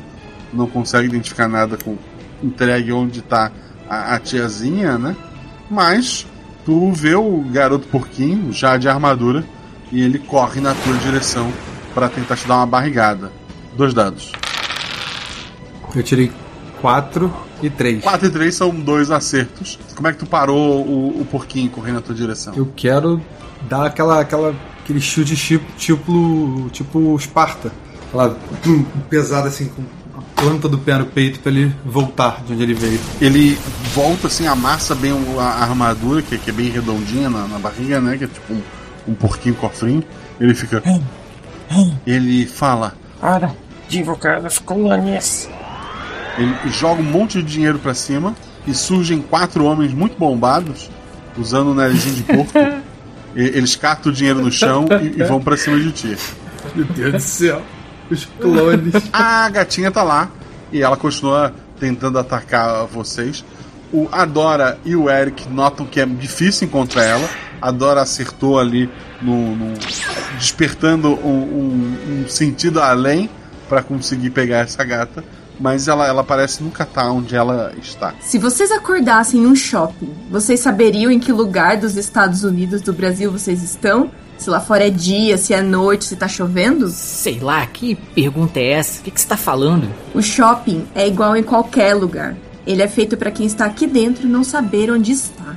[0.53, 1.99] não consegue identificar nada com
[2.43, 3.51] entregue onde tá
[3.89, 5.17] a, a tiazinha, né?
[5.71, 6.27] Mas
[6.65, 9.45] tu vê o garoto porquinho já de armadura
[9.93, 11.51] e ele corre na tua direção
[11.95, 13.31] para tentar te dar uma barrigada.
[13.77, 14.33] Dois dados.
[15.95, 16.33] Eu tirei
[16.81, 17.33] 4
[17.63, 18.03] e 3.
[18.03, 19.79] 4 e 3 são dois acertos.
[19.95, 22.55] Como é que tu parou o, o porquinho correndo na tua direção?
[22.57, 23.21] Eu quero
[23.69, 27.73] dar aquela, aquela, aquele chute tipo, tipo, tipo Esparta.
[28.09, 29.83] Aquela tum, pesada assim, com
[30.45, 33.01] planta do pé no peito pra ele voltar de onde ele veio.
[33.19, 33.59] Ele
[33.95, 38.19] volta assim, amassa bem a armadura, que, que é bem redondinha na, na barriga, né?
[38.19, 38.63] Que é tipo um,
[39.09, 40.05] um porquinho cofrinho.
[40.39, 40.83] Ele fica.
[42.07, 42.93] Ele fala.
[43.23, 43.57] Hora
[43.89, 45.49] de invocar as colônias.
[46.37, 48.35] Ele joga um monte de dinheiro pra cima
[48.67, 50.91] e surgem quatro homens muito bombados,
[51.39, 52.53] usando o narizinho de porco.
[53.35, 56.17] Eles catam o dinheiro no chão e, e vão pra cima de ti.
[56.75, 57.63] Meu Deus do céu.
[58.11, 58.95] Os clones.
[59.13, 60.31] A gatinha tá lá
[60.73, 63.45] e ela continua tentando atacar vocês.
[63.93, 67.29] O Adora e o Eric notam que é difícil encontrar ela.
[67.63, 68.91] A Dora acertou ali
[69.23, 69.75] no, no-
[70.39, 73.31] despertando um, um- um sentido além
[73.69, 75.25] pra conseguir pegar essa gata,
[75.59, 78.13] mas ela, ela parece nunca estar onde ela está.
[78.21, 82.93] Se vocês acordassem em um shopping, vocês saberiam em que lugar dos Estados Unidos do
[82.93, 84.11] Brasil vocês estão?
[84.39, 86.89] Se lá fora é dia, se é noite, se tá chovendo?
[86.89, 89.01] Sei lá, que pergunta é essa?
[89.01, 89.89] O que, que você tá falando?
[90.15, 92.37] O shopping é igual em qualquer lugar.
[92.67, 95.57] Ele é feito para quem está aqui dentro não saber onde está,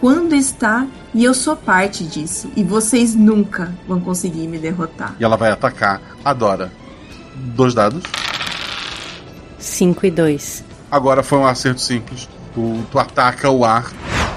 [0.00, 2.50] quando está, e eu sou parte disso.
[2.56, 5.14] E vocês nunca vão conseguir me derrotar.
[5.20, 6.72] E ela vai atacar a Dora.
[7.36, 8.02] Dois dados.
[9.58, 10.64] 5 e 2.
[10.90, 12.28] Agora foi um acerto simples.
[12.54, 13.90] Tu, tu ataca o ar,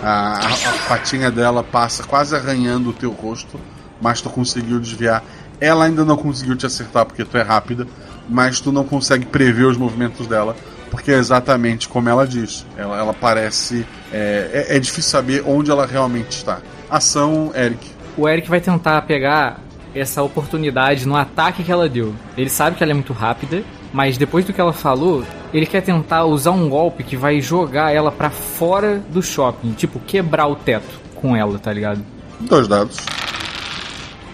[0.03, 3.59] a, a- a patinha dela passa quase arranhando o teu rosto,
[4.01, 5.23] mas tu conseguiu desviar.
[5.59, 7.87] Ela ainda não conseguiu te acertar porque tu é rápida,
[8.29, 10.55] mas tu não consegue prever os movimentos dela,
[10.91, 12.65] porque é exatamente como ela diz.
[12.77, 13.85] Ela, ela parece.
[14.11, 16.59] É, é, é difícil saber onde ela realmente está.
[16.89, 17.85] Ação, Eric.
[18.17, 19.59] O Eric vai tentar pegar
[19.93, 22.13] essa oportunidade no ataque que ela deu.
[22.37, 25.81] Ele sabe que ela é muito rápida, mas depois do que ela falou, ele quer
[25.81, 30.55] tentar usar um golpe que vai jogar ela pra fora do shopping, tipo quebrar o
[30.55, 32.03] teto com ela, tá ligado?
[32.39, 32.97] Dois dados.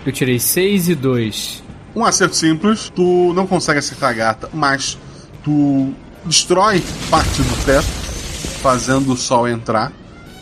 [0.06, 1.64] Eu tirei 6 e 2.
[1.96, 4.98] Um acerto simples, tu não consegue acertar a gata, mas
[5.44, 5.94] tu
[6.26, 7.86] destrói parte do teto,
[8.62, 9.92] fazendo o sol entrar.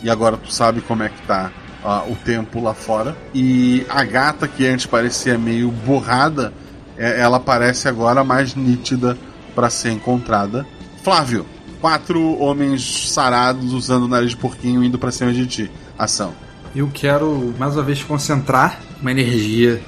[0.02, 1.52] E agora tu sabe como é que tá
[1.84, 3.16] ah, o tempo lá fora.
[3.34, 6.52] E a gata, que antes parecia meio borrada,
[6.96, 9.16] é- ela parece agora mais nítida
[9.54, 10.66] para ser encontrada.
[11.04, 11.46] Flávio,
[11.80, 15.70] quatro homens sarados usando o nariz de porquinho indo para cima de ti.
[15.98, 16.32] Ação.
[16.74, 19.82] Eu quero mais uma vez concentrar uma energia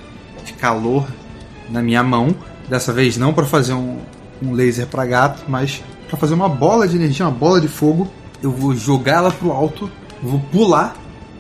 [0.45, 1.07] de calor
[1.71, 2.35] na minha mão.
[2.69, 3.99] Dessa vez não para fazer um,
[4.43, 8.11] um laser para gato, mas para fazer uma bola de energia, uma bola de fogo.
[8.43, 9.91] Eu vou jogar ela pro alto,
[10.23, 10.95] vou pular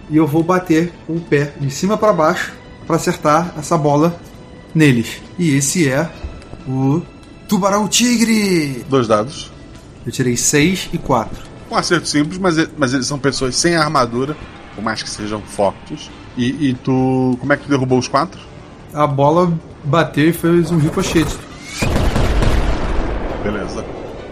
[0.08, 2.52] e eu vou bater com o pé de cima para baixo
[2.86, 4.18] para acertar essa bola
[4.74, 5.20] neles.
[5.38, 6.10] E esse é
[6.66, 7.02] o
[7.46, 8.84] Tubarão Tigre.
[8.88, 9.52] Dois dados.
[10.06, 11.44] Eu tirei 6 e 4.
[11.70, 14.36] Um acerto simples, mas, mas eles são pessoas sem armadura,
[14.74, 16.10] por mais que sejam fortes.
[16.36, 17.36] E, e tu.
[17.40, 18.40] Como é que tu derrubou os quatro?
[18.92, 19.52] A bola
[19.84, 21.36] bateu e fez um ricochete.
[23.42, 23.84] Beleza.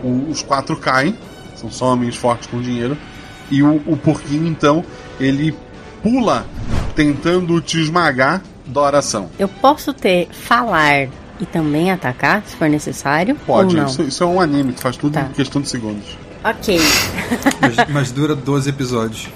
[0.02, 1.16] O- os quatro caem,
[1.56, 2.96] são só homens fortes com dinheiro.
[3.50, 4.84] E o, o porquinho, então,
[5.20, 5.54] ele
[6.02, 6.46] pula
[6.96, 9.28] tentando te esmagar da oração.
[9.38, 11.08] Eu posso ter falar
[11.40, 13.34] e também atacar, se for necessário?
[13.46, 13.88] Pode, Ou não?
[13.88, 15.22] isso, isso é um anime, tu faz tudo Tá.
[15.22, 16.16] em questão de segundos.
[16.44, 16.78] Ok.
[17.60, 19.28] Mas, mas dura 12 episódios.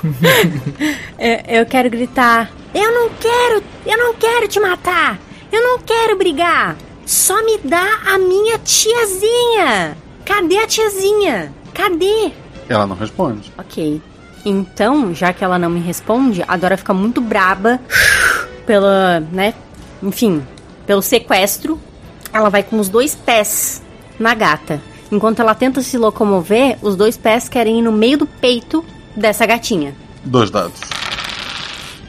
[1.19, 2.51] eu, eu quero gritar.
[2.75, 5.19] Eu não quero, eu não quero te matar.
[5.53, 6.77] Eu não quero brigar.
[7.07, 9.97] Só me dá a minha tiazinha.
[10.25, 11.53] Cadê a tiazinha?
[11.73, 12.33] Cadê?
[12.69, 13.53] Ela não responde.
[13.57, 14.03] Ok.
[14.45, 17.81] Então, já que ela não me responde, a Dora fica muito braba
[18.67, 19.55] pela, né?
[20.03, 20.45] Enfim,
[20.85, 21.81] pelo sequestro.
[22.33, 23.83] Ela vai com os dois pés
[24.19, 24.81] na gata.
[25.11, 28.85] Enquanto ela tenta se locomover, os dois pés querem ir no meio do peito
[29.15, 29.95] dessa gatinha.
[30.25, 30.81] Dois dados.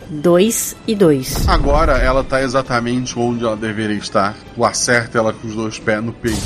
[0.10, 1.48] Dois e dois.
[1.48, 4.36] Agora ela tá exatamente onde ela deveria estar.
[4.56, 6.42] O acerta ela com os dois pés no peito.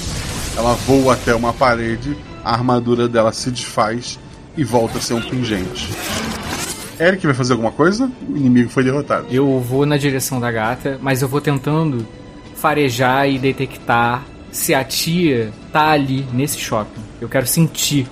[0.57, 4.19] Ela voa até uma parede, a armadura dela se desfaz
[4.57, 5.89] e volta a ser um pingente.
[6.99, 8.11] Eric vai fazer alguma coisa?
[8.29, 9.27] O inimigo foi derrotado.
[9.31, 12.05] Eu vou na direção da gata, mas eu vou tentando
[12.55, 17.01] farejar e detectar se a tia tá ali nesse shopping.
[17.19, 18.07] Eu quero sentir.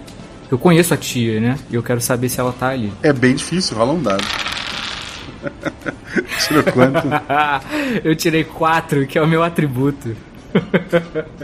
[0.50, 1.60] Eu conheço a tia, né?
[1.70, 2.92] E eu quero saber se ela tá ali.
[3.04, 4.24] É bem difícil, rola um dado.
[6.48, 7.08] Tirou quanto?
[8.04, 10.16] eu tirei quatro, que é o meu atributo.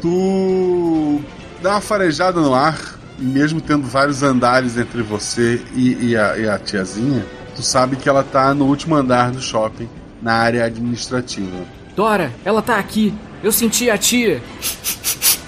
[0.02, 1.22] tu
[1.62, 2.78] dá uma farejada no ar,
[3.18, 8.10] mesmo tendo vários andares entre você e, e, a, e a tiazinha, tu sabe que
[8.10, 9.88] ela tá no último andar do shopping,
[10.22, 11.66] na área administrativa.
[11.96, 13.14] Dora, ela tá aqui.
[13.44, 14.42] Eu senti a tia.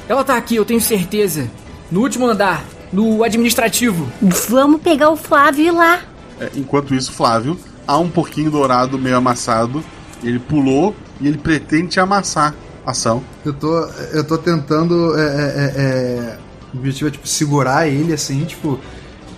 [0.08, 1.50] Ela tá aqui, eu tenho certeza.
[1.92, 4.10] No último andar, no administrativo.
[4.50, 6.02] Vamos pegar o Flávio e ir lá.
[6.40, 9.84] É, enquanto isso, Flávio, há um porquinho dourado meio amassado.
[10.24, 12.54] Ele pulou e ele pretende te amassar.
[12.86, 13.22] Ação.
[13.44, 13.80] Eu tô,
[14.14, 15.14] eu tô tentando.
[15.18, 16.38] É, é, é,
[16.74, 18.80] o objetivo é tipo segurar ele assim, tipo,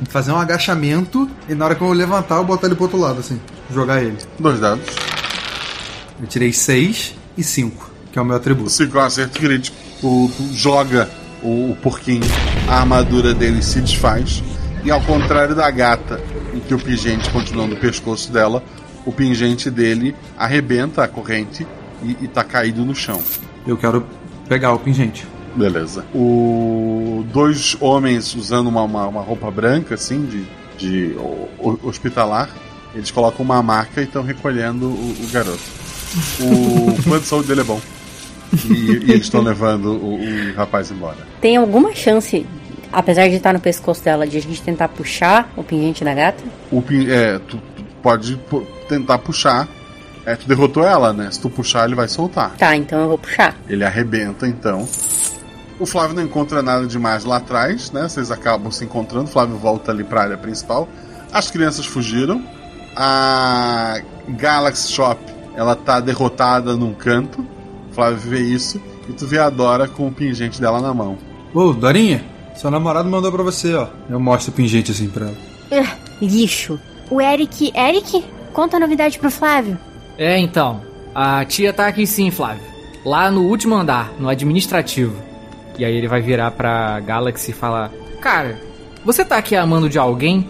[0.07, 3.19] fazer um agachamento e na hora que eu levantar, eu botar ele pro outro lado,
[3.19, 3.41] assim,
[3.73, 4.17] jogar ele.
[4.37, 4.85] Dois dados.
[6.19, 8.69] Eu tirei 6 e 5, que é o meu atributo.
[8.69, 9.77] 5 é um acerto crítico.
[10.01, 11.09] Tu, tu joga
[11.41, 12.23] o, o porquinho,
[12.67, 14.43] a armadura dele se desfaz.
[14.83, 16.21] E ao contrário da gata,
[16.53, 18.63] em que o pingente continua no pescoço dela,
[19.05, 21.65] o pingente dele arrebenta a corrente
[22.03, 23.21] e, e tá caído no chão.
[23.67, 24.05] Eu quero
[24.47, 25.27] pegar o pingente.
[25.55, 26.05] Beleza.
[26.13, 30.47] O dois homens usando uma, uma, uma roupa branca, assim, de,
[30.77, 32.49] de o, o, hospitalar,
[32.93, 35.59] eles colocam uma marca e estão recolhendo o, o, garoto.
[36.39, 37.79] O plano de saúde dele é bom.
[38.65, 41.17] E, e eles estão levando o, o rapaz embora.
[41.39, 42.45] Tem alguma chance
[42.91, 46.43] apesar de estar no pescoço dela, de a gente tentar puxar o pingente da gata?
[46.71, 48.37] O pin é, tu, tu pode
[48.87, 49.67] tentar puxar.
[50.25, 51.29] É, tu derrotou ela, né?
[51.31, 52.55] Se tu puxar, ele vai soltar.
[52.57, 53.55] Tá, então eu vou puxar.
[53.67, 54.87] Ele arrebenta, então.
[55.79, 58.07] O Flávio não encontra nada demais lá atrás, né?
[58.07, 59.25] Vocês acabam se encontrando.
[59.25, 60.87] O Flávio volta ali pra área principal.
[61.31, 62.43] As crianças fugiram.
[62.95, 65.19] A Galaxy Shop,
[65.59, 67.45] ela tá derrotada num canto.
[67.91, 68.81] O Flávio vê isso.
[69.09, 71.17] E tu vê a Dora com o pingente dela na mão.
[71.53, 72.23] Ô, Dorinha,
[72.55, 73.87] seu namorado mandou pra você, ó.
[74.09, 75.83] Eu mostro o pingente assim pra ela.
[75.83, 76.79] Uh, lixo.
[77.11, 77.73] O Eric.
[77.75, 78.23] Eric?
[78.53, 79.77] Conta a novidade pro Flávio.
[80.17, 80.79] É, então.
[81.13, 82.63] A tia tá aqui sim, Flávio.
[83.05, 85.21] Lá no último andar, no administrativo.
[85.77, 87.91] E aí ele vai virar pra Galaxy e falar:
[88.21, 88.57] Cara,
[89.03, 90.47] você tá aqui amando de alguém?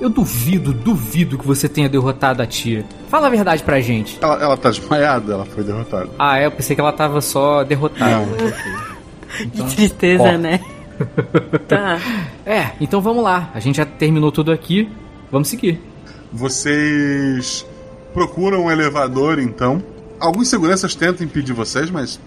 [0.00, 2.86] Eu duvido, duvido que você tenha derrotado a tia.
[3.08, 4.18] Fala a verdade pra gente.
[4.22, 6.08] Ela, ela tá desmaiada, ela foi derrotada.
[6.18, 8.26] Ah, é, eu pensei que ela tava só derrotada.
[9.40, 10.38] Então, que tristeza, ó.
[10.38, 10.60] né?
[11.68, 11.98] tá.
[12.46, 13.50] É, então vamos lá.
[13.54, 14.90] A gente já terminou tudo aqui.
[15.30, 15.80] Vamos seguir.
[16.32, 17.66] Vocês
[18.14, 19.82] procuram um elevador, então.
[20.18, 22.18] Alguns seguranças tentam impedir vocês, mas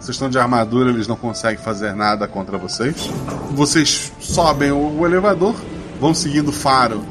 [0.00, 3.08] vocês estão de armadura, eles não conseguem fazer nada contra vocês.
[3.52, 5.54] Vocês sobem o, o elevador,
[6.00, 7.04] vão seguindo o faro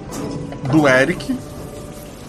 [0.72, 1.38] do Eric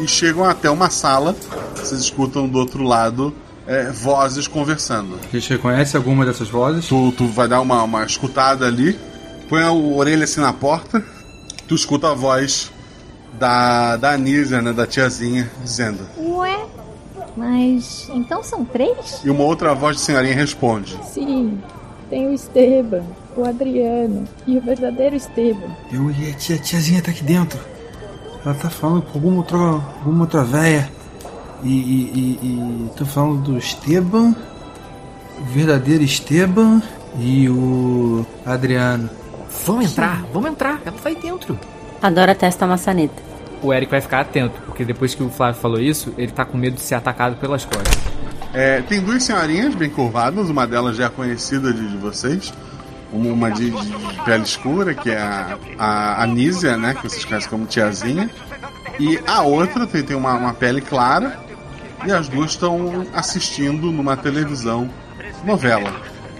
[0.01, 1.35] e chegam até uma sala.
[1.77, 3.35] Vocês escutam do outro lado
[3.67, 5.19] é, vozes conversando.
[5.23, 6.87] A gente reconhece alguma dessas vozes?
[6.87, 8.99] Tu, tu vai dar uma, uma escutada ali,
[9.49, 11.05] põe a orelha assim na porta,
[11.67, 12.71] tu escuta a voz
[13.39, 16.65] da, da Anísia, né, da tiazinha, dizendo: Ué,
[17.37, 19.21] mas então são três?
[19.25, 21.59] E uma outra voz de senhorinha responde: Sim,
[22.11, 23.05] tem o Esteban,
[23.37, 25.69] o Adriano e o verdadeiro Esteban.
[25.93, 27.59] Eu e a tia, tiazinha tá aqui dentro.
[28.45, 30.91] Ela tá falando com alguma outra, alguma outra véia.
[31.63, 34.35] E, e, e, e tô falando do Esteban,
[35.41, 36.83] o verdadeiro Esteban
[37.19, 39.09] e o Adriano.
[39.65, 41.59] Vamos entrar, vamos entrar, ela tá aí dentro.
[42.03, 43.15] Adora testa a maçaneta.
[43.63, 46.59] O Eric vai ficar atento, porque depois que o Flávio falou isso, ele tá com
[46.59, 47.99] medo de ser atacado pelas costas.
[48.53, 52.53] É, tem duas senhorinhas bem curvadas, uma delas já é conhecida de, de vocês.
[53.15, 56.95] Uma de, de, de, pele escura, que é a, a Anísia, né?
[56.95, 58.29] Que vocês conhecem como tiazinha.
[58.99, 61.39] E a outra tem, tem uma, uma pele clara.
[62.05, 64.91] E as duas estão assistindo numa televisão
[65.45, 65.93] novela.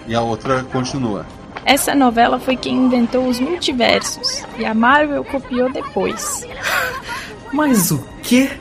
[0.05, 1.25] E a outra continua.
[1.63, 4.43] Essa novela foi quem inventou os multiversos.
[4.57, 6.45] E a Marvel copiou depois.
[7.53, 8.51] Mas o quê?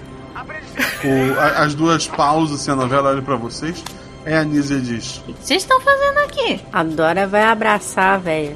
[1.04, 3.82] O, a, as duas pausas assim, a novela olha pra vocês.
[4.24, 6.60] É a Anísia diz: O que vocês estão fazendo aqui?
[6.72, 8.54] A Dora vai abraçar a velha.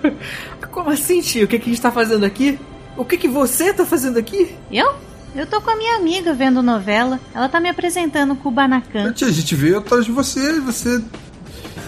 [0.70, 1.44] Como assim, tio?
[1.44, 2.58] O que, que a gente tá fazendo aqui?
[2.96, 4.54] O que, que você tá fazendo aqui?
[4.70, 4.94] Eu?
[5.34, 7.20] Eu tô com a minha amiga vendo novela.
[7.34, 9.12] Ela tá me apresentando com o Banacan.
[9.12, 11.02] Tia, a gente veio atrás de você e você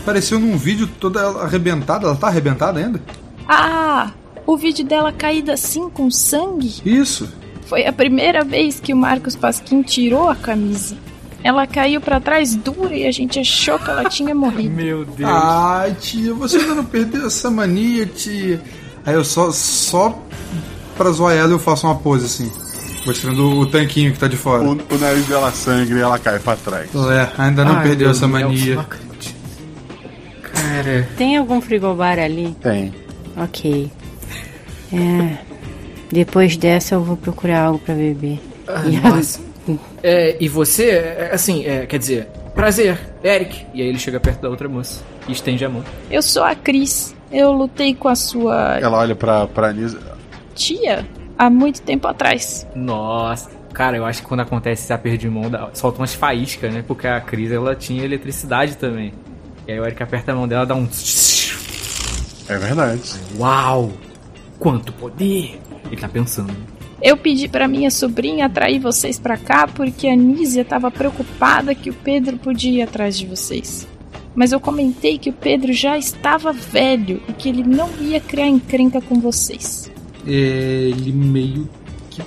[0.00, 2.06] apareceu num vídeo toda arrebentada.
[2.06, 3.00] Ela tá arrebentada ainda?
[3.48, 4.12] Ah,
[4.46, 6.82] o vídeo dela caída assim com sangue?
[6.84, 7.28] Isso.
[7.66, 10.96] Foi a primeira vez que o Marcos Pasquim tirou a camisa.
[11.44, 14.74] Ela caiu para trás dura e a gente achou que ela tinha morrido.
[14.76, 15.28] Meu Deus.
[15.30, 18.60] Ai, tia, você ainda não perdeu essa mania, tia.
[19.04, 20.16] Aí eu só, só
[20.96, 22.50] pra zoar ela eu faço uma pose assim.
[23.04, 24.62] Mostrando o tanquinho que tá de fora.
[24.62, 26.88] O, o nariz dela sangra e ela cai pra trás.
[26.94, 28.78] É, ainda não Ai, perdeu Deus essa mania.
[28.80, 29.34] acredito.
[30.52, 31.08] Cara.
[31.16, 32.56] Tem algum frigobar ali?
[32.62, 32.94] Tem.
[33.36, 33.90] Ok.
[34.92, 35.38] É.
[36.12, 38.38] Depois dessa eu vou procurar algo pra beber.
[38.68, 39.40] Ah, E nossa.
[40.02, 43.66] É, e você, é, assim, é, quer dizer, prazer, Eric.
[43.74, 45.84] E aí ele chega perto da outra moça e estende a mão.
[46.10, 47.14] Eu sou a Cris.
[47.30, 49.98] Eu lutei com a sua Ela olha pra, pra Anisa.
[50.54, 51.06] tia
[51.38, 52.66] há muito tempo atrás.
[52.74, 53.50] Nossa.
[53.72, 56.84] Cara, eu acho que quando acontece esse aperto de mão, dá- solta umas faíscas, né?
[56.86, 59.14] Porque a Cris, ela tinha eletricidade também.
[59.66, 60.86] E aí o Eric aperta a mão dela, dá um...
[62.48, 63.00] É verdade.
[63.38, 63.92] Uau!
[64.58, 65.58] Quanto poder!
[65.86, 66.52] Ele tá pensando.
[67.02, 71.90] Eu pedi pra minha sobrinha atrair vocês pra cá porque a Nízia tava preocupada que
[71.90, 73.88] o Pedro podia ir atrás de vocês.
[74.36, 78.46] Mas eu comentei que o Pedro já estava velho e que ele não ia criar
[78.46, 79.90] encrenca com vocês.
[80.24, 81.68] Ele meio
[82.08, 82.22] que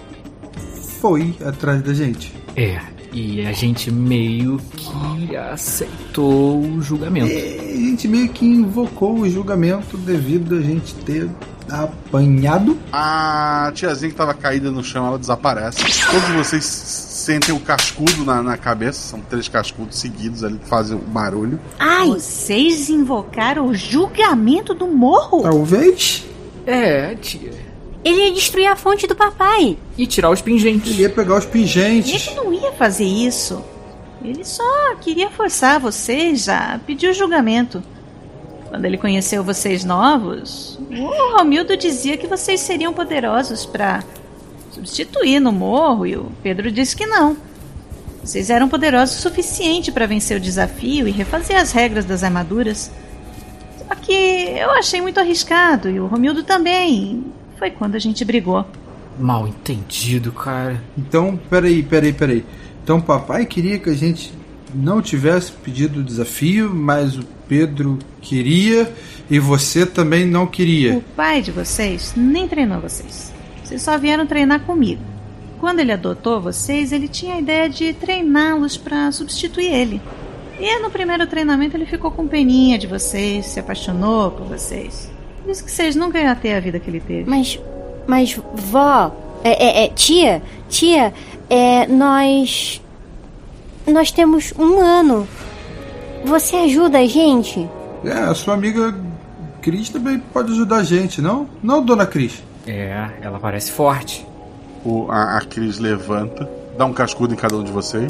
[1.00, 2.34] foi atrás da gente.
[2.56, 2.80] É,
[3.16, 7.32] e a gente meio que aceitou o julgamento.
[7.32, 11.30] É, a gente meio que invocou o julgamento devido a gente ter
[11.72, 12.78] apanhado.
[12.92, 15.78] A tiazinha que tava caída no chão, ela desaparece.
[16.12, 19.00] Todos vocês sentem o cascudo na, na cabeça.
[19.00, 21.58] São três cascudos seguidos ali que fazem o barulho.
[21.80, 25.42] Ai, vocês invocaram o julgamento do morro?
[25.42, 26.26] Talvez.
[26.66, 27.65] É, tia.
[28.06, 29.80] Ele ia destruir a fonte do papai.
[29.98, 30.92] E tirar os pingentes.
[30.92, 32.28] Ele ia pegar os pingentes.
[32.28, 33.66] Ele não ia fazer isso.
[34.24, 37.84] Ele só queria forçar vocês a pedir o julgamento.
[38.70, 44.04] Quando ele conheceu vocês novos, o Romildo dizia que vocês seriam poderosos para
[44.72, 47.36] substituir no morro e o Pedro disse que não.
[48.24, 52.92] Vocês eram poderosos o suficiente para vencer o desafio e refazer as regras das armaduras.
[53.80, 57.24] Só que eu achei muito arriscado e o Romildo também.
[57.58, 58.66] Foi quando a gente brigou.
[59.20, 60.82] Mal entendido, cara.
[60.98, 62.46] Então, peraí, peraí, peraí.
[62.84, 64.34] Então, papai queria que a gente
[64.74, 68.94] não tivesse pedido o desafio, mas o Pedro queria
[69.30, 70.98] e você também não queria.
[70.98, 73.34] O pai de vocês nem treinou vocês.
[73.64, 75.02] Vocês só vieram treinar comigo.
[75.60, 80.02] Quando ele adotou vocês, ele tinha a ideia de treiná-los para substituir ele.
[80.60, 85.15] E no primeiro treinamento ele ficou com peninha de vocês, se apaixonou por vocês.
[85.46, 87.30] Por isso que vocês nunca iam ter a vida que ele teve.
[87.30, 87.60] Mas,
[88.08, 91.14] mas, vó, é, é, é, tia, tia,
[91.48, 92.82] é, nós.
[93.86, 95.28] Nós temos um ano.
[96.26, 97.70] Você ajuda a gente?
[98.04, 98.96] É, a sua amiga
[99.62, 101.48] Cris também pode ajudar a gente, não?
[101.62, 102.42] Não, dona Cris?
[102.66, 104.26] É, ela parece forte.
[104.84, 108.08] O, a, a Cris levanta, dá um cascudo em cada um de vocês.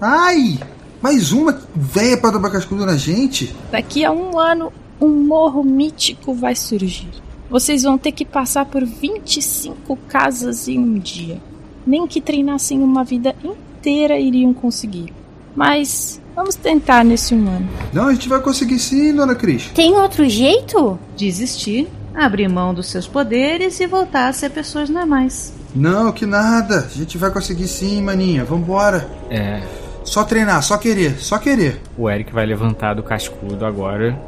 [0.00, 0.60] Ai!
[1.00, 3.52] Mais uma véia pra dar cascudo na gente?
[3.72, 4.72] Daqui a um ano,
[5.02, 7.10] um morro mítico vai surgir.
[7.50, 11.40] Vocês vão ter que passar por 25 casas em um dia.
[11.84, 15.12] Nem que treinassem uma vida inteira iriam conseguir.
[15.54, 17.68] Mas vamos tentar nesse um ano.
[17.92, 19.66] Não, a gente vai conseguir sim, dona Cris.
[19.74, 20.98] Tem outro jeito?
[21.16, 25.52] Desistir, abrir mão dos seus poderes e voltar a ser pessoas normais.
[25.74, 26.86] Não, que nada.
[26.86, 28.44] A gente vai conseguir sim, maninha.
[28.44, 29.10] Vambora.
[29.28, 29.62] É.
[30.04, 31.80] Só treinar, só querer, só querer.
[31.96, 34.18] O Eric vai levantar do cascudo agora.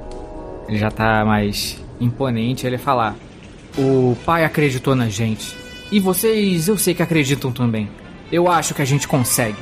[0.68, 2.66] Ele já tá mais imponente.
[2.66, 3.16] Ele falar:
[3.76, 5.56] O pai acreditou na gente.
[5.90, 7.88] E vocês, eu sei que acreditam também.
[8.32, 9.58] Eu acho que a gente consegue.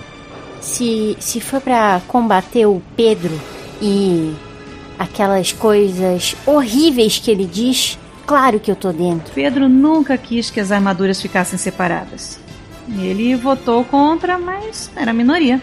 [0.60, 3.38] Se, se for pra combater o Pedro
[3.80, 4.32] e
[4.98, 9.34] aquelas coisas horríveis que ele diz, claro que eu tô dentro.
[9.34, 12.38] Pedro nunca quis que as armaduras ficassem separadas.
[12.98, 15.60] Ele votou contra, mas era minoria.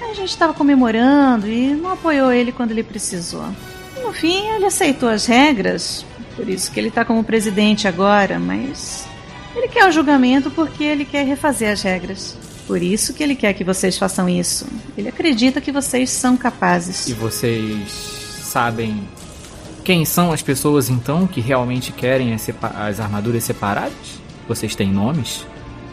[0.00, 3.44] A gente estava comemorando e não apoiou ele quando ele precisou.
[4.06, 6.06] No fim, ele aceitou as regras,
[6.36, 9.04] por isso que ele está como presidente agora, mas
[9.54, 12.38] ele quer o julgamento porque ele quer refazer as regras.
[12.68, 14.64] Por isso que ele quer que vocês façam isso.
[14.96, 17.08] Ele acredita que vocês são capazes.
[17.08, 17.90] E vocês
[18.44, 19.08] sabem
[19.82, 24.20] quem são as pessoas então que realmente querem as, as armaduras separadas?
[24.46, 25.44] Vocês têm nomes?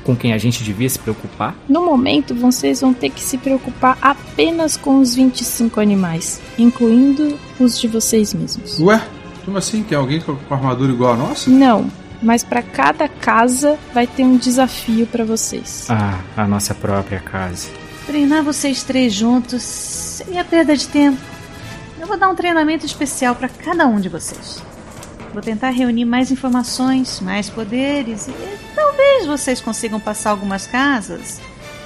[0.03, 1.55] Com quem a gente devia se preocupar?
[1.67, 7.79] No momento, vocês vão ter que se preocupar apenas com os 25 animais, incluindo os
[7.79, 8.79] de vocês mesmos.
[8.79, 9.01] Ué?
[9.45, 9.83] Como assim?
[9.83, 11.49] Tem alguém com com armadura igual a nossa?
[11.49, 11.89] Não,
[12.21, 15.87] mas pra cada casa vai ter um desafio pra vocês.
[15.89, 17.69] Ah, a nossa própria casa.
[18.05, 21.17] Treinar vocês três juntos seria perda de tempo.
[21.99, 24.61] Eu vou dar um treinamento especial para cada um de vocês.
[25.33, 28.33] Vou tentar reunir mais informações, mais poderes e
[29.03, 31.41] talvez vocês consigam passar algumas casas.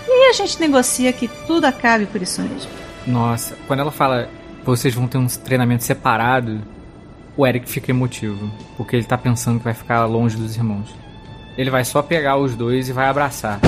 [0.07, 2.69] E aí a gente negocia que tudo acabe por isso mesmo.
[3.05, 4.29] Nossa, quando ela fala
[4.63, 6.61] vocês vão ter um treinamento separado,
[7.37, 10.93] o Eric fica emotivo, porque ele tá pensando que vai ficar longe dos irmãos.
[11.57, 13.59] Ele vai só pegar os dois e vai abraçar.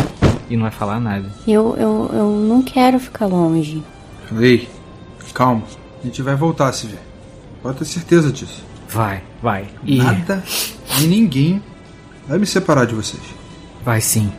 [0.50, 1.32] E não vai falar nada.
[1.48, 3.84] Eu, eu, eu não quero ficar longe.
[4.40, 4.68] Ei,
[5.34, 5.64] calma.
[6.02, 7.00] A gente vai voltar a se ver.
[7.62, 8.64] Pode ter certeza disso.
[8.90, 9.68] Vai, vai.
[9.86, 10.44] E Nada
[11.00, 11.62] e ninguém
[12.28, 13.39] vai me separar de vocês.
[13.84, 14.32] Vai sim.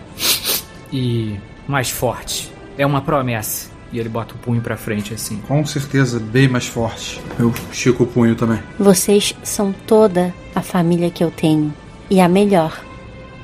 [0.92, 1.36] E
[1.68, 2.50] mais forte.
[2.78, 3.68] É uma promessa.
[3.92, 5.38] E ele bota o punho pra frente assim.
[5.48, 7.20] Com certeza, bem mais forte.
[7.38, 8.60] Eu estico o punho também.
[8.78, 11.74] Vocês são toda a família que eu tenho.
[12.08, 12.80] E a melhor.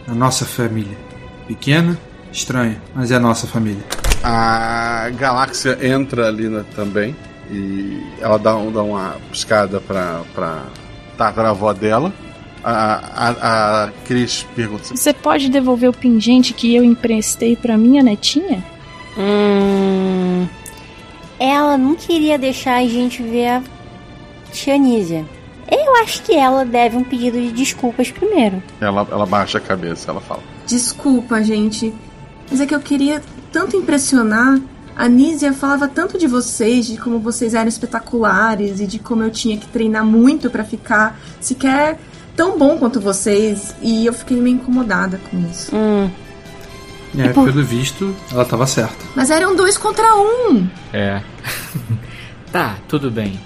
[0.06, 0.97] A nossa família.
[1.48, 1.98] Pequena,
[2.32, 3.82] estranha, mas é a nossa família.
[4.23, 7.14] A galáxia entra ali na- também
[7.51, 10.64] e ela dá, um- dá uma piscada pra, pra
[11.16, 12.12] tataravó dela.
[12.69, 18.03] A, a, a Cris pergunta: Você pode devolver o pingente que eu emprestei pra minha
[18.03, 18.65] netinha?
[19.17, 20.49] Hum.
[21.39, 23.63] Ela não queria deixar a gente ver a
[24.51, 25.25] Tia Nízia.
[25.71, 28.61] Eu acho que ela deve um pedido de desculpas primeiro.
[28.81, 30.43] Ela, ela baixa a cabeça, ela fala.
[30.67, 31.95] Desculpa, gente.
[32.51, 33.23] Mas é que eu queria
[33.53, 34.61] tanto impressionar.
[34.97, 39.31] A Nízia falava tanto de vocês, de como vocês eram espetaculares e de como eu
[39.31, 41.97] tinha que treinar muito pra ficar sequer
[42.37, 43.75] tão bom quanto vocês.
[43.83, 45.75] E eu fiquei meio incomodada com isso.
[45.75, 46.11] Hum.
[47.19, 48.97] É, pelo visto, ela tava certa.
[49.15, 50.69] Mas eram dois contra um.
[50.93, 51.23] É.
[52.53, 53.41] tá, tudo bem.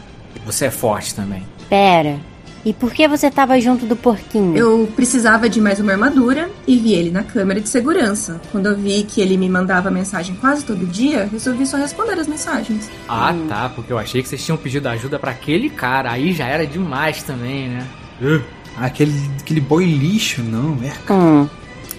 [0.45, 1.45] Você é forte também.
[1.69, 2.19] Pera.
[2.65, 4.57] E por que você tava junto do porquinho?
[4.57, 8.39] Eu precisava de mais uma armadura e vi ele na câmera de segurança.
[8.53, 12.29] Quando eu vi que ele me mandava mensagem quase todo dia, resolvi só responder as
[12.29, 12.91] mensagens.
[13.09, 16.11] Ah, tá, porque eu achei que vocês tinham pedido ajuda pra aquele cara.
[16.11, 17.87] Aí já era demais também, né?
[18.23, 18.41] Ah,
[18.79, 21.13] aquele, aquele boi lixo, não, é.
[21.13, 21.49] Hum.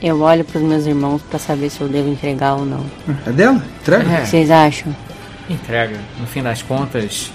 [0.01, 2.83] Eu olho pros meus irmãos pra saber se eu devo entregar ou não.
[3.27, 3.63] É dela?
[3.81, 4.03] Entrega?
[4.03, 4.95] O que vocês acham?
[5.49, 5.99] Entrega.
[6.19, 7.31] No fim das contas,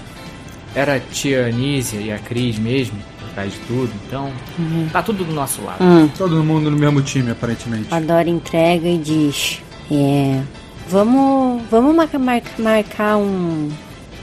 [0.74, 3.92] era a tia Anísia e a Cris mesmo, por trás de tudo.
[4.06, 4.88] Então, Uhum.
[4.92, 5.82] tá tudo do nosso lado.
[5.84, 6.08] Hum.
[6.18, 7.86] Todo mundo no mesmo time, aparentemente.
[7.92, 9.60] A Dora entrega e diz:
[9.92, 10.40] É.
[10.88, 11.62] Vamos.
[11.70, 13.70] Vamos marcar, marcar, marcar um.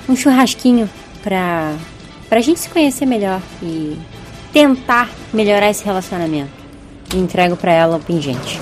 [0.10, 0.90] Um churrasquinho
[1.22, 1.74] pra.
[2.28, 3.98] pra gente se conhecer melhor e
[4.54, 6.52] tentar melhorar esse relacionamento.
[7.14, 8.60] E entrego pra ela o pingente.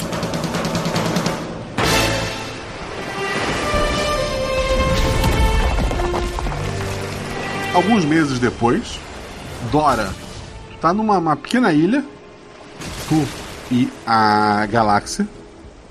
[7.73, 8.99] Alguns meses depois,
[9.72, 10.09] Dora
[10.81, 12.03] tá numa uma pequena ilha,
[13.07, 13.26] tu
[13.72, 15.27] e a galáxia,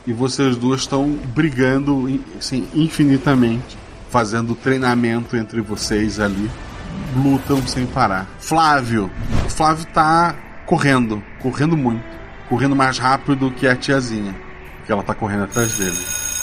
[0.06, 3.78] e vocês duas estão brigando assim, infinitamente,
[4.10, 6.50] fazendo treinamento entre vocês ali,
[7.16, 8.26] lutam sem parar.
[8.38, 9.10] Flávio,
[9.44, 10.34] o Flávio tá
[10.66, 12.04] correndo, correndo muito,
[12.48, 14.34] correndo mais rápido que a tiazinha,
[14.76, 15.98] porque ela tá correndo atrás dele.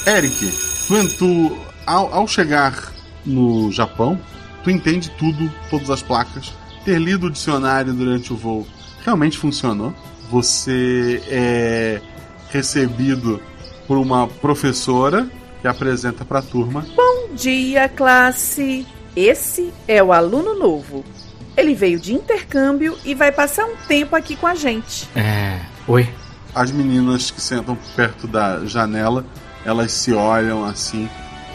[0.05, 0.53] Eric,
[0.87, 2.91] tu, tu ao, ao chegar
[3.25, 4.19] no Japão,
[4.63, 6.53] tu entende tudo, todas as placas.
[6.83, 8.67] Ter lido o dicionário durante o voo
[9.03, 9.93] realmente funcionou.
[10.29, 12.01] Você é
[12.49, 13.41] recebido
[13.87, 15.29] por uma professora
[15.61, 16.85] que apresenta para a turma.
[16.95, 18.85] Bom dia, classe!
[19.17, 21.03] Esse é o aluno novo.
[21.57, 25.09] Ele veio de intercâmbio e vai passar um tempo aqui com a gente.
[25.15, 25.59] É.
[25.87, 26.07] Oi.
[26.53, 29.25] As meninas que sentam perto da janela,
[29.65, 31.09] elas se olham assim,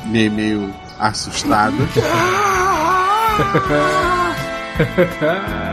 [0.07, 1.79] meio, meio assustadas.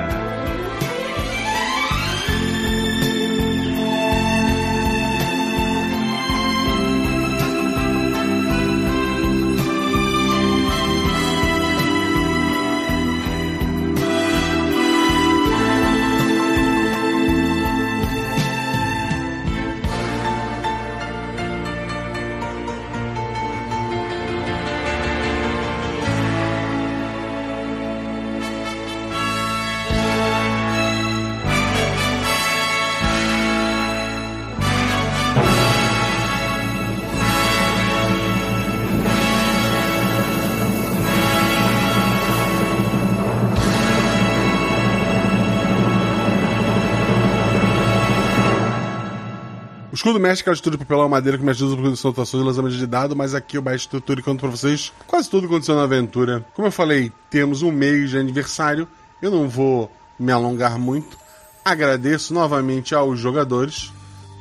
[50.30, 52.76] mexe aquela estrutura de papelão madeira que mexe usa para produção de ações e lançamento
[52.76, 55.84] de dado, mas aqui eu baixo estrutura conto pra vocês quase tudo que aconteceu na
[55.84, 56.46] aventura.
[56.54, 58.88] Como eu falei, temos um mês de aniversário.
[59.24, 61.18] Eu não vou me alongar muito,
[61.66, 63.92] agradeço novamente aos jogadores,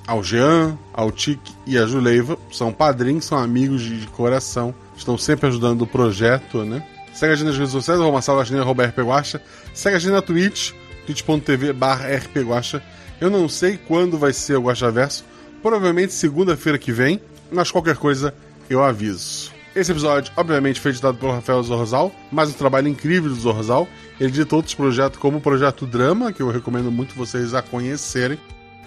[0.07, 2.37] ao Jean, ao Tique e a Juleiva.
[2.53, 6.87] São padrinhos, são amigos de coração, estão sempre ajudando o projeto, né?
[7.15, 9.41] Segue a gente nas redes sociais, arroba Salvadinha, arroba rpguacha.
[9.73, 10.73] Segue a gente na Twitch,
[11.07, 12.83] twitch.tv barra rpguacha.
[13.19, 15.25] Eu não sei quando vai ser o Guacha Verso,
[15.63, 17.21] provavelmente segunda-feira que vem,
[17.51, 18.35] mas qualquer coisa
[18.69, 19.53] eu aviso.
[19.75, 23.87] Esse episódio, obviamente, foi editado pelo Rafael Zorzal, mais um trabalho incrível do Zorzal.
[24.19, 28.39] Ele edita outros projetos, como o Projeto Drama, que eu recomendo muito vocês a conhecerem.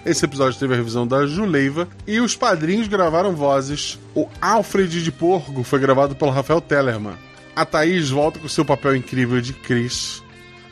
[0.06, 3.99] Esse episódio teve a revisão da Juleiva e os padrinhos gravaram vozes.
[4.15, 7.15] O Alfred de Porco foi gravado pelo Rafael Tellerman.
[7.56, 10.23] A Thaís volta com seu papel incrível de Chris.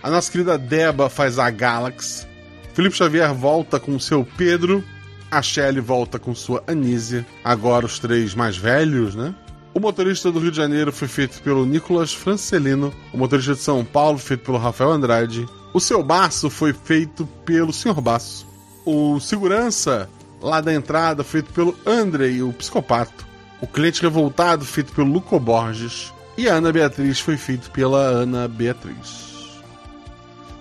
[0.01, 2.25] A nossa querida Deba faz a Galaxy.
[2.73, 4.83] Felipe Xavier volta com seu Pedro.
[5.31, 7.25] A Shelley volta com sua Anísia.
[7.43, 9.33] Agora os três mais velhos, né?
[9.73, 12.91] O motorista do Rio de Janeiro foi feito pelo Nicolas Francelino.
[13.13, 15.45] O motorista de São Paulo feito pelo Rafael Andrade.
[15.73, 18.01] O seu Baço foi feito pelo Sr.
[18.01, 18.47] Baço.
[18.83, 20.09] O segurança
[20.41, 23.27] lá da entrada feito pelo Andrei, o psicopato.
[23.61, 26.11] O cliente revoltado feito pelo Luco Borges.
[26.35, 29.29] E a Ana Beatriz foi feito pela Ana Beatriz.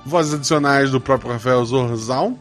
[0.04, 2.36] Vozes adicionais do próprio Rafael Zorzal.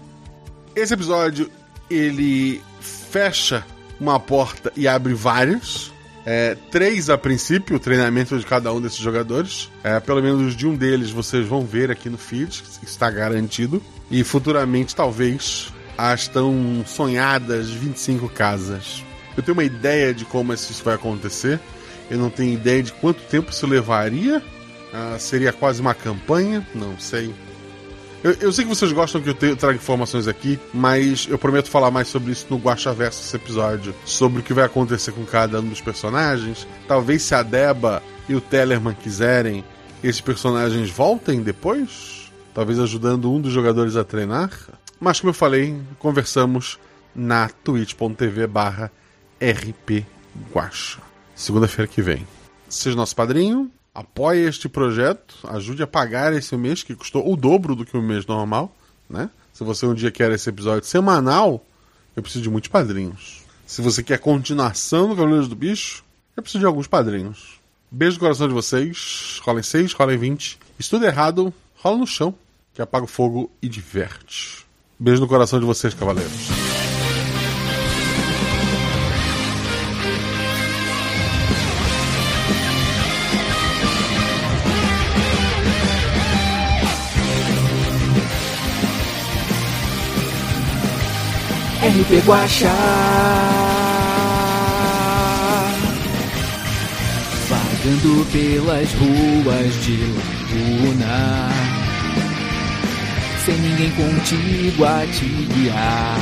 [0.76, 1.49] Esse episódio
[1.90, 3.66] ele fecha
[4.00, 5.92] uma porta e abre várias.
[6.26, 9.70] É, três a princípio, o treinamento de cada um desses jogadores.
[9.84, 13.82] É, pelo menos de um deles vocês vão ver aqui no feed, está garantido.
[14.12, 19.04] E futuramente, talvez, as tão sonhadas 25 casas.
[19.36, 21.60] Eu tenho uma ideia de como isso vai acontecer.
[22.10, 24.42] Eu não tenho ideia de quanto tempo isso levaria.
[24.94, 26.66] Ah, seria quase uma campanha?
[26.74, 27.34] Não sei.
[28.23, 31.91] Eu, eu, sei que vocês gostam que eu, traga informações aqui, mas eu prometo falar
[31.91, 33.94] mais sobre isso no Guacha Verso esse episódio.
[34.06, 36.68] Sobre o que vai acontecer com cada um dos personagens.
[36.88, 39.64] Talvez se a Deba e o Tellerman quiserem,
[40.03, 42.31] esses personagens voltem depois?
[42.53, 44.52] Talvez ajudando um dos jogadores a treinar?
[44.99, 46.80] Mas como eu falei, conversamos
[47.14, 48.91] na twitch.tv barra
[49.39, 50.99] rpguacha.
[51.35, 52.27] Segunda-feira que vem.
[52.68, 57.76] Seja nosso padrinho, apoie este projeto, ajude a pagar esse mês, que custou o dobro
[57.76, 58.72] do que o mês normal,
[59.10, 59.28] né?
[59.52, 61.65] Se você um dia quer esse episódio semanal,
[62.15, 63.41] eu preciso de muitos padrinhos.
[63.65, 66.03] Se você quer continuação do Cavaleiros do Bicho,
[66.36, 67.60] eu preciso de alguns padrinhos.
[67.90, 69.40] Beijo no coração de vocês.
[69.41, 70.60] Rolem 6, rolem 20.
[70.78, 72.36] Estudo errado, rola no chão,
[72.76, 74.64] que apaga o fogo e diverte.
[74.99, 76.66] Beijo no coração de vocês, cavaleiros.
[91.88, 92.70] RP Guaxa
[97.48, 101.50] Vagando pelas ruas de Laguna
[103.46, 106.18] Sem ninguém contigo a te guiar.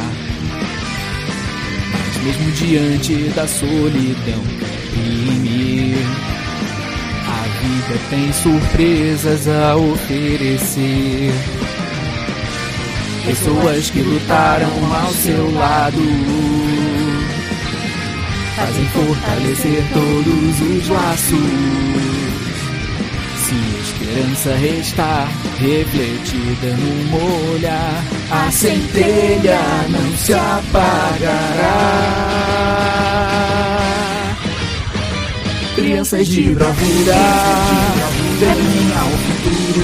[1.92, 4.44] Mas mesmo diante da solidão
[4.94, 5.96] que
[7.28, 11.34] A vida tem surpresas a oferecer
[13.26, 15.98] Pessoas que lutaram ao seu lado
[18.56, 21.40] fazem fortalecer todos os laços.
[23.46, 25.28] Se esperança restar
[25.60, 31.76] refletida no olhar, a centelha não se apagará.
[35.76, 37.16] Crianças de bravura,
[38.40, 39.84] caminham ao futuro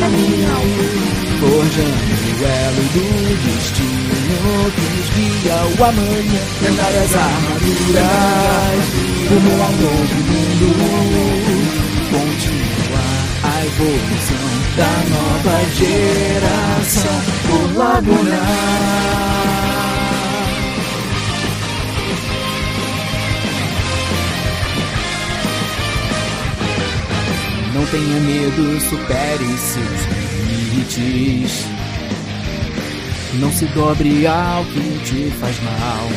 [1.41, 3.05] forjando o elo do
[3.41, 8.85] destino que nos guia o amanhã, lendárias armaduras,
[9.27, 10.67] rumo ao novo mundo,
[12.11, 13.05] continua
[13.43, 14.45] a evolução
[14.77, 17.21] da nova geração
[17.75, 18.41] Laguna.
[27.73, 30.20] Não tenha medo, supere seus
[33.39, 36.09] Não se dobre ao que te faz mal.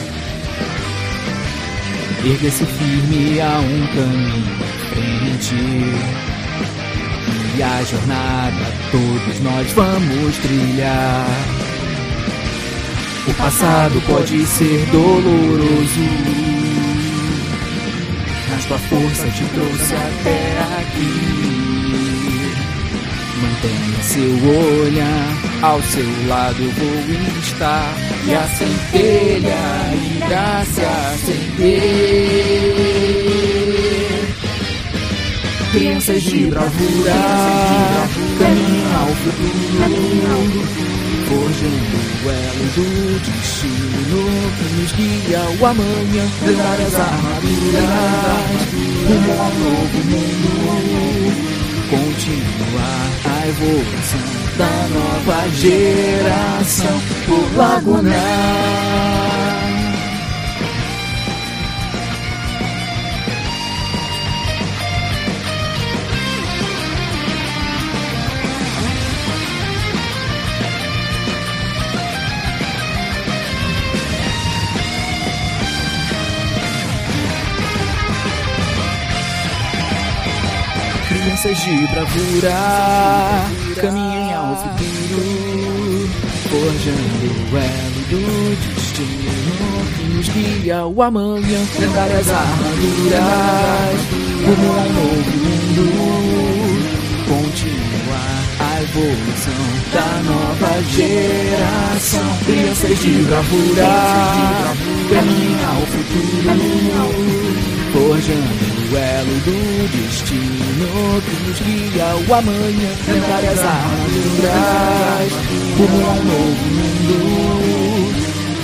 [2.25, 4.57] Erga-se firme a um caminho
[4.91, 5.55] frente.
[7.57, 11.27] E a jornada todos nós vamos trilhar.
[13.29, 16.01] O passado pode ser doloroso,
[18.51, 21.64] mas tua força te trouxe até aqui.
[23.65, 24.29] Mantenha seu
[24.83, 25.29] olhar,
[25.63, 27.01] ao seu lado vou
[27.41, 27.97] estar.
[28.27, 29.57] E a centelha
[30.17, 31.55] irá se acender.
[35.73, 37.15] Crianças de bravura,
[38.39, 40.63] caminham ao futuro,
[41.27, 44.23] forjando o elo do destino
[44.59, 47.83] que nos guia o amanhã, lendárias armaduras,
[49.41, 51.54] ao novo mundo.
[51.95, 54.19] Continuar a evolução
[54.59, 59.34] da nova geração por Lagunar.
[81.45, 82.57] Crianças de bravura
[83.79, 86.09] caminhem ao futuro,
[86.49, 90.17] forjando o elo do destino.
[90.17, 94.01] Nos guia o amanhã, lendárias armaduras,
[94.47, 95.85] rumo ao novo mundo,
[97.29, 102.29] continuar a evolução da nova geração.
[102.47, 103.93] Crianças de bravura
[105.11, 106.57] caminhem ao futuro,
[107.93, 109.94] forjando o elo do
[110.75, 115.33] destino que nos guia o amanhã, lendárias armaduras,
[115.79, 117.15] rumo ao novo mundo,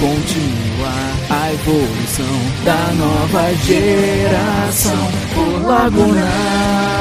[0.01, 7.00] continuar a evolução da nova geração por Lagunar.